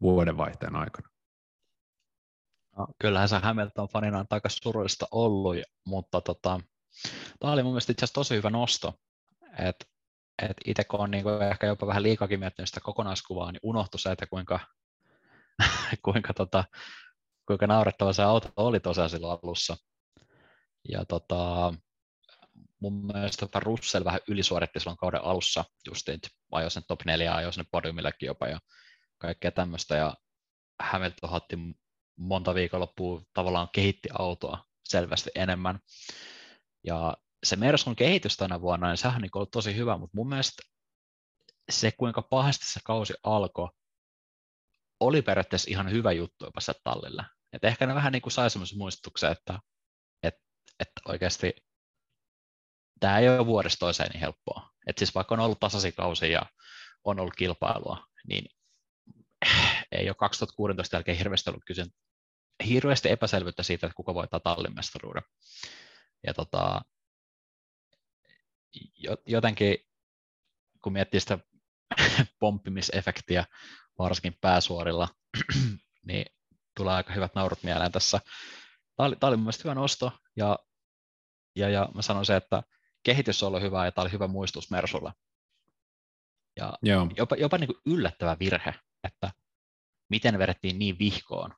vuodenvaihteen 0.00 0.76
aikana. 0.76 1.08
No, 2.78 2.86
kyllähän 2.98 3.28
se 3.28 3.38
Hamilton 3.38 3.88
fanina 3.88 4.18
on 4.18 4.26
aika 4.30 4.48
surullista 4.48 5.06
ollut, 5.10 5.56
mutta 5.86 6.20
tota, 6.20 6.60
tämä 7.40 7.52
oli 7.52 7.62
mun 7.62 7.72
mielestä 7.72 7.92
itse 7.92 8.04
asiassa 8.04 8.14
tosi 8.14 8.34
hyvä 8.34 8.50
nosto. 8.50 8.94
Et, 9.58 9.76
et 10.42 10.56
itse 10.64 10.84
kun 10.84 11.00
on 11.00 11.10
niinku 11.10 11.28
ehkä 11.28 11.66
jopa 11.66 11.86
vähän 11.86 12.02
liikakin 12.02 12.40
miettinyt 12.40 12.68
sitä 12.68 12.80
kokonaiskuvaa, 12.80 13.52
niin 13.52 13.60
unohtui 13.62 14.00
se, 14.00 14.12
että 14.12 14.26
kuinka, 14.26 14.60
kuinka, 16.04 16.34
tota, 16.34 16.64
kuinka 17.46 17.66
naurettava 17.66 18.12
se 18.12 18.22
auto 18.22 18.52
oli 18.56 18.80
tosiaan 18.80 19.10
silloin 19.10 19.38
alussa. 19.42 19.76
Ja 20.88 21.04
tota, 21.04 21.74
mun 22.80 23.06
mielestä 23.06 23.46
tota 23.46 23.60
Russell 23.60 24.04
vähän 24.04 24.20
ylisuoritti 24.28 24.80
silloin 24.80 24.96
kauden 24.96 25.24
alussa, 25.24 25.64
justiin 25.86 26.20
ajoi 26.52 26.70
sen 26.70 26.82
top 26.88 27.04
4, 27.04 27.34
ajoi 27.34 27.52
sinne 27.52 27.66
podiumillekin 27.70 28.26
jopa 28.26 28.48
ja 28.48 28.58
kaikkea 29.18 29.52
tämmöistä. 29.52 29.96
Ja 29.96 30.14
Hamilton 30.82 31.30
otti 31.30 31.56
monta 32.16 32.54
viikonloppua 32.54 33.22
tavallaan 33.32 33.68
kehitti 33.72 34.08
autoa 34.18 34.64
selvästi 34.84 35.30
enemmän. 35.34 35.78
Ja 36.84 37.16
se 37.44 37.56
Mersun 37.56 37.96
kehitys 37.96 38.36
tänä 38.36 38.60
vuonna, 38.60 38.88
niin 38.88 38.96
sehän 38.96 39.16
on 39.16 39.22
niin 39.22 39.30
ollut 39.34 39.50
tosi 39.50 39.76
hyvä, 39.76 39.98
mutta 39.98 40.16
mun 40.16 40.28
mielestä 40.28 40.62
se, 41.70 41.92
kuinka 41.92 42.22
pahasti 42.22 42.66
se 42.66 42.80
kausi 42.84 43.14
alkoi, 43.22 43.68
oli 45.00 45.22
periaatteessa 45.22 45.70
ihan 45.70 45.90
hyvä 45.90 46.12
juttu 46.12 46.44
jopa 46.44 46.60
se 46.60 46.72
tallille. 46.84 47.24
Et 47.52 47.64
ehkä 47.64 47.86
ne 47.86 47.94
vähän 47.94 48.12
niin 48.12 48.22
kuin 48.22 48.32
sai 48.32 48.50
semmoisen 48.50 48.78
muistutuksen, 48.78 49.32
että, 49.32 49.58
että, 50.80 51.00
oikeasti 51.08 51.56
tämä 53.00 53.18
ei 53.18 53.28
ole 53.28 53.46
vuodesta 53.46 53.78
toiseen 53.78 54.10
niin 54.10 54.20
helppoa. 54.20 54.70
Et 54.86 54.98
siis 54.98 55.14
vaikka 55.14 55.34
on 55.34 55.40
ollut 55.40 55.60
tasaisikausi 55.60 56.30
ja 56.30 56.42
on 57.04 57.20
ollut 57.20 57.36
kilpailua, 57.36 58.06
niin 58.28 58.44
ei 59.92 60.08
ole 60.08 60.14
2016 60.14 60.96
jälkeen 60.96 61.18
hirveästi 61.18 61.50
ollut 61.50 61.64
kysyn, 61.66 61.90
hirveästi 62.68 63.10
epäselvyyttä 63.10 63.62
siitä, 63.62 63.86
että 63.86 63.96
kuka 63.96 64.14
voittaa 64.14 64.40
tallin 64.40 64.74
mestaruuden. 64.74 65.22
Ja 66.26 66.34
tota, 66.34 66.80
jotenkin, 69.26 69.78
kun 70.82 70.92
miettii 70.92 71.20
sitä 71.20 71.38
pomppimisefektiä, 72.40 73.44
varsinkin 73.98 74.38
pääsuorilla, 74.40 75.08
niin 76.08 76.26
tulee 76.76 76.94
aika 76.94 77.12
hyvät 77.12 77.34
naurut 77.34 77.62
mieleen 77.62 77.92
tässä. 77.92 78.20
Tämä 78.96 79.06
oli, 79.06 79.16
tämä 79.16 79.28
oli 79.28 79.36
mielestäni 79.36 79.64
hyvä 79.64 79.74
nosto, 79.74 80.12
ja, 80.36 80.58
ja, 81.56 81.68
ja 81.68 81.88
mä 81.94 82.02
sanoisin, 82.02 82.36
että 82.36 82.62
kehitys 83.02 83.42
on 83.42 83.46
ollut 83.46 83.62
hyvä, 83.62 83.84
ja 83.84 83.92
tämä 83.92 84.02
oli 84.02 84.12
hyvä 84.12 84.26
muistus 84.26 84.70
Mersulle. 84.70 85.12
Ja 86.56 86.78
Joo. 86.82 87.08
jopa, 87.16 87.36
jopa 87.36 87.58
niin 87.58 87.68
kuin 87.68 87.80
yllättävä 87.86 88.36
virhe, 88.38 88.74
että 89.04 89.32
miten 90.10 90.38
vedettiin 90.38 90.78
niin 90.78 90.98
vihkoon. 90.98 91.54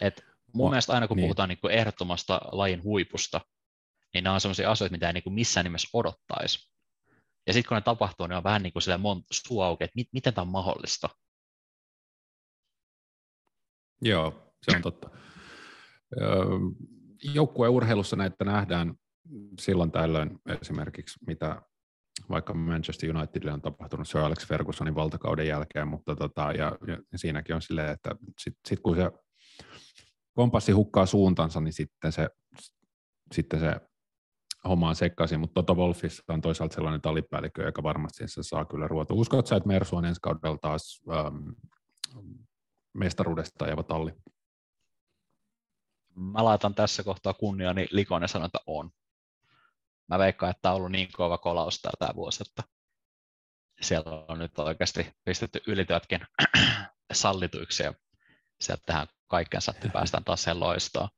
Et 0.00 0.24
mun 0.54 0.66
oh, 0.66 0.70
mielestä 0.70 0.92
aina 0.92 1.08
kun 1.08 1.16
niin. 1.16 1.24
puhutaan 1.24 1.48
niin 1.48 1.60
kuin 1.60 1.74
ehdottomasta 1.74 2.40
lajin 2.52 2.82
huipusta, 2.82 3.40
niin 4.14 4.24
nämä 4.24 4.34
on 4.34 4.40
sellaisia 4.40 4.70
asioita, 4.70 4.92
mitä 4.92 5.06
ei 5.06 5.12
niin 5.12 5.24
kuin 5.24 5.34
missään 5.34 5.64
nimessä 5.64 5.88
odottaisi. 5.92 6.72
Ja 7.46 7.52
sitten 7.52 7.68
kun 7.68 7.74
ne 7.74 7.80
tapahtuu, 7.80 8.26
niin 8.26 8.36
on 8.36 8.44
vähän 8.44 8.62
niin 8.62 8.72
kuin 8.72 8.82
sillä 8.82 8.98
mon, 8.98 9.22
suu 9.32 9.60
auki, 9.60 9.84
että 9.84 9.96
mit, 9.96 10.08
miten 10.12 10.34
tämä 10.34 10.42
on 10.42 10.48
mahdollista. 10.48 11.08
Joo, 14.02 14.54
se 14.62 14.76
on 14.76 14.82
totta. 14.82 15.10
Joukkueurheilussa 17.34 18.16
näitä 18.16 18.44
nähdään 18.44 18.94
silloin 19.60 19.90
tällöin 19.90 20.38
esimerkiksi, 20.60 21.18
mitä 21.26 21.62
vaikka 22.30 22.54
Manchester 22.54 23.16
Unitedille 23.16 23.52
on 23.52 23.62
tapahtunut 23.62 24.08
Sir 24.08 24.20
Alex 24.20 24.46
Fergusonin 24.46 24.94
valtakauden 24.94 25.46
jälkeen, 25.46 25.88
mutta 25.88 26.16
tota, 26.16 26.52
ja, 26.52 26.78
ja 27.12 27.18
siinäkin 27.18 27.54
on 27.54 27.62
silleen, 27.62 27.92
että 27.92 28.10
sitten 28.40 28.60
sit 28.68 28.80
kun 28.80 28.96
se 28.96 29.10
kompassi 30.34 30.72
hukkaa 30.72 31.06
suuntansa, 31.06 31.60
niin 31.60 31.72
sitten 31.72 32.12
se, 32.12 32.28
sitten 33.34 33.60
se 33.60 33.80
homma 34.68 34.88
on 34.88 34.96
sekaisin, 34.96 35.40
mutta 35.40 35.54
Toto 35.62 35.74
Wolfissa 35.74 36.22
on 36.28 36.40
toisaalta 36.40 36.74
sellainen 36.74 37.00
talipäällikkö, 37.00 37.62
joka 37.62 37.82
varmasti 37.82 38.28
se 38.28 38.42
saa 38.42 38.64
kyllä 38.64 38.88
ruotu. 38.88 39.20
Uskotko 39.20 39.46
sä, 39.46 39.56
että 39.56 39.66
Mersu 39.66 39.96
on 39.96 40.04
ensi 40.04 40.20
kaudella 40.22 40.58
taas 40.58 41.02
ähm, 41.12 41.48
mestaruudesta 42.94 43.64
ajava 43.64 43.82
talli? 43.82 44.12
Mä 46.16 46.44
laitan 46.44 46.74
tässä 46.74 47.02
kohtaa 47.02 47.34
kunniani 47.34 47.86
likoon 47.90 48.22
ja 48.22 48.28
sanon, 48.28 48.46
että 48.46 48.58
on. 48.66 48.90
Mä 50.08 50.18
veikkaan, 50.18 50.50
että 50.50 50.62
tämä 50.62 50.72
on 50.72 50.76
ollut 50.76 50.92
niin 50.92 51.08
kova 51.12 51.38
kolaus 51.38 51.82
tämä 51.98 52.14
vuosi, 52.14 52.44
että 52.48 52.62
siellä 53.80 54.24
on 54.28 54.38
nyt 54.38 54.58
oikeasti 54.58 55.14
pistetty 55.24 55.60
ylityötkin 55.66 56.20
sallituiksi 57.12 57.82
ja 57.82 57.94
sieltä 58.60 58.82
tehdään 58.86 59.06
kaikkensa, 59.28 59.72
että 59.74 59.88
päästään 59.98 60.24
taas 60.24 60.42
sen 60.42 60.60
loistoon. 60.60 61.08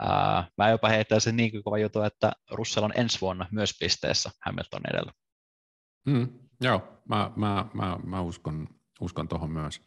Ää, 0.00 0.48
mä 0.58 0.70
jopa 0.70 0.88
heittäisin 0.88 1.36
niin 1.36 1.64
kova 1.64 1.78
juttu, 1.78 2.02
että 2.02 2.32
Russell 2.50 2.84
on 2.84 2.92
ensi 2.96 3.20
vuonna 3.20 3.46
myös 3.50 3.76
pisteessä 3.80 4.30
Hamilton 4.46 4.82
edellä. 4.90 5.12
Mm, 6.06 6.28
joo, 6.60 7.02
mä, 7.08 7.30
mä, 7.36 7.66
mä, 7.74 7.98
mä 8.04 8.20
uskon, 8.20 8.68
uskon 9.00 9.28
tuohon 9.28 9.50
myös. 9.50 9.80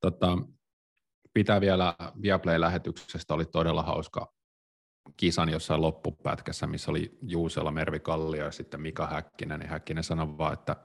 Tota, 0.00 0.38
pitää 1.34 1.60
vielä 1.60 1.94
Viaplay-lähetyksestä, 2.22 3.34
oli 3.34 3.44
todella 3.44 3.82
hauska 3.82 4.32
kisan 5.16 5.48
jossain 5.48 5.80
loppupätkässä, 5.80 6.66
missä 6.66 6.90
oli 6.90 7.18
Juusella 7.22 7.70
Mervi 7.70 8.00
Kallio 8.00 8.44
ja 8.44 8.50
sitten 8.50 8.80
Mika 8.80 9.06
Häkkinen, 9.06 9.60
niin 9.60 9.70
Häkkinen 9.70 10.04
sanoi 10.04 10.38
vaan, 10.38 10.52
että 10.52 10.76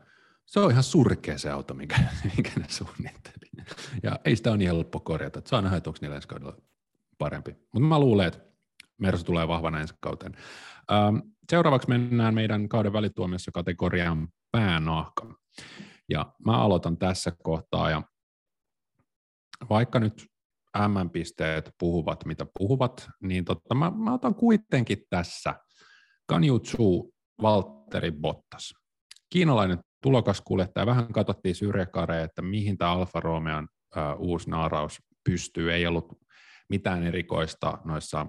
se 0.45 0.59
on 0.59 0.71
ihan 0.71 0.83
surkea 0.83 1.37
se 1.37 1.51
auto, 1.51 1.73
minkä, 1.73 1.95
minkä 2.35 2.51
ne 2.59 2.65
suunnitteli. 2.69 3.65
Ja 4.03 4.19
ei 4.25 4.35
sitä 4.35 4.49
ole 4.49 4.57
niin 4.57 4.69
helppo 4.69 4.99
korjata, 4.99 5.41
saa 5.45 5.61
nähdä, 5.61 5.77
että 5.77 5.89
onko 5.89 5.97
niillä 6.01 6.15
ensi 6.15 6.27
kaudella 6.27 6.57
parempi. 7.17 7.51
Mutta 7.51 7.87
mä 7.87 7.99
luulen, 7.99 8.27
että 8.27 8.39
Mersu 8.97 9.23
tulee 9.23 9.47
vahvana 9.47 9.79
ensi 9.79 9.93
kauteen. 9.99 10.35
Ähm, 10.91 11.17
seuraavaksi 11.49 11.89
mennään 11.89 12.33
meidän 12.33 12.69
kauden 12.69 12.93
välituomiossa 12.93 13.51
kategoriaan 13.51 14.27
päänahka. 14.51 15.33
Ja 16.09 16.33
mä 16.45 16.57
aloitan 16.57 16.97
tässä 16.97 17.31
kohtaa, 17.43 17.89
ja 17.89 18.03
vaikka 19.69 19.99
nyt 19.99 20.29
M-pisteet 20.77 21.71
puhuvat, 21.79 22.25
mitä 22.25 22.45
puhuvat, 22.59 23.09
niin 23.21 23.45
totta, 23.45 23.75
mä, 23.75 23.91
mä 23.91 24.13
otan 24.13 24.35
kuitenkin 24.35 24.97
tässä 25.09 25.55
Kanjutsu 26.25 27.13
Valtteri 27.41 28.11
Bottas. 28.11 28.73
Kiinalainen 29.29 29.79
tulokaskuljettaja, 30.01 30.85
vähän 30.85 31.13
katsottiin 31.13 31.55
syrjäkareen, 31.55 32.23
että 32.23 32.41
mihin 32.41 32.77
tämä 32.77 32.91
Alfa 32.91 33.19
Romeon 33.19 33.67
uh, 33.95 34.27
uusi 34.27 34.49
naaraus 34.49 34.99
pystyy, 35.23 35.73
ei 35.73 35.87
ollut 35.87 36.19
mitään 36.69 37.03
erikoista 37.03 37.77
noissa 37.85 38.27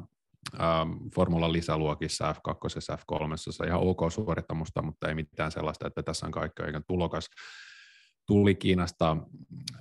Formulan 1.14 1.53
lisäluokissa 1.53 2.32
F2, 2.32 2.97
F3, 2.97 3.66
ihan 3.66 3.80
ok 3.80 4.01
suorittamusta, 4.12 4.82
mutta 4.82 5.09
ei 5.09 5.14
mitään 5.14 5.53
sellaista, 5.53 5.86
että 5.86 6.03
tässä 6.03 6.26
on 6.26 6.32
kaikki 6.32 6.62
oikein 6.62 6.84
tulokas. 6.88 7.28
Tuli 8.30 8.54
Kiinasta 8.54 9.16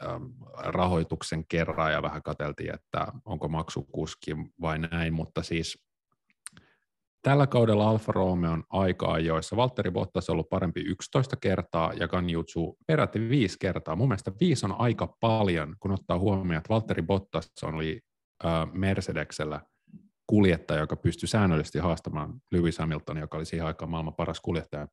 ähm, 0.05 0.23
rahoituksen 0.57 1.45
kerran 1.47 1.91
ja 1.91 2.01
vähän 2.01 2.23
katseltiin, 2.23 2.73
että 2.73 3.07
onko 3.25 3.47
maksukuski 3.47 4.31
vai 4.61 4.79
näin, 4.79 5.13
mutta 5.13 5.43
siis 5.43 5.89
Tällä 7.21 7.47
kaudella 7.47 7.89
Alfa 7.89 8.11
Romeo 8.11 8.57
on 8.69 9.25
joissa 9.25 9.55
Valtteri 9.55 9.91
Bottas 9.91 10.29
on 10.29 10.33
ollut 10.33 10.49
parempi 10.49 10.81
11 10.81 11.35
kertaa 11.35 11.93
ja 11.93 12.07
Kanjutsu 12.07 12.77
peräti 12.87 13.29
viisi 13.29 13.57
kertaa. 13.59 13.95
Mun 13.95 14.07
mielestä 14.07 14.31
viisi 14.39 14.65
on 14.65 14.75
aika 14.79 15.17
paljon, 15.19 15.75
kun 15.79 15.91
ottaa 15.91 16.19
huomioon, 16.19 16.57
että 16.57 16.73
Valtteri 16.73 17.01
Bottas 17.01 17.51
oli 17.63 18.01
Mercedeksellä 18.73 19.61
kuljettaja, 20.27 20.79
joka 20.79 20.95
pystyi 20.95 21.27
säännöllisesti 21.29 21.79
haastamaan 21.79 22.33
Lewis 22.51 22.79
Hamilton, 22.79 23.17
joka 23.17 23.37
oli 23.37 23.45
siihen 23.45 23.67
aikaan 23.67 23.91
maailman 23.91 24.15
paras 24.15 24.39
kuljettaja, 24.39 24.87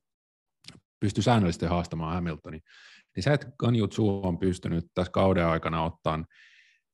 pystyi 1.00 1.22
säännöllisesti 1.22 1.66
haastamaan 1.66 2.14
Hamiltonin. 2.14 2.62
Niin 3.17 3.25
se, 3.25 3.33
että 3.33 3.53
Ganyu 3.59 3.89
Zhu 3.89 4.21
on 4.27 4.39
pystynyt 4.39 4.87
tässä 4.95 5.12
kauden 5.12 5.47
aikana 5.47 5.85
ottaa 5.85 6.25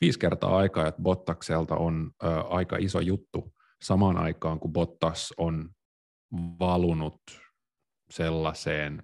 viisi 0.00 0.18
kertaa 0.18 0.56
aikaa, 0.56 0.86
että 0.86 1.02
Bottakselta 1.02 1.76
on 1.76 2.10
ö, 2.24 2.40
aika 2.40 2.76
iso 2.76 3.00
juttu 3.00 3.54
samaan 3.82 4.16
aikaan, 4.16 4.60
kun 4.60 4.72
Bottas 4.72 5.34
on 5.36 5.70
valunut 6.60 7.22
sellaiseen, 8.10 9.02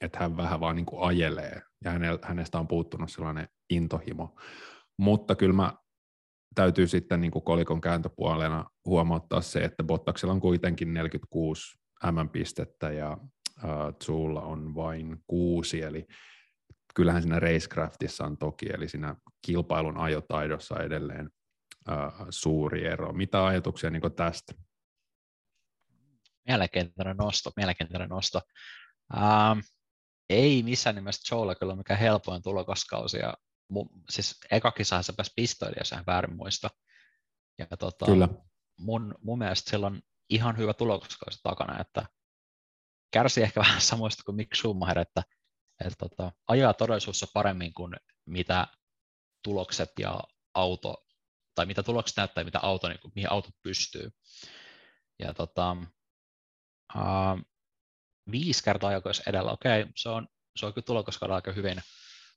että 0.00 0.18
hän 0.18 0.36
vähän 0.36 0.60
vaan 0.60 0.76
niin 0.76 0.86
kuin 0.86 1.02
ajelee 1.02 1.62
ja 1.84 1.90
hänestä 2.22 2.58
on 2.58 2.68
puuttunut 2.68 3.12
sellainen 3.12 3.48
intohimo. 3.70 4.36
Mutta 4.98 5.34
kyllä 5.34 5.54
mä 5.54 5.72
täytyy 6.54 6.86
sitten 6.86 7.20
niin 7.20 7.30
kuin 7.30 7.44
kolikon 7.44 7.80
kääntöpuolena 7.80 8.64
huomauttaa 8.84 9.40
se, 9.40 9.64
että 9.64 9.84
Bottaksella 9.84 10.34
on 10.34 10.40
kuitenkin 10.40 10.94
46 10.94 11.78
M-pistettä 12.12 12.92
ja 12.92 13.18
äh, 13.64 13.70
Zulla 14.04 14.42
on 14.42 14.74
vain 14.74 15.16
kuusi, 15.26 15.82
eli 15.82 16.06
kyllähän 16.98 17.22
siinä 17.22 17.40
racecraftissa 17.40 18.24
on 18.24 18.38
toki, 18.38 18.66
eli 18.74 18.88
siinä 18.88 19.16
kilpailun 19.46 19.98
ajotaidossa 19.98 20.82
edelleen 20.82 21.30
äh, 21.90 22.12
suuri 22.30 22.86
ero. 22.86 23.12
Mitä 23.12 23.46
ajatuksia 23.46 23.90
niin 23.90 24.02
tästä? 24.16 24.54
Mielenkiintoinen 26.48 27.16
nosto, 27.16 27.50
mielenkiintoinen 27.56 28.08
nosto. 28.08 28.40
Ähm, 29.16 29.58
ei 30.30 30.62
missään 30.62 30.96
nimessä 30.96 31.34
Joella 31.34 31.54
kyllä 31.54 31.76
mikään 31.76 32.00
helpoin 32.00 32.42
tulokaskausi, 32.42 33.18
ja 33.18 33.34
siis 34.10 34.40
eka 34.50 34.70
kisahan 34.70 35.04
se 35.04 35.12
pääsi 35.12 35.32
pistoille, 35.36 35.76
jos 35.78 35.92
en 35.92 36.06
väärin 36.06 36.36
muista. 36.36 36.70
Ja 37.58 37.66
tota, 37.78 38.06
Kyllä. 38.06 38.28
Mun, 38.78 39.14
mun 39.22 39.38
mielestä 39.38 39.70
sillä 39.70 39.86
on 39.86 40.00
ihan 40.30 40.56
hyvä 40.56 40.74
tulokaskausi 40.74 41.38
takana, 41.42 41.80
että 41.80 42.06
kärsii 43.10 43.42
ehkä 43.44 43.60
vähän 43.60 43.80
samoista 43.80 44.22
kuin 44.24 44.36
Mick 44.36 44.54
Schumacher, 44.54 44.98
että, 44.98 45.22
että 45.84 46.08
tota, 46.08 46.32
ajaa 46.48 46.74
todellisuudessa 46.74 47.26
paremmin 47.34 47.74
kuin 47.74 47.94
mitä 48.26 48.66
tulokset 49.42 49.92
ja 49.98 50.20
auto, 50.54 51.06
tai 51.54 51.66
mitä 51.66 51.82
tulokset 51.82 52.16
näyttää, 52.16 52.44
mitä 52.44 52.58
auto, 52.62 52.88
niin 52.88 53.00
kuin, 53.00 53.12
mihin 53.14 53.32
auto 53.32 53.48
pystyy. 53.62 54.10
Ja 55.18 55.34
tota, 55.34 55.76
uh, 56.96 57.40
viisi 58.30 58.64
kertaa 58.64 58.90
ajokois 58.90 59.22
edellä, 59.26 59.50
okei, 59.50 59.82
okay, 59.82 59.92
se 59.96 60.08
on, 60.08 60.28
se 60.56 60.66
on 60.66 60.74
kyllä 60.74 60.84
tulokaskaudella 60.84 61.36
aika 61.36 61.52
hyvin, 61.52 61.82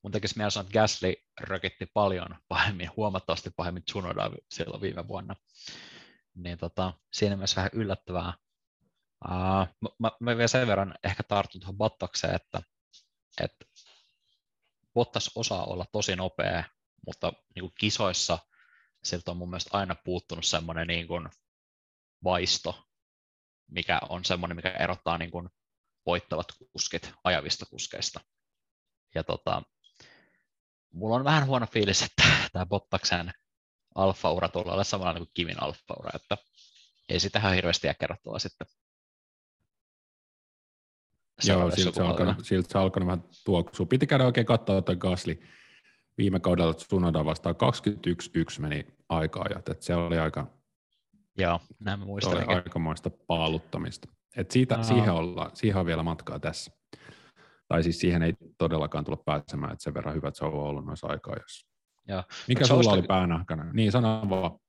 mun 0.04 0.12
tekisi 0.12 0.38
mielessä 0.38 0.54
sanoa, 0.54 0.68
että 0.68 0.80
Gasly 0.80 1.14
rökitti 1.40 1.86
paljon 1.94 2.36
pahemmin, 2.48 2.92
huomattavasti 2.98 3.50
pahemmin 3.50 3.84
Tsunoda 3.84 4.32
silloin 4.52 4.82
viime 4.82 5.08
vuonna. 5.08 5.36
Niin 6.36 6.58
tota, 6.58 6.94
siinä 7.14 7.36
mielessä 7.36 7.56
vähän 7.56 7.72
yllättävää. 7.74 8.34
Uh, 9.26 9.90
mä, 10.00 10.12
mä, 10.20 10.38
vielä 10.38 10.48
sen 10.48 10.68
verran 10.68 10.96
ehkä 11.04 11.24
tartun 11.24 11.62
tuohon 11.62 11.78
Bottakseen, 11.78 12.36
että, 12.36 12.62
että 13.42 13.66
Bottas 14.94 15.32
osaa 15.36 15.66
olla 15.66 15.86
tosi 15.92 16.16
nopea, 16.16 16.64
mutta 17.06 17.34
niin 17.56 17.64
kuin 17.64 17.74
kisoissa 17.80 18.40
siltä 19.04 19.32
on 19.32 19.38
mun 19.38 19.50
mielestä 19.50 19.78
aina 19.78 19.96
puuttunut 19.96 20.46
semmoinen 20.46 20.88
niin 20.88 21.08
kuin 21.08 21.30
vaisto, 22.24 22.88
mikä 23.68 24.00
on 24.10 24.26
semmoinen, 24.26 24.56
mikä 24.56 24.70
erottaa 24.70 25.18
niin 25.18 25.32
kuin 25.32 25.50
voittavat 26.06 26.48
kuskit 26.72 27.14
ajavista 27.24 27.66
kuskeista. 27.66 28.20
Ja 29.16 29.24
tota, 29.24 29.64
mulla 30.94 31.16
on 31.16 31.24
vähän 31.24 31.46
huono 31.46 31.68
fiilis, 31.68 32.02
että 32.02 32.24
tämä 32.52 32.66
Bottaksen 32.66 33.34
alfa-ura 33.96 34.50
tulee 34.50 34.74
olla 34.74 34.84
samalla 34.84 35.14
niin 35.14 35.26
kuin 35.26 35.34
Kivin 35.34 35.64
alfa-ura, 35.64 36.10
että 36.16 36.38
ei 37.10 37.20
sitä 37.20 37.40
ihan 37.40 37.54
hirveästi 37.54 37.88
jää 37.88 37.94
kerrottua 37.94 38.40
sitten. 38.40 38.68
Joo, 41.48 41.72
siltä 41.72 41.96
se, 41.96 42.02
alkanut, 42.04 42.46
siltä 42.46 42.72
se 42.72 42.78
alkanut 42.78 43.08
vähän 43.08 43.24
tuoksua. 43.46 43.86
Piti 43.86 44.08
käydä 44.08 44.26
oikein 44.26 44.46
katsoa, 44.46 44.78
että 44.78 44.96
Gasly 44.96 45.42
viime 46.18 46.40
kaudella 46.40 46.74
Tsunoda 46.74 47.26
vastaan 47.26 47.56
21-1 48.58 48.62
meni 48.62 48.88
aikaa, 49.10 49.46
että 49.56 49.76
se 49.80 49.96
oli 49.96 50.20
aika, 50.20 50.48
Joo, 51.38 51.60
näin 51.80 52.00
mä 52.00 52.06
muistan. 52.06 52.32
Se 52.32 52.38
oli 52.38 52.56
aikamoista 52.56 53.10
paaluttamista. 53.28 54.08
Et 54.38 54.52
siitä, 54.52 54.78
no. 54.78 54.84
siihen, 54.84 55.14
olla, 55.14 55.52
siihen 55.54 55.80
on 55.80 55.86
vielä 55.86 56.04
matkaa 56.04 56.40
tässä. 56.40 56.72
Tai 57.68 57.84
siis 57.84 58.00
siihen 58.00 58.24
ei 58.24 58.34
todellakaan 58.58 59.06
tulla 59.06 59.24
pääsemään, 59.26 59.74
että 59.74 59.84
sen 59.84 59.94
verran 59.94 60.16
hyvät 60.16 60.36
se 60.36 60.46
on 60.46 60.54
ollut 60.54 60.86
noissa 60.86 61.08
aikaa. 61.08 61.36
Jos... 61.36 61.66
Joo. 62.08 62.24
Mikä 62.48 62.68
sulla 62.68 62.80
Josta... 62.80 62.94
oli 62.94 63.02
päänahkana? 63.02 63.74
Niin, 63.74 63.92
sano 63.92 64.30
vaan. 64.30 64.60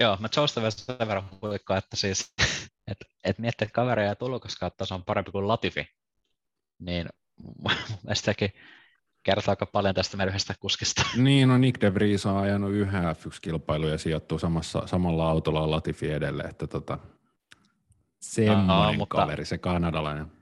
Joo, 0.00 0.16
mä 0.20 0.28
Joesta 0.36 0.60
vielä 0.60 0.70
sen 0.70 0.98
verran 0.98 1.28
huikkaan, 1.42 1.78
että 1.78 1.96
siis, 1.96 2.34
että 2.90 3.04
et 3.24 3.38
miettii, 3.38 3.64
että 3.64 3.74
kavereja 3.74 4.08
ja 4.08 4.14
tulokaskautta 4.14 4.84
on 4.90 5.04
parempi 5.04 5.30
kuin 5.32 5.48
Latifi, 5.48 5.86
niin 6.78 7.08
mun 7.36 7.72
mielestä 8.02 8.34
kertoo 9.22 9.52
aika 9.52 9.66
paljon 9.66 9.94
tästä 9.94 10.16
meidän 10.16 10.30
yhdestä 10.30 10.54
kuskista. 10.60 11.02
Niin, 11.16 11.48
no 11.48 11.58
Nick 11.58 11.80
De 11.80 11.94
Vries 11.94 12.26
on 12.26 12.36
ajanut 12.36 12.70
yhden 12.70 13.02
F1-kilpailu 13.02 13.86
ja 13.86 13.98
sijoittuu 13.98 14.38
samassa, 14.38 14.86
samalla 14.86 15.30
autolla 15.30 15.70
Latifi 15.70 16.12
edelle, 16.12 16.42
että 16.42 16.66
tota, 16.66 16.98
semmoinen 18.20 18.66
no, 18.66 18.92
mutta, 18.92 19.16
kaveri, 19.16 19.44
se 19.44 19.58
kanadalainen. 19.58 20.32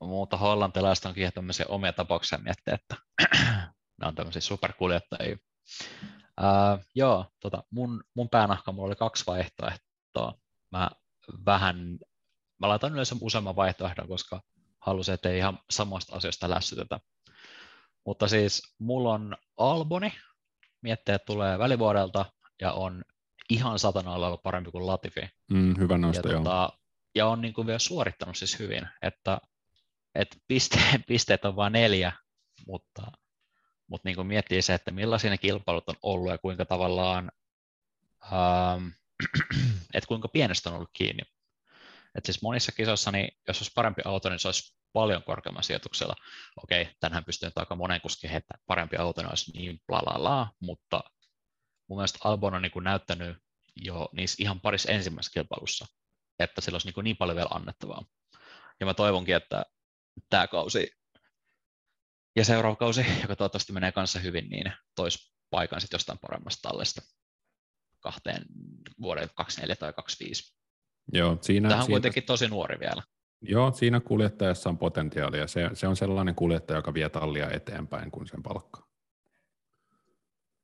Mutta 0.00 0.36
hollantilaiset 0.36 1.04
onkin 1.04 1.20
ihan 1.20 1.32
tämmöisiä 1.32 1.66
omia 1.68 1.92
tapauksia 1.92 2.38
miettiä, 2.38 2.74
että 2.74 2.96
ne 4.00 4.06
on 4.06 4.14
tämmöisiä 4.14 4.42
superkuljettajia. 4.42 5.36
Uh, 6.40 6.84
joo, 6.94 7.26
tota, 7.40 7.64
mun, 7.70 8.04
mun 8.14 8.28
päänahka 8.28 8.72
mulla 8.72 8.86
oli 8.86 8.96
kaksi 8.96 9.24
vaihtoehtoa. 9.26 10.34
Mä 10.70 10.90
vähän, 11.46 11.98
mä 12.58 12.68
laitan 12.68 12.92
yleensä 12.92 13.16
useamman 13.20 13.56
vaihtoehdon, 13.56 14.08
koska 14.08 14.42
halusin, 14.86 15.14
että 15.14 15.28
ei 15.28 15.38
ihan 15.38 15.58
samasta 15.70 16.16
asioista 16.16 16.50
lässytetä. 16.50 17.00
Mutta 18.06 18.28
siis 18.28 18.74
mulla 18.78 19.14
on 19.14 19.36
Alboni, 19.56 20.12
miettii, 20.82 21.14
että 21.14 21.26
tulee 21.26 21.58
välivuodelta 21.58 22.24
ja 22.60 22.72
on 22.72 23.04
ihan 23.50 23.78
satana 23.78 24.12
ollut 24.12 24.42
parempi 24.42 24.70
kuin 24.70 24.86
Latifi. 24.86 25.20
Mm, 25.50 25.74
hyvä 25.78 25.98
nosto, 25.98 26.28
ja. 26.28 26.38
Tota, 26.38 26.72
ja 27.14 27.26
on 27.26 27.40
niin 27.40 27.54
kuin 27.54 27.66
vielä 27.66 27.78
suorittanut 27.78 28.36
siis 28.36 28.58
hyvin, 28.58 28.88
että, 29.02 29.38
että 30.14 30.36
piste, 30.48 30.78
pisteet 31.08 31.44
on 31.44 31.56
vain 31.56 31.72
neljä, 31.72 32.12
mutta, 32.66 33.12
mutta 33.86 34.08
niin 34.08 34.16
kuin 34.16 34.26
miettii 34.26 34.62
se, 34.62 34.74
että 34.74 34.90
millaisia 34.90 35.30
ne 35.30 35.38
kilpailut 35.38 35.88
on 35.88 35.96
ollut 36.02 36.30
ja 36.30 36.38
kuinka 36.38 36.64
tavallaan, 36.64 37.32
ähm, 38.32 38.86
että 39.94 40.08
kuinka 40.08 40.28
pienestä 40.28 40.70
on 40.70 40.76
ollut 40.76 40.90
kiinni. 40.92 41.22
Et 42.14 42.24
siis 42.24 42.42
monissa 42.42 42.72
kisoissa, 42.72 43.10
niin 43.10 43.28
jos 43.48 43.58
olisi 43.58 43.72
parempi 43.74 44.02
auto, 44.04 44.28
niin 44.28 44.38
se 44.38 44.48
olisi 44.48 44.74
paljon 44.92 45.22
korkeammalla 45.22 45.62
sijoituksella. 45.62 46.14
Okei, 46.62 46.88
tänhän 47.00 47.24
pystyy 47.24 47.46
nyt 47.46 47.58
aika 47.58 47.76
monen 47.76 48.00
kuskin 48.00 48.30
heittämään 48.30 48.64
parempi 48.66 48.96
auto, 48.96 49.20
niin 49.22 49.30
olisi 49.30 49.50
niin 49.50 49.80
bla 49.86 50.00
bla 50.00 50.18
bla, 50.18 50.48
mutta 50.60 51.04
mun 51.88 51.98
mielestä 51.98 52.18
Albon 52.24 52.54
on 52.54 52.62
niin 52.62 52.72
kuin 52.72 52.84
näyttänyt 52.84 53.36
jo 53.76 54.08
niissä 54.12 54.36
ihan 54.42 54.60
parissa 54.60 54.92
ensimmäisessä 54.92 55.34
kilpailussa, 55.34 55.86
että 56.38 56.60
sillä 56.60 56.76
olisi 56.76 56.88
niin, 56.88 57.04
niin 57.04 57.16
paljon 57.16 57.36
vielä 57.36 57.50
annettavaa. 57.52 58.04
Ja 58.80 58.86
mä 58.86 58.94
toivonkin, 58.94 59.36
että 59.36 59.64
tämä 60.30 60.46
kausi 60.46 60.90
ja 62.36 62.44
seuraava 62.44 62.76
kausi, 62.76 63.06
joka 63.22 63.36
toivottavasti 63.36 63.72
menee 63.72 63.92
kanssa 63.92 64.18
hyvin, 64.18 64.50
niin 64.50 64.72
toisi 64.94 65.32
paikan 65.50 65.80
sitten 65.80 65.94
jostain 65.94 66.18
paremmasta 66.18 66.68
tallesta 66.68 67.02
kahteen 68.00 68.44
vuoden 69.00 69.30
24 69.34 69.76
tai 69.76 69.92
25. 69.92 70.61
Joo, 71.12 71.38
siinä, 71.40 71.68
Tähän 71.68 71.80
on 71.80 71.86
siinä, 71.86 71.94
kuitenkin 71.94 72.22
tosi 72.22 72.48
nuori 72.48 72.80
vielä. 72.80 73.02
Joo, 73.40 73.72
siinä 73.72 74.00
kuljettajassa 74.00 74.68
on 74.68 74.78
potentiaalia. 74.78 75.46
Se, 75.46 75.70
se 75.74 75.86
on 75.86 75.96
sellainen 75.96 76.34
kuljettaja, 76.34 76.78
joka 76.78 76.94
vie 76.94 77.08
tallia 77.08 77.50
eteenpäin, 77.50 78.10
kun 78.10 78.26
sen 78.26 78.42
palkkaa. 78.42 78.86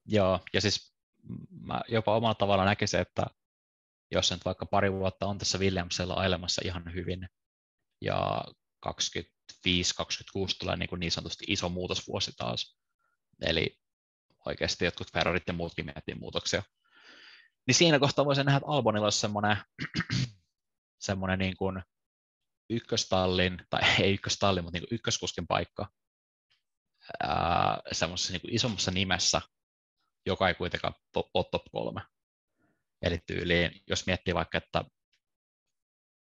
Joo, 0.07 0.41
ja 0.53 0.61
siis 0.61 0.95
mä 1.61 1.80
jopa 1.89 2.16
omalla 2.16 2.34
tavalla 2.34 2.64
näkisin, 2.64 3.01
että 3.01 3.26
jos 4.11 4.30
nyt 4.30 4.45
vaikka 4.45 4.66
pari 4.66 4.93
vuotta 4.93 5.26
on 5.26 5.39
tässä 5.39 5.59
Williamsella 5.59 6.14
ailemassa 6.14 6.62
ihan 6.64 6.95
hyvin, 6.95 7.28
ja 8.01 8.45
25-26 8.86 8.91
tulee 10.61 10.76
niin, 10.76 10.89
kuin 10.89 11.01
niin 11.01 11.12
sanotusti 11.12 11.45
iso 11.49 11.68
muutosvuosi 11.68 12.32
taas, 12.36 12.78
eli 13.43 13.78
oikeasti 14.47 14.84
jotkut 14.84 15.12
Ferrarit 15.12 15.43
ja 15.47 15.53
muutkin 15.53 15.84
miettii 15.84 16.14
muutoksia, 16.14 16.62
niin 17.69 17.75
siinä 17.75 17.99
kohtaa 17.99 18.25
voisin 18.25 18.47
nähdä, 18.47 18.57
että 18.57 18.71
Albonilla 18.71 19.07
olisi 19.07 19.21
semmoinen, 19.21 19.57
semmoinen 21.09 21.39
niin 21.39 21.57
kuin 21.57 21.83
ykköstallin, 22.71 23.66
tai 23.71 23.81
ei 24.03 24.14
ykköstallin, 24.14 24.64
mutta 24.64 24.79
niin 24.79 24.89
kuin 24.89 24.97
ykköskuskin 24.97 25.47
paikka 25.47 25.89
semmoisessa 27.93 28.33
niin 28.33 28.55
isommassa 28.55 28.91
nimessä, 28.91 29.41
joka 30.27 30.49
ei 30.49 30.55
kuitenkaan 30.55 30.95
ole 31.14 31.45
top 31.51 31.62
kolme. 31.73 32.01
Eli 33.03 33.19
tyyliin, 33.27 33.83
jos 33.87 34.07
miettii 34.07 34.35
vaikka, 34.35 34.59
että, 34.59 34.85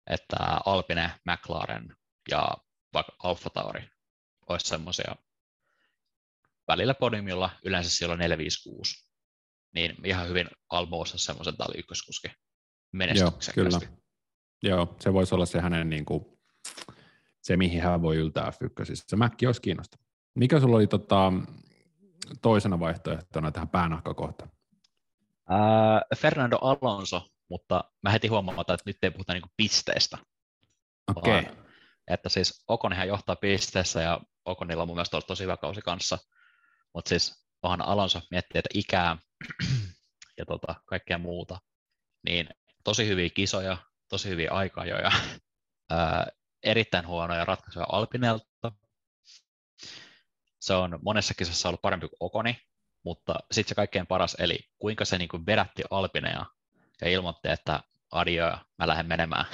että 0.08 0.38
Alpine, 0.66 1.12
McLaren 1.26 1.96
ja 2.32 2.58
vaikka 2.94 3.16
Alfa 3.24 3.50
Tauri 3.50 3.90
olisi 4.50 4.68
semmoisia 4.68 5.16
välillä 6.68 6.94
podiumilla, 6.94 7.50
yleensä 7.66 7.90
siellä 7.90 8.14
on 8.14 8.20
456, 8.20 9.09
niin 9.76 9.96
ihan 10.04 10.28
hyvin 10.28 10.48
Almo 10.70 11.00
osasi 11.00 11.26
semmoisen 11.26 11.58
talli 11.58 11.80
ykköskuski 11.80 12.28
menestyksekkäästi. 12.92 13.60
Joo, 13.60 13.80
kyllä. 13.80 14.00
Joo, 14.64 14.96
se 15.00 15.14
voisi 15.14 15.36
olla 15.36 15.46
se 15.46 15.62
hänen 15.62 15.90
niin 15.90 16.06
kuin, 16.06 16.26
se, 17.42 17.58
mihin 17.58 17.82
hän 17.82 18.02
voi 18.02 18.16
yltää 18.16 18.50
F1. 18.50 18.84
Se 18.94 19.16
Mäkki 19.16 19.46
olisi 19.46 19.62
kiinnostava. 19.62 20.04
Mikä 20.36 20.60
sulla 20.60 20.76
oli 20.76 20.88
tota, 20.88 21.34
toisena 22.42 22.80
vaihtoehtona 22.80 23.52
tähän 23.52 23.70
päänahkakohtaan? 23.70 24.52
Ää, 25.50 26.02
Fernando 26.18 26.58
Alonso, 26.62 27.28
mutta 27.50 27.84
mä 28.02 28.10
heti 28.10 28.28
huomaan, 28.28 28.60
että 28.60 28.78
nyt 28.86 28.98
ei 29.04 29.12
puhuta 29.12 29.34
niinku 29.34 29.50
pisteestä. 29.58 30.18
Okei. 31.16 31.40
Okay. 31.40 31.56
Että 32.08 32.30
siis 32.30 32.64
Okonihan 32.68 33.08
johtaa 33.08 33.36
pisteessä 33.36 34.02
ja 34.02 34.22
Okonilla 34.46 34.82
on 34.82 34.88
mun 34.88 34.98
mielestä 34.98 35.18
ollut 35.18 35.28
tosi 35.28 35.44
hyvä 35.44 35.58
kausi 35.58 35.82
kanssa. 35.82 36.18
Mutta 36.94 37.10
siis 37.10 37.48
onhan 37.64 37.82
Alonso 37.82 38.22
miettii, 38.32 38.60
että 38.60 38.70
ikää 38.74 39.18
ja 40.38 40.46
tota, 40.46 40.76
kaikkea 40.86 41.18
muuta, 41.18 41.60
niin 42.26 42.50
tosi 42.84 43.08
hyviä 43.08 43.30
kisoja, 43.30 43.78
tosi 44.10 44.30
hyviä 44.30 44.52
aikajoja, 44.52 45.12
ää, 45.90 46.28
erittäin 46.64 47.08
huonoja 47.08 47.46
ratkaisuja 47.46 47.86
Alpinelta. 47.92 48.72
Se 50.60 50.74
on 50.74 51.00
monessa 51.02 51.34
kisassa 51.34 51.70
ollut 51.70 51.82
parempi 51.82 52.08
kuin 52.08 52.18
Okoni, 52.20 52.62
mutta 53.04 53.36
sitten 53.52 53.70
se 53.70 53.76
kaikkein 53.76 54.08
paras, 54.08 54.36
eli 54.40 54.60
kuinka 54.80 55.06
se 55.06 55.18
niin 55.18 55.30
kuin 55.30 55.46
vedätti 55.46 55.84
Alpineja 55.90 56.46
ja 57.02 57.10
ilmoitti, 57.10 57.50
että 57.50 57.84
adio, 58.12 58.58
mä 58.78 58.88
lähden 58.88 59.08
menemään. 59.08 59.46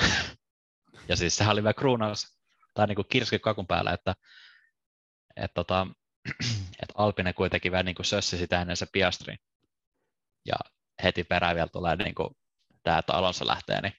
ja 1.10 1.16
siis 1.16 1.38
sehän 1.38 1.54
oli 1.54 1.64
vielä 1.64 1.74
kruunaus, 1.74 2.38
tai 2.74 2.88
niin 2.88 2.96
kuin 2.96 3.08
kirski 3.10 3.40
kakun 3.40 3.68
päällä, 3.68 3.92
että, 3.92 4.16
että, 5.36 5.54
tota, 5.54 5.88
että 6.82 6.94
Alpine 6.96 7.34
kuitenkin 7.34 7.72
vähän 7.72 7.86
niin 7.86 7.96
kuin 7.96 8.06
sössi 8.06 8.38
sitä 8.38 8.62
ennen 8.62 8.78
se 8.78 8.86
Piastri. 8.92 9.36
Ja 10.46 10.56
heti 11.04 11.24
perään 11.24 11.56
vielä 11.56 11.68
tulee 11.68 11.96
niin 11.96 12.16
kuin 12.16 12.30
tämä, 12.84 12.98
että 12.98 13.14
Alonso 13.14 13.48
lähtee, 13.48 13.82
niin 13.82 13.94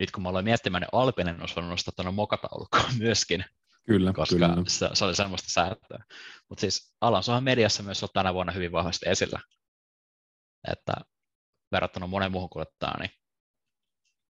nyt 0.00 0.10
kun 0.10 0.22
mä 0.22 0.28
aloin 0.28 0.44
miettimään, 0.44 0.80
niin 0.80 1.00
Alpinen 1.00 1.40
olisi 1.40 1.54
voinut 1.54 1.70
nostaa 1.70 1.92
tuonne 1.96 2.12
mokataulukkoon 2.12 2.98
myöskin, 2.98 3.44
kyllä, 3.86 4.12
koska 4.12 4.34
kyllä. 4.34 4.54
Se, 4.68 4.88
se, 4.92 5.04
oli 5.04 5.14
semmoista 5.14 5.50
säätöä. 5.50 6.04
Mutta 6.48 6.60
siis 6.60 6.94
Alonsohan 7.00 7.44
mediassa 7.44 7.82
myös 7.82 8.02
on 8.02 8.08
tänä 8.14 8.34
vuonna 8.34 8.52
hyvin 8.52 8.72
vahvasti 8.72 9.08
esillä, 9.08 9.40
että 10.72 10.92
verrattuna 11.72 12.06
monen 12.06 12.32
muuhun 12.32 12.50
kuljettajaan, 12.50 13.00
niin 13.00 13.10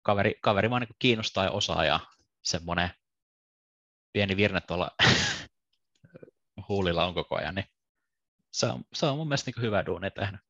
kaveri, 0.03 0.35
kaveri 0.43 0.71
vaan 0.71 0.83
niin 0.83 0.97
kiinnostaa 0.99 1.45
ja 1.45 1.51
osaa 1.51 1.85
ja 1.85 2.01
semmoinen 2.43 2.91
pieni 4.13 4.37
virne 4.37 4.61
tuolla 4.61 4.91
huulilla 6.69 7.07
on 7.07 7.15
koko 7.15 7.37
ajan, 7.37 7.55
niin 7.55 7.67
se 8.51 8.67
on, 8.67 8.85
se 8.93 9.07
on 9.07 9.17
mun 9.17 9.29
mielestä 9.29 9.51
niin 9.51 9.63
hyvä 9.63 9.87
duuni 9.87 10.11
tehnyt. 10.11 10.41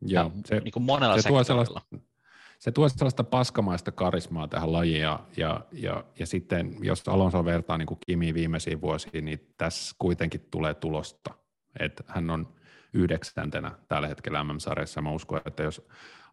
Joo, 0.00 0.32
se, 0.46 0.60
niin 0.60 0.72
kuin 0.72 0.82
monella 0.82 1.22
se 1.22 1.28
tuo 1.28 1.44
sellaista, 1.44 1.80
se 2.58 2.72
tuo 2.72 2.88
sellaista 2.88 3.24
paskamaista 3.24 3.92
karismaa 3.92 4.48
tähän 4.48 4.72
lajiin 4.72 5.00
ja, 5.00 5.20
ja, 5.36 5.60
ja, 5.72 6.04
ja 6.18 6.26
sitten 6.26 6.76
jos 6.82 7.08
Alonso 7.08 7.44
vertaa 7.44 7.78
niin 7.78 7.86
kuin 7.86 7.98
Kimi 8.06 8.34
viimeisiin 8.34 8.80
vuosiin, 8.80 9.24
niin 9.24 9.54
tässä 9.58 9.94
kuitenkin 9.98 10.48
tulee 10.50 10.74
tulosta. 10.74 11.34
Että 11.80 12.04
hän 12.06 12.30
on 12.30 12.54
yhdeksäntenä 12.92 13.72
tällä 13.88 14.08
hetkellä 14.08 14.44
MM-sarjassa. 14.44 15.02
Mä 15.02 15.12
uskon, 15.12 15.40
että 15.44 15.62
jos 15.62 15.82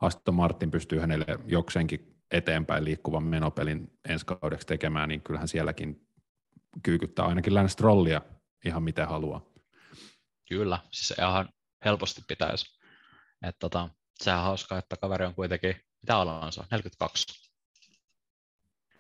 Aston 0.02 0.36
Martin 0.36 0.72
pystyy 0.72 1.00
hänelle 1.00 1.26
jokseenkin 1.46 2.16
eteenpäin 2.32 2.86
liikkuvan 2.86 3.24
menopelin 3.24 3.92
ensi 4.10 4.26
kaudeksi 4.26 4.68
tekemään, 4.68 5.10
niin 5.10 5.22
kyllähän 5.22 5.48
sielläkin 5.48 6.08
kyykyttää 6.84 7.26
ainakin 7.26 7.56
Lance 7.56 7.72
Strollia 7.72 8.22
ihan 8.66 8.84
miten 8.84 9.08
haluaa. 9.08 9.46
Kyllä, 10.50 10.80
siis 10.92 11.20
ihan 11.20 11.50
helposti 11.86 12.22
pitäisi. 12.28 12.81
Että 13.44 13.60
tota, 13.60 13.90
sehän 14.20 14.40
on 14.40 14.46
hauskaa, 14.46 14.80
että 14.80 14.98
kaveri 14.98 15.26
on 15.26 15.36
kuitenkin 15.36 15.82
mitä 16.02 16.18
Alonso, 16.18 16.64
42. 16.72 17.52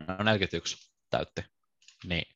No 0.07 0.23
41 0.23 0.91
täytti. 1.09 1.41
Niin 2.03 2.35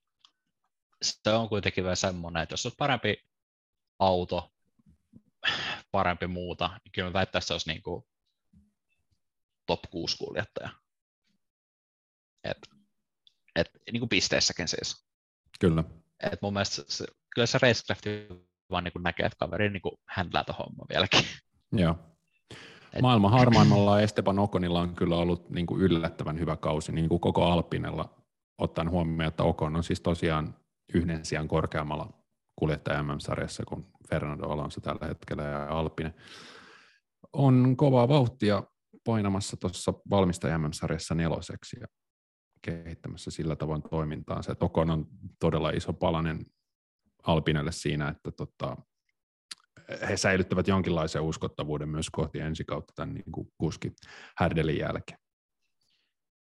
se 1.02 1.30
on 1.30 1.50
kuitenkin 1.50 1.84
vielä 1.84 1.96
semmoinen, 1.96 2.44
että 2.44 2.54
jos 2.54 2.66
olisi 2.66 2.76
parempi 2.76 3.24
auto, 4.00 4.54
parempi 5.92 6.28
muuta, 6.28 6.68
niin 6.84 6.92
kyllä 6.92 7.10
mä 7.10 7.14
väittäisin, 7.14 7.46
että 7.46 7.48
se 7.48 7.54
olisi 7.54 7.70
niin 7.70 7.84
kuin 7.84 8.06
top 9.66 9.82
6 9.92 10.18
kuljettaja. 10.18 10.70
Et, 12.44 12.70
et, 13.56 13.70
niin 13.92 14.00
kuin 14.02 14.10
pisteessäkin 14.10 14.68
siis. 14.68 15.06
Kyllä. 15.60 15.84
Et 16.32 16.42
mun 16.42 16.54
mielestä 16.54 16.84
se, 16.88 17.06
kyllä 17.36 17.46
se 17.46 17.58
Racecraft 17.62 18.06
vaan 18.72 18.84
niin 18.84 18.92
kuin 18.92 19.04
näkee, 19.04 19.26
että 19.26 19.38
kaveri 19.40 19.70
niin 19.70 19.82
kuin 19.82 19.98
händlää 20.06 20.44
homma 20.60 20.86
vieläkin. 20.90 21.26
Joo. 21.72 21.96
Maailman 23.02 23.32
harmaimmalla 23.32 24.02
Esteban 24.02 24.40
Okonilla 24.40 24.82
on 24.82 24.96
kyllä 24.96 25.16
ollut 25.16 25.50
niin 25.50 25.66
kuin 25.66 25.82
yllättävän 25.82 26.40
hyvä 26.40 26.56
kausi 26.56 26.92
niin 26.92 27.10
kuin 27.10 27.20
koko 27.20 27.44
Alpinella, 27.44 28.10
ottaen 28.58 28.90
huomioon, 28.90 29.28
että 29.28 29.44
Okon 29.44 29.76
on 29.76 29.84
siis 29.84 30.02
tosiaan 30.02 30.56
yhden 30.94 31.26
sijaan 31.26 31.48
korkeammalla 31.48 32.14
kuljettaja 32.56 33.04
MM-sarjassa 33.04 33.64
kuin 33.68 33.86
Fernando 34.10 34.50
Alonso 34.50 34.82
tällä 34.82 35.08
hetkellä 35.08 35.44
ja 35.44 35.68
Alpine. 35.70 36.14
On 37.34 37.78
kovaa 37.78 38.08
vauhtia 38.08 38.64
painamassa 39.06 39.58
tuossa 39.58 39.94
valmistaja 40.10 40.58
MM-sarjassa 40.58 41.16
neloseksi 41.16 41.78
ja 41.80 41.88
kehittämässä 42.62 43.32
sillä 43.32 43.56
tavoin 43.56 43.82
toimintaan. 43.82 44.44
Se 44.44 44.56
Tokon 44.56 44.90
on 44.90 45.08
todella 45.40 45.70
iso 45.70 45.94
palanen 45.94 46.46
Alpinelle 47.24 47.72
siinä, 47.72 48.08
että 48.08 48.32
tota, 48.32 48.78
he 50.10 50.18
säilyttävät 50.18 50.68
jonkinlaisen 50.68 51.22
uskottavuuden 51.22 51.90
myös 51.90 52.10
kohti 52.10 52.40
ensi 52.40 52.64
kautta 52.64 52.94
tämän 52.96 53.14
niin 53.14 53.32
kuin 53.32 53.48
kuski 53.58 53.92
Härdelin 54.38 54.78
jälkeen. 54.78 55.20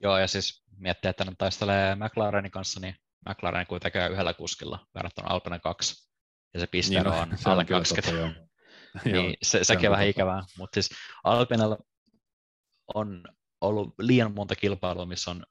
Joo, 0.03 0.17
ja 0.17 0.27
siis 0.27 0.63
miettiä, 0.77 1.09
että 1.09 1.25
ne 1.25 1.31
taistelee 1.37 1.95
McLarenin 1.95 2.51
kanssa, 2.51 2.79
niin 2.79 2.95
McLaren 3.29 3.67
kuitenkin 3.67 4.11
yhdellä 4.11 4.33
kuskilla 4.33 4.87
verrattuna 4.95 5.29
Alpine 5.29 5.59
2, 5.59 6.11
ja 6.53 6.59
se 6.59 6.67
piste 6.67 6.95
niin, 6.95 7.03
no, 7.03 7.19
on 7.19 7.29
alle 7.45 7.65
20. 7.65 8.11
Totta, 8.11 8.49
niin 9.11 9.37
se, 9.41 9.57
se 9.57 9.63
sekin 9.63 9.89
on 9.89 9.91
vähän 9.91 10.07
ikävää, 10.07 10.43
mutta 10.57 10.81
siis 10.81 10.89
Alpinella 11.23 11.77
on 12.93 13.23
ollut 13.61 13.93
liian 13.99 14.33
monta 14.33 14.55
kilpailua, 14.55 15.05
missä 15.05 15.31
on 15.31 15.45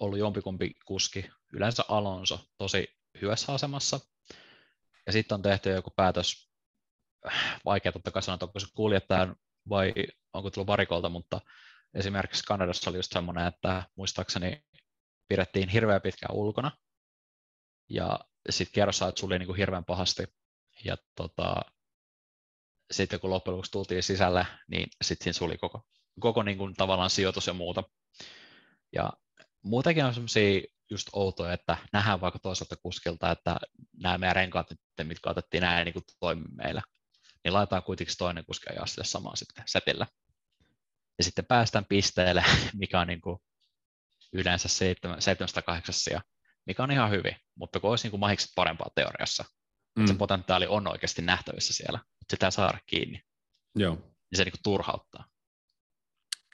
ollut 0.00 0.18
jompikumpi 0.18 0.74
kuski, 0.84 1.30
yleensä 1.52 1.84
Alonso, 1.88 2.40
tosi 2.58 2.88
hyvässä 3.22 3.52
asemassa, 3.52 4.00
ja 5.06 5.12
sitten 5.12 5.34
on 5.34 5.42
tehty 5.42 5.70
joku 5.70 5.90
päätös, 5.96 6.53
vaikea 7.64 7.92
totta 7.92 8.10
kai 8.10 8.22
sanoa, 8.22 8.38
onko 8.42 8.60
se 8.60 8.66
kuljettajan 8.74 9.36
vai 9.68 9.92
onko 10.32 10.50
tullut 10.50 10.66
varikolta, 10.66 11.08
mutta 11.08 11.40
esimerkiksi 11.94 12.44
Kanadassa 12.44 12.90
oli 12.90 12.98
just 12.98 13.12
semmoinen, 13.12 13.46
että 13.46 13.82
muistaakseni 13.96 14.64
pidettiin 15.28 15.68
hirveän 15.68 16.02
pitkään 16.02 16.34
ulkona, 16.34 16.70
ja 17.90 18.20
sitten 18.50 18.72
kierrosajat 18.72 19.18
suli 19.18 19.38
niin 19.38 19.46
kuin 19.46 19.56
hirveän 19.56 19.84
pahasti, 19.84 20.24
ja 20.84 20.96
tota, 21.14 21.54
sitten 22.90 23.20
kun 23.20 23.30
loppujen 23.30 23.52
lopuksi 23.54 23.72
tultiin 23.72 24.02
sisälle, 24.02 24.46
niin 24.68 24.88
sitten 25.04 25.24
siinä 25.24 25.38
suli 25.38 25.58
koko, 25.58 25.82
koko 26.20 26.42
niin 26.42 26.58
kuin 26.58 26.74
tavallaan 26.74 27.10
sijoitus 27.10 27.46
ja 27.46 27.54
muuta. 27.54 27.82
Ja 28.92 29.12
muutenkin 29.62 30.04
on 30.04 30.14
semmoisia 30.14 30.60
just 30.90 31.08
outoja, 31.12 31.52
että 31.52 31.76
nähdään 31.92 32.20
vaikka 32.20 32.38
toisaalta 32.38 32.76
kuskilta, 32.76 33.30
että 33.30 33.56
nämä 34.02 34.18
meidän 34.18 34.36
renkaat, 34.36 34.66
mitkä 35.02 35.30
otettiin, 35.30 35.60
nämä 35.60 35.78
ei 35.78 35.84
niin 35.84 35.92
kuin 35.92 36.04
toimi 36.20 36.44
meillä. 36.54 36.82
Niin 37.44 37.54
laitetaan 37.54 37.82
kuitenkin 37.82 38.14
toinen 38.18 38.44
kuski 38.44 38.66
ja 38.76 38.86
sille 38.86 39.04
samaa 39.04 39.36
sitten 39.36 39.64
setillä. 39.66 40.06
Ja 41.18 41.24
sitten 41.24 41.46
päästään 41.46 41.84
pisteelle, 41.84 42.44
mikä 42.80 43.00
on 43.00 43.06
niin 43.06 43.20
kuin 43.20 43.38
yleensä 44.32 44.68
708 44.68 45.94
mikä 46.66 46.82
on 46.82 46.90
ihan 46.90 47.10
hyvin, 47.10 47.36
mutta 47.54 47.80
kun 47.80 47.90
olisi 47.90 48.04
niin 48.04 48.10
kuin 48.10 48.20
mahikset 48.20 48.50
parempaa 48.54 48.90
teoriassa, 48.94 49.44
mm. 49.98 50.06
se 50.06 50.14
potentiaali 50.14 50.66
on 50.66 50.86
oikeasti 50.86 51.22
nähtävissä 51.22 51.72
siellä, 51.72 51.98
mutta 51.98 52.30
sitä 52.30 52.46
ei 52.46 52.52
saada 52.52 52.78
kiinni. 52.86 53.20
Joo. 53.74 53.94
Niin 53.94 54.36
se 54.36 54.44
niin 54.44 54.52
kuin 54.52 54.62
turhauttaa. 54.62 55.24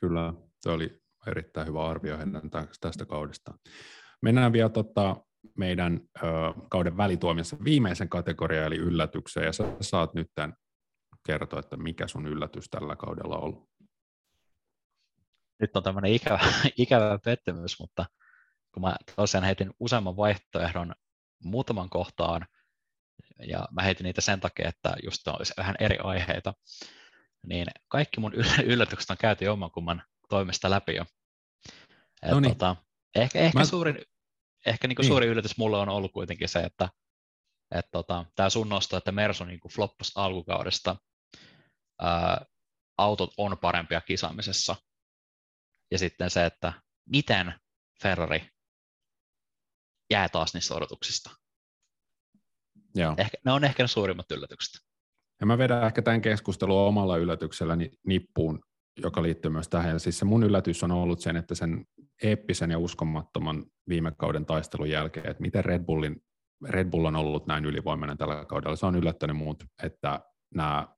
Kyllä, 0.01 0.34
se 0.61 0.70
oli 0.70 1.01
erittäin 1.26 1.66
hyvä 1.66 1.86
arvio 1.86 2.16
heidän 2.18 2.51
tästä 2.80 3.07
kaudesta. 3.07 3.55
Mennään 4.22 4.53
vielä 4.53 4.68
tota, 4.68 5.16
meidän 5.59 6.01
ö, 6.16 6.26
kauden 6.70 6.97
välituomiossa 6.97 7.57
viimeisen 7.64 8.09
kategorian, 8.09 8.66
eli 8.66 8.76
yllätykseen, 8.76 9.47
ja 9.47 9.53
sä 9.53 9.64
saat 9.80 10.14
nyt 10.14 10.26
tämän 10.34 10.55
kertoa, 11.26 11.60
että 11.60 11.76
mikä 11.76 12.08
sun 12.08 12.26
yllätys 12.26 12.68
tällä 12.70 12.96
kaudella 12.96 13.36
on 13.36 13.44
ollut. 13.44 13.70
Nyt 15.60 15.76
on 15.76 15.82
tämmöinen 15.82 16.12
ikävä, 16.12 16.40
ikävä 16.76 17.18
pettymys, 17.24 17.80
mutta 17.80 18.06
kun 18.74 18.82
mä 18.82 18.96
tosiaan 19.16 19.44
heitin 19.44 19.70
useamman 19.80 20.16
vaihtoehdon 20.16 20.94
muutaman 21.44 21.90
kohtaan, 21.90 22.46
ja 23.46 23.68
mä 23.70 23.82
heitin 23.82 24.04
niitä 24.04 24.20
sen 24.20 24.40
takia, 24.40 24.68
että 24.68 24.94
just 25.04 25.28
olisi 25.28 25.54
vähän 25.56 25.76
eri 25.80 25.98
aiheita, 25.98 26.54
niin 27.46 27.66
kaikki 27.88 28.20
mun 28.20 28.34
yllätykset 28.64 29.10
on 29.10 29.16
käyty 29.16 29.44
jommankumman 29.44 30.02
toimesta 30.28 30.70
läpi 30.70 30.94
jo. 30.94 31.04
Et 32.22 32.30
no 32.30 32.40
niin. 32.40 32.52
tota, 32.52 32.76
ehkä 33.14 33.38
ehkä 33.38 33.58
mä... 33.58 33.64
suurin, 33.64 33.98
ehkä 34.66 34.88
niin 34.88 34.96
niin. 34.98 35.08
suurin 35.08 35.28
yllätys 35.28 35.58
mulle 35.58 35.78
on 35.78 35.88
ollut 35.88 36.12
kuitenkin 36.12 36.48
se, 36.48 36.60
että 36.60 36.88
et 37.74 37.86
tota, 37.90 38.24
tämä 38.36 38.50
sun 38.50 38.68
nosto, 38.68 38.96
että 38.96 39.12
Mersu 39.12 39.44
niin 39.44 39.60
floppas 39.74 40.12
alkukaudesta, 40.14 40.96
ää, 42.01 42.46
autot 42.98 43.34
on 43.36 43.59
parempia 43.59 44.01
kisaamisessa, 44.01 44.76
ja 45.90 45.98
sitten 45.98 46.30
se, 46.30 46.46
että 46.46 46.72
miten 47.09 47.55
Ferrari 48.03 48.48
jää 50.11 50.28
taas 50.28 50.55
niistä 50.55 50.74
odotuksista. 50.74 51.30
Joo. 52.94 53.14
Ehkä, 53.18 53.36
ne 53.44 53.53
on 53.53 53.64
ehkä 53.64 53.82
ne 53.82 53.86
suurimmat 53.88 54.30
yllätykset. 54.30 54.80
Ja 55.40 55.46
mä 55.46 55.59
vedän 55.59 55.86
ehkä 55.86 56.03
tämän 56.03 56.20
keskustelun 56.20 56.80
omalla 56.80 57.16
yllätykselläni 57.16 57.90
nippuun, 58.07 58.61
joka 58.98 59.22
liittyy 59.22 59.51
myös 59.51 59.68
tähän. 59.68 59.92
Ja 59.92 59.98
siis 59.98 60.18
se 60.18 60.24
mun 60.24 60.42
yllätys 60.42 60.82
on 60.82 60.90
ollut 60.90 61.20
sen, 61.20 61.36
että 61.36 61.55
sen 61.55 61.84
eeppisen 62.22 62.70
ja 62.70 62.78
uskomattoman 62.78 63.66
viime 63.88 64.12
kauden 64.18 64.46
taistelun 64.46 64.90
jälkeen, 64.90 65.26
että 65.26 65.40
miten 65.40 65.64
Red, 65.64 65.84
Bullin, 65.84 66.22
Red 66.68 66.90
Bull 66.90 67.05
on 67.05 67.16
ollut 67.16 67.46
näin 67.46 67.64
ylivoimainen 67.64 68.18
tällä 68.18 68.44
kaudella. 68.44 68.76
Se 68.76 68.86
on 68.86 68.96
yllättänyt 68.96 69.36
muut, 69.36 69.64
että 69.82 70.20
nämä 70.55 70.88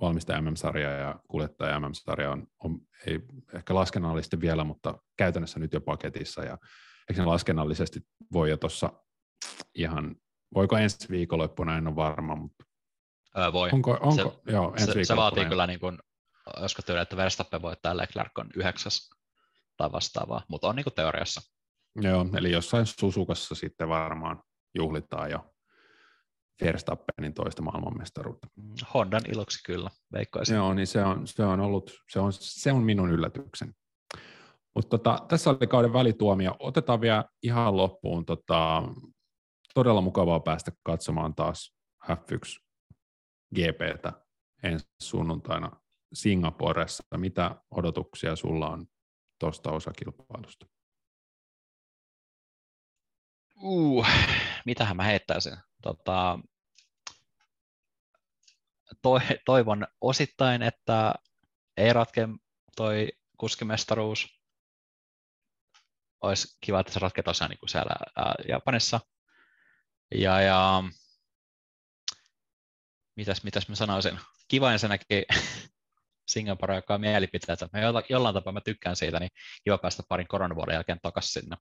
valmistaja 0.00 0.40
MM-sarja 0.40 0.90
ja 0.90 1.20
kuljettaja 1.28 1.80
MM-sarja 1.80 2.30
on, 2.30 2.46
on 2.64 2.80
ei 3.06 3.20
ehkä 3.54 3.74
laskennallisesti 3.74 4.40
vielä, 4.40 4.64
mutta 4.64 4.98
käytännössä 5.16 5.60
nyt 5.60 5.72
jo 5.72 5.80
paketissa. 5.80 6.44
Ja 6.44 6.58
eikö 7.08 7.22
ne 7.22 7.26
laskennallisesti 7.26 8.00
voi 8.32 8.50
jo 8.50 8.56
tuossa 8.56 8.92
ihan, 9.74 10.16
voiko 10.54 10.76
ensi 10.76 11.08
viikonloppuna, 11.10 11.78
en 11.78 11.86
ole 11.86 11.96
varma, 11.96 12.36
mutta 12.36 12.64
Öö, 13.38 13.52
voi. 13.52 13.70
Onko, 13.72 13.98
onko 14.00 14.40
se, 14.46 14.52
joo, 14.52 14.74
ensi 14.78 14.92
se, 14.92 15.04
se 15.04 15.16
vaatii 15.16 15.44
kyllä, 15.44 15.66
niin 15.66 15.80
kuin, 15.80 15.98
olisiko 16.56 16.82
tyyli, 16.82 17.00
että 17.00 17.16
Verstappen 17.16 17.62
voittaa 17.62 17.96
Leclerc 17.96 18.38
on 18.38 18.50
yhdeksäs 18.56 19.10
tai 19.76 19.92
vastaavaa, 19.92 20.44
mutta 20.48 20.68
on 20.68 20.76
niin 20.76 20.84
kuin 20.84 20.94
teoriassa. 20.94 21.40
Joo, 22.00 22.26
eli 22.36 22.50
jossain 22.52 22.86
Susukassa 22.86 23.54
sitten 23.54 23.88
varmaan 23.88 24.42
juhlitaan 24.74 25.30
jo 25.30 25.54
Verstappenin 26.64 27.34
toista 27.34 27.62
maailmanmestaruutta. 27.62 28.48
Hondan 28.94 29.22
iloksi 29.32 29.64
kyllä, 29.64 29.90
veikkaisin. 30.12 30.54
Joo, 30.54 30.74
niin 30.74 30.86
se 30.86 31.04
on, 31.04 31.26
se 31.26 31.44
on 31.44 31.60
ollut, 31.60 31.92
se 32.10 32.20
on, 32.20 32.32
se 32.32 32.72
on 32.72 32.82
minun 32.82 33.10
yllätykseni. 33.10 33.72
Mutta 34.74 34.98
tota, 34.98 35.26
tässä 35.28 35.50
oli 35.50 35.66
kauden 35.66 35.92
välituomio. 35.92 36.56
Otetaan 36.58 37.00
vielä 37.00 37.24
ihan 37.42 37.76
loppuun. 37.76 38.26
Tota, 38.26 38.82
todella 39.74 40.00
mukavaa 40.00 40.40
päästä 40.40 40.72
katsomaan 40.82 41.34
taas 41.34 41.76
F1 42.04 42.64
GPtä 43.54 44.12
ensi 44.62 44.86
sunnuntaina 45.02 45.70
Singaporessa. 46.12 47.04
Mitä 47.16 47.62
odotuksia 47.70 48.36
sulla 48.36 48.68
on 48.68 48.86
tuosta 49.40 49.70
osakilpailusta? 49.70 50.66
Uh, 53.62 54.06
mitähän 54.66 54.96
mä 54.96 55.02
heittäisin? 55.02 55.56
Tota, 55.82 56.38
toivon 59.44 59.86
osittain, 60.00 60.62
että 60.62 61.14
ei 61.76 61.92
ratke 61.92 62.28
toi 62.76 63.08
kuskimestaruus. 63.36 64.38
Olisi 66.20 66.58
kiva, 66.60 66.80
että 66.80 66.92
se 66.92 66.98
ratkee 66.98 67.22
tosiaan 67.22 67.50
niin 67.50 67.58
kuin 67.58 67.70
siellä 67.70 67.92
ää, 68.16 68.34
Japanissa. 68.48 69.00
Ja, 70.14 70.40
ja 70.40 70.82
mitäs, 73.16 73.44
mitäs 73.44 73.68
mä 73.68 73.74
sanoisin? 73.74 74.20
Kiva 74.48 74.72
ensinnäkin 74.72 75.24
Singapore, 76.32 76.74
joka 76.74 76.94
on 76.94 77.00
mielipiteitä. 77.00 77.68
Mä 77.72 77.80
jollain 78.08 78.34
tapaa 78.34 78.52
mä 78.52 78.60
tykkään 78.60 78.96
siitä, 78.96 79.20
niin 79.20 79.30
kiva 79.64 79.78
päästä 79.78 80.02
parin 80.08 80.28
koronavuoden 80.28 80.74
jälkeen 80.74 81.00
takaisin 81.02 81.42
sinne. 81.42 81.56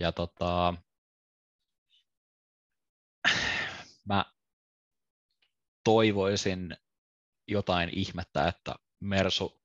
Ja 0.00 0.12
tota, 0.12 0.74
mä 4.10 4.24
toivoisin 5.84 6.76
jotain 7.48 7.88
ihmettä, 7.92 8.48
että 8.48 8.74
Mersu, 9.00 9.62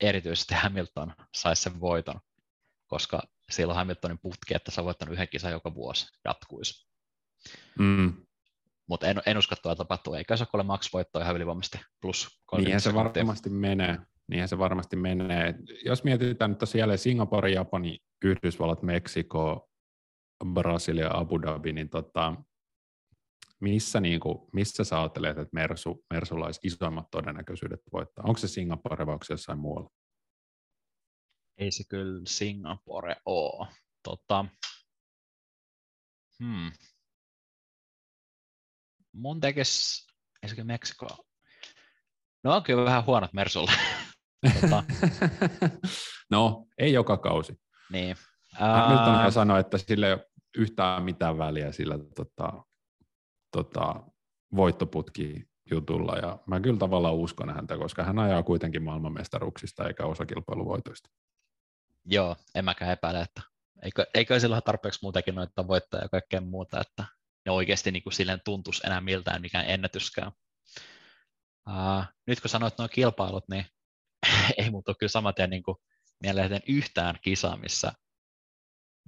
erityisesti 0.00 0.54
Hamilton, 0.54 1.12
saisi 1.34 1.62
sen 1.62 1.80
voiton, 1.80 2.20
koska 2.86 3.22
silloin 3.50 3.76
Hamiltonin 3.76 4.18
putki, 4.18 4.54
että 4.54 4.70
sä 4.70 4.84
voittanut 4.84 5.14
yhden 5.14 5.28
kisan 5.28 5.52
joka 5.52 5.74
vuosi, 5.74 6.06
jatkuisi. 6.24 6.88
Mm. 7.78 8.26
Mutta 8.86 9.06
en, 9.06 9.22
en 9.26 9.38
usko, 9.38 9.54
että 9.54 9.76
tapahtuu. 9.76 10.14
Eikä 10.14 10.36
se 10.36 10.46
ole 10.52 10.62
max 10.62 10.92
voitto 10.92 11.20
ihan 11.20 11.36
ylivoimaisesti 11.36 11.78
plus 12.00 12.42
Niinhän 12.56 12.80
se 12.80 12.94
varmasti 12.94 13.50
menee. 13.50 13.98
Niinhän 14.28 14.48
se 14.48 14.58
varmasti 14.58 14.96
menee. 14.96 15.54
Jos 15.84 16.04
mietitään 16.04 16.50
nyt 16.50 16.58
tässä 16.58 16.78
jälleen 16.78 16.98
Singapore, 16.98 17.50
Japani, 17.50 17.98
Yhdysvallat, 18.24 18.82
Meksiko, 18.82 19.70
Brasilia, 20.52 21.10
Abu 21.12 21.42
Dhabi, 21.42 21.72
niin 21.72 21.88
tota, 21.88 22.34
missä, 23.60 24.00
niin 24.00 24.20
kuin, 24.20 24.38
missä 24.52 24.84
sä 24.84 25.00
ajattelet, 25.00 25.38
että 25.38 25.54
Mersu, 25.54 26.04
Mersulla 26.10 26.46
olisi 26.46 26.60
isoimmat 26.62 27.10
todennäköisyydet 27.10 27.80
voittaa? 27.92 28.24
Onko 28.24 28.38
se 28.38 28.48
Singapore 28.48 29.06
vai 29.06 29.12
onko 29.12 29.24
se 29.24 29.32
jossain 29.32 29.58
muualla? 29.58 29.90
Ei 31.58 31.70
se 31.70 31.84
kyllä 31.88 32.20
Singapore 32.26 33.16
ole. 33.24 33.68
Tota, 34.02 34.44
hmm. 36.38 36.72
mun 39.12 39.40
tekis, 39.40 40.06
ensinnäkin 40.42 40.66
Meksikoa. 40.66 41.18
No 42.44 42.56
on 42.56 42.62
kyllä 42.62 42.84
vähän 42.84 43.06
huonot 43.06 43.32
Mersulle. 43.32 43.72
tota, 44.60 44.84
no, 46.30 46.66
ei 46.78 46.92
joka 46.92 47.16
kausi. 47.16 47.60
niin. 47.92 48.16
Hamilton 48.52 49.14
Ää, 49.14 49.30
sanoi, 49.30 49.60
että 49.60 49.78
sillä 49.78 50.06
ei 50.06 50.12
ole 50.12 50.26
yhtään 50.56 51.02
mitään 51.02 51.38
väliä 51.38 51.72
sillä 51.72 51.98
tota, 52.16 52.64
tota, 53.50 54.02
voittoputki 54.56 55.50
jutulla, 55.70 56.16
ja 56.16 56.38
mä 56.46 56.60
kyllä 56.60 56.78
tavallaan 56.78 57.14
uskon 57.14 57.54
häntä, 57.54 57.76
koska 57.76 58.04
hän 58.04 58.18
ajaa 58.18 58.42
kuitenkin 58.42 58.82
maailmanmestaruuksista 58.82 59.88
eikä 59.88 60.06
osakilpailuvoitoista. 60.06 61.10
Joo, 62.04 62.36
en 62.54 62.64
mäkään 62.64 62.92
epäile, 62.92 63.20
että 63.20 63.42
eikö, 63.82 64.06
eikö 64.14 64.40
sillä 64.40 64.56
ole 64.56 64.62
tarpeeksi 64.62 64.98
muutenkin 65.02 65.34
noita 65.34 65.52
tavoitteita 65.54 66.04
ja 66.04 66.08
kaikkea 66.08 66.40
muuta, 66.40 66.80
että 66.80 67.04
ne 67.46 67.52
oikeasti 67.52 67.90
niin 67.90 68.02
kuin 68.02 68.12
silleen 68.12 68.40
tuntuisi 68.44 68.86
enää 68.86 69.00
miltään 69.00 69.40
mikään 69.40 69.70
ennätyskään. 69.70 70.32
Uh, 71.68 72.04
nyt 72.26 72.40
kun 72.40 72.50
sanoit 72.50 72.78
nuo 72.78 72.88
kilpailut, 72.88 73.44
niin 73.48 73.66
ei 74.58 74.70
muuta 74.70 74.94
kyllä 74.94 75.10
saman 75.10 75.34
tien 75.34 75.50
niin 75.50 75.62
mieleen 76.22 76.62
yhtään 76.68 77.18
kisaa, 77.22 77.56
missä, 77.56 77.92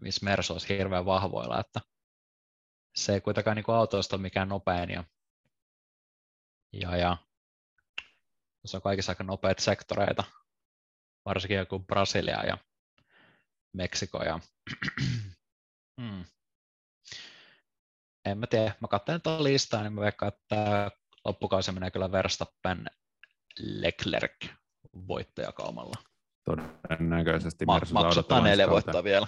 missä 0.01 0.25
Mersu 0.25 0.53
olisi 0.53 0.69
hirveän 0.69 1.05
vahvoilla, 1.05 1.61
että 1.61 1.81
se 2.95 3.15
ei 3.15 3.21
kuitenkaan 3.21 3.57
niin 3.57 3.65
autoista 3.69 4.17
ole 4.17 4.23
mikään 4.23 4.49
nopein 4.49 4.91
ja, 4.91 5.05
ja, 6.73 6.97
ja 6.97 7.17
se 8.65 8.77
on 8.77 8.83
kaikissa 8.83 9.13
aika 9.13 9.25
nopeita 9.25 9.63
sektoreita, 9.63 10.25
varsinkin 11.25 11.57
joku 11.57 11.79
Brasilia 11.79 12.47
ja 12.47 12.59
Meksiko 13.73 14.23
ja 14.23 14.41
hmm. 16.01 16.25
en 18.25 18.39
mä 18.39 18.47
tiedä, 18.47 18.75
mä 18.81 18.89
katsoin 18.89 19.23
tuota 19.23 19.45
listaa, 19.45 19.83
niin 19.83 19.93
mä 19.93 20.01
veikkaan, 20.01 20.33
että 20.33 20.91
loppukausi 21.25 21.73
menee 21.73 21.91
kyllä 21.91 22.13
Verstappen 22.13 22.87
Leclerc 23.59 24.47
voittajakaumalla. 25.09 25.97
Todennäköisesti 26.45 27.67
Ma- 27.67 27.75
odotellaan 27.75 28.45
neljä 28.45 28.71
voittoa 28.71 29.05
vielä. 29.05 29.27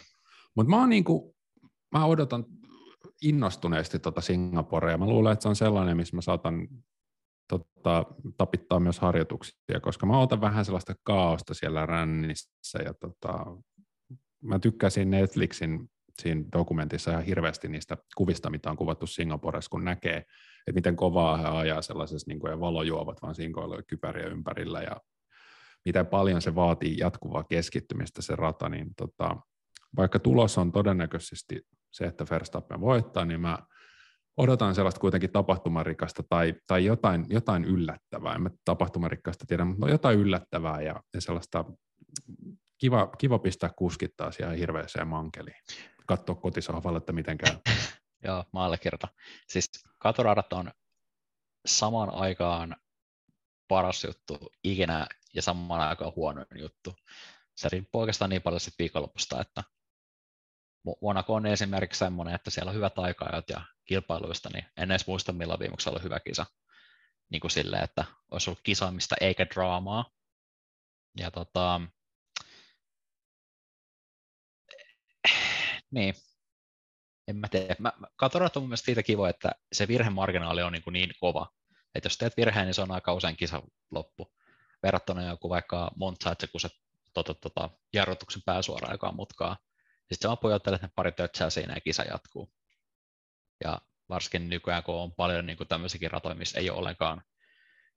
Mutta 0.54 0.70
mä, 0.70 0.86
niinku, 0.86 1.36
mä 1.92 2.04
odotan 2.04 2.44
innostuneesti 3.22 3.98
tota 3.98 4.20
Singaporea. 4.20 4.98
Mä 4.98 5.06
luulen, 5.06 5.32
että 5.32 5.42
se 5.42 5.48
on 5.48 5.56
sellainen, 5.56 5.96
missä 5.96 6.16
mä 6.16 6.20
saatan 6.20 6.68
tota, 7.48 8.06
tapittaa 8.36 8.80
myös 8.80 9.00
harjoituksia, 9.00 9.80
koska 9.82 10.06
mä 10.06 10.20
otan 10.20 10.40
vähän 10.40 10.64
sellaista 10.64 10.94
kaaosta 11.02 11.54
siellä 11.54 11.86
rännissä. 11.86 12.78
Ja 12.84 12.94
tota, 12.94 13.44
mä 14.42 14.58
tykkäsin 14.58 15.10
Netflixin 15.10 15.90
siinä 16.22 16.44
dokumentissa 16.52 17.10
ihan 17.10 17.24
hirveästi 17.24 17.68
niistä 17.68 17.96
kuvista, 18.16 18.50
mitä 18.50 18.70
on 18.70 18.76
kuvattu 18.76 19.06
Singaporessa, 19.06 19.70
kun 19.70 19.84
näkee, 19.84 20.16
että 20.16 20.74
miten 20.74 20.96
kovaa 20.96 21.36
he 21.36 21.48
ajaa 21.48 21.82
sellaisessa, 21.82 22.30
niin 22.30 22.40
kuin, 22.40 22.50
ja 22.50 22.60
valojuovat 22.60 23.22
vaan 23.22 23.34
sinkoilla 23.34 23.82
kypäriä 23.82 24.26
ympärillä, 24.26 24.82
ja 24.82 24.96
miten 25.84 26.06
paljon 26.06 26.42
se 26.42 26.54
vaatii 26.54 26.98
jatkuvaa 26.98 27.44
keskittymistä 27.44 28.22
se 28.22 28.36
rata, 28.36 28.68
niin 28.68 28.94
tota, 28.96 29.36
vaikka 29.96 30.18
tulos 30.18 30.58
on 30.58 30.72
todennäköisesti 30.72 31.60
se, 31.94 32.04
että 32.04 32.24
Verstappen 32.30 32.80
voittaa, 32.80 33.24
niin 33.24 33.40
mä 33.40 33.58
odotan 34.36 34.74
sellaista 34.74 35.00
kuitenkin 35.00 35.32
tapahtumarikasta 35.32 36.22
tai, 36.28 36.54
tai 36.66 36.84
jotain, 36.84 37.26
jotain 37.28 37.64
yllättävää. 37.64 38.34
En 38.34 38.42
mä 38.42 38.50
tapahtumarikkaasta 38.64 39.46
tiedä, 39.46 39.64
mutta 39.64 39.86
no 39.86 39.92
jotain 39.92 40.18
yllättävää 40.18 40.82
ja, 40.82 41.02
ja 41.14 41.20
sellaista 41.20 41.64
kiva, 42.78 43.06
kiva 43.06 43.38
pistää 43.38 43.70
kuskit 43.76 44.16
taas 44.16 44.40
ihan 44.40 44.54
hirveäseen 44.54 45.08
mankeliin. 45.08 45.56
Katsoa 46.06 46.34
kotisohvalle, 46.34 46.98
että 46.98 47.12
miten 47.12 47.38
käy. 47.38 47.56
Joo, 48.24 48.44
mä 48.52 48.64
allekirjoitan. 48.64 49.10
Siis 49.48 49.70
katuradat 49.98 50.52
on 50.52 50.70
samaan 51.66 52.10
aikaan 52.14 52.76
paras 53.68 54.04
juttu 54.04 54.52
ikinä 54.64 55.06
ja 55.34 55.42
samaan 55.42 55.88
aikaan 55.88 56.12
huono 56.16 56.44
juttu. 56.54 56.94
Se 57.56 57.68
riippuu 57.68 58.00
oikeastaan 58.00 58.30
niin 58.30 58.42
paljon 58.42 58.60
sit 58.60 58.74
viikonlopusta, 58.78 59.40
että 59.40 59.62
Monaco 61.00 61.34
on 61.34 61.46
esimerkiksi 61.46 61.98
semmoinen, 61.98 62.34
että 62.34 62.50
siellä 62.50 62.70
on 62.70 62.76
hyvät 62.76 62.98
aika 62.98 63.42
ja 63.48 63.60
kilpailuista, 63.84 64.50
niin 64.52 64.64
en 64.76 64.90
edes 64.90 65.06
muista 65.06 65.32
milloin 65.32 65.60
viimeksi 65.60 65.88
ollut 65.88 66.02
hyvä 66.02 66.20
kisa. 66.20 66.46
Niin 67.30 67.40
kuin 67.40 67.50
silleen, 67.50 67.84
että 67.84 68.04
olisi 68.30 68.50
ollut 68.50 68.62
kisaamista 68.62 69.16
eikä 69.20 69.46
draamaa. 69.46 70.10
Ja 71.18 71.30
tota, 71.30 71.80
niin, 75.90 76.14
en 77.28 77.36
mä 77.36 77.48
tiedä. 77.48 77.76
Mä, 77.78 77.92
Katorat 78.16 78.56
on 78.56 78.62
mun 78.62 78.68
mielestä 78.68 78.84
siitä 78.84 79.02
kiva, 79.02 79.28
että 79.28 79.52
se 79.72 79.88
virhemarginaali 79.88 80.62
on 80.62 80.72
niin, 80.72 80.82
kuin 80.82 80.92
niin 80.92 81.10
kova, 81.20 81.50
että 81.94 82.06
jos 82.06 82.18
teet 82.18 82.36
virheen, 82.36 82.66
niin 82.66 82.74
se 82.74 82.82
on 82.82 82.90
aika 82.90 83.14
usein 83.14 83.36
kisa 83.36 83.62
loppu. 83.90 84.32
Verrattuna 84.82 85.22
joku 85.22 85.48
vaikka 85.48 85.90
Monza, 85.96 86.32
että 86.32 86.46
kun 86.46 86.60
se 86.60 86.68
tota, 87.14 87.34
tota, 87.34 87.70
jarrutuksen 87.92 88.42
pääsuora 88.46 88.88
aikaa 88.90 89.12
mutkaa, 89.12 89.56
sitten 90.12 90.28
vaan 90.28 90.38
pujottelet 90.38 90.82
ne 90.82 90.88
pari 90.94 91.12
tötsää 91.12 91.50
siinä 91.50 91.74
ja 91.74 91.80
kisa 91.80 92.02
jatkuu. 92.02 92.52
Ja 93.64 93.80
varsinkin 94.08 94.48
nykyään, 94.48 94.82
kun 94.82 94.94
on 94.94 95.12
paljon 95.12 95.46
niin 95.46 95.58
tämmöisiäkin 95.68 96.10
ratoja, 96.10 96.34
missä 96.34 96.60
ei 96.60 96.70
ole 96.70 96.78
ollenkaan 96.78 97.22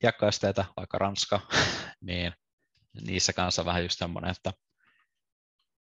jakkaisteita, 0.03 0.65
vaikka 0.77 0.97
Ranska, 0.97 1.39
niin 2.01 2.33
niissä 3.01 3.33
kanssa 3.33 3.65
vähän 3.65 3.83
just 3.83 3.99
semmoinen, 3.99 4.31
että 4.31 4.53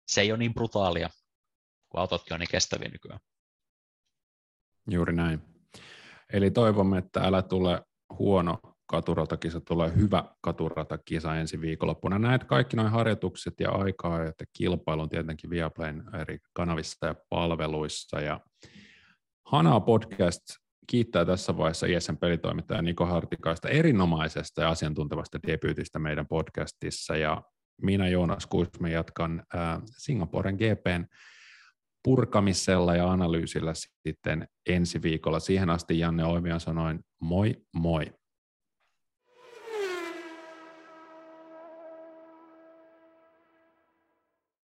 se 0.07 0.21
ei 0.21 0.31
ole 0.31 0.39
niin 0.39 0.53
brutaalia, 0.53 1.09
kun 1.89 1.99
autotkin 1.99 2.33
on 2.33 2.39
niin 2.39 2.49
kestäviä 2.51 2.89
nykyään. 2.89 3.19
Juuri 4.89 5.13
näin. 5.15 5.41
Eli 6.33 6.51
toivomme, 6.51 6.97
että 6.97 7.19
älä 7.19 7.41
tule 7.41 7.81
huono 8.19 8.68
katuratakisa, 8.89 9.61
tulee 9.61 9.91
hyvä 9.95 10.23
katuratakisa 10.41 11.35
ensi 11.35 11.61
viikonloppuna. 11.61 12.19
Näet 12.19 12.43
kaikki 12.43 12.77
nuo 12.77 12.89
harjoitukset 12.89 13.53
ja 13.59 13.71
aikaa 13.71 14.23
ja 14.23 14.33
kilpailun 14.57 15.09
tietenkin 15.09 15.49
Viaplayn 15.49 16.03
eri 16.21 16.37
kanavissa 16.53 17.05
ja 17.05 17.15
palveluissa. 17.29 18.21
Ja 18.21 18.39
Hanaa 19.45 19.79
podcast 19.79 20.41
kiittää 20.87 21.25
tässä 21.25 21.57
vaiheessa 21.57 21.87
ISN 21.87 22.17
pelitoimittaja 22.17 22.81
Niko 22.81 23.05
Hartikaista 23.05 23.69
erinomaisesta 23.69 24.61
ja 24.61 24.69
asiantuntevasta 24.69 25.39
debyytistä 25.47 25.99
meidän 25.99 26.27
podcastissa. 26.27 27.15
Ja 27.15 27.41
minä 27.81 28.07
Joonas 28.07 28.45
Kuisme 28.45 28.91
jatkan 28.91 29.43
äh, 29.55 29.81
Singaporen 29.85 30.55
GPn 30.55 31.05
purkamisella 32.03 32.95
ja 32.95 33.11
analyysillä 33.11 33.73
sitten 34.07 34.47
ensi 34.69 35.01
viikolla. 35.01 35.39
Siihen 35.39 35.69
asti 35.69 35.99
Janne 35.99 36.25
Oimian 36.25 36.59
sanoin 36.59 36.99
moi 37.21 37.55
moi. 37.73 38.05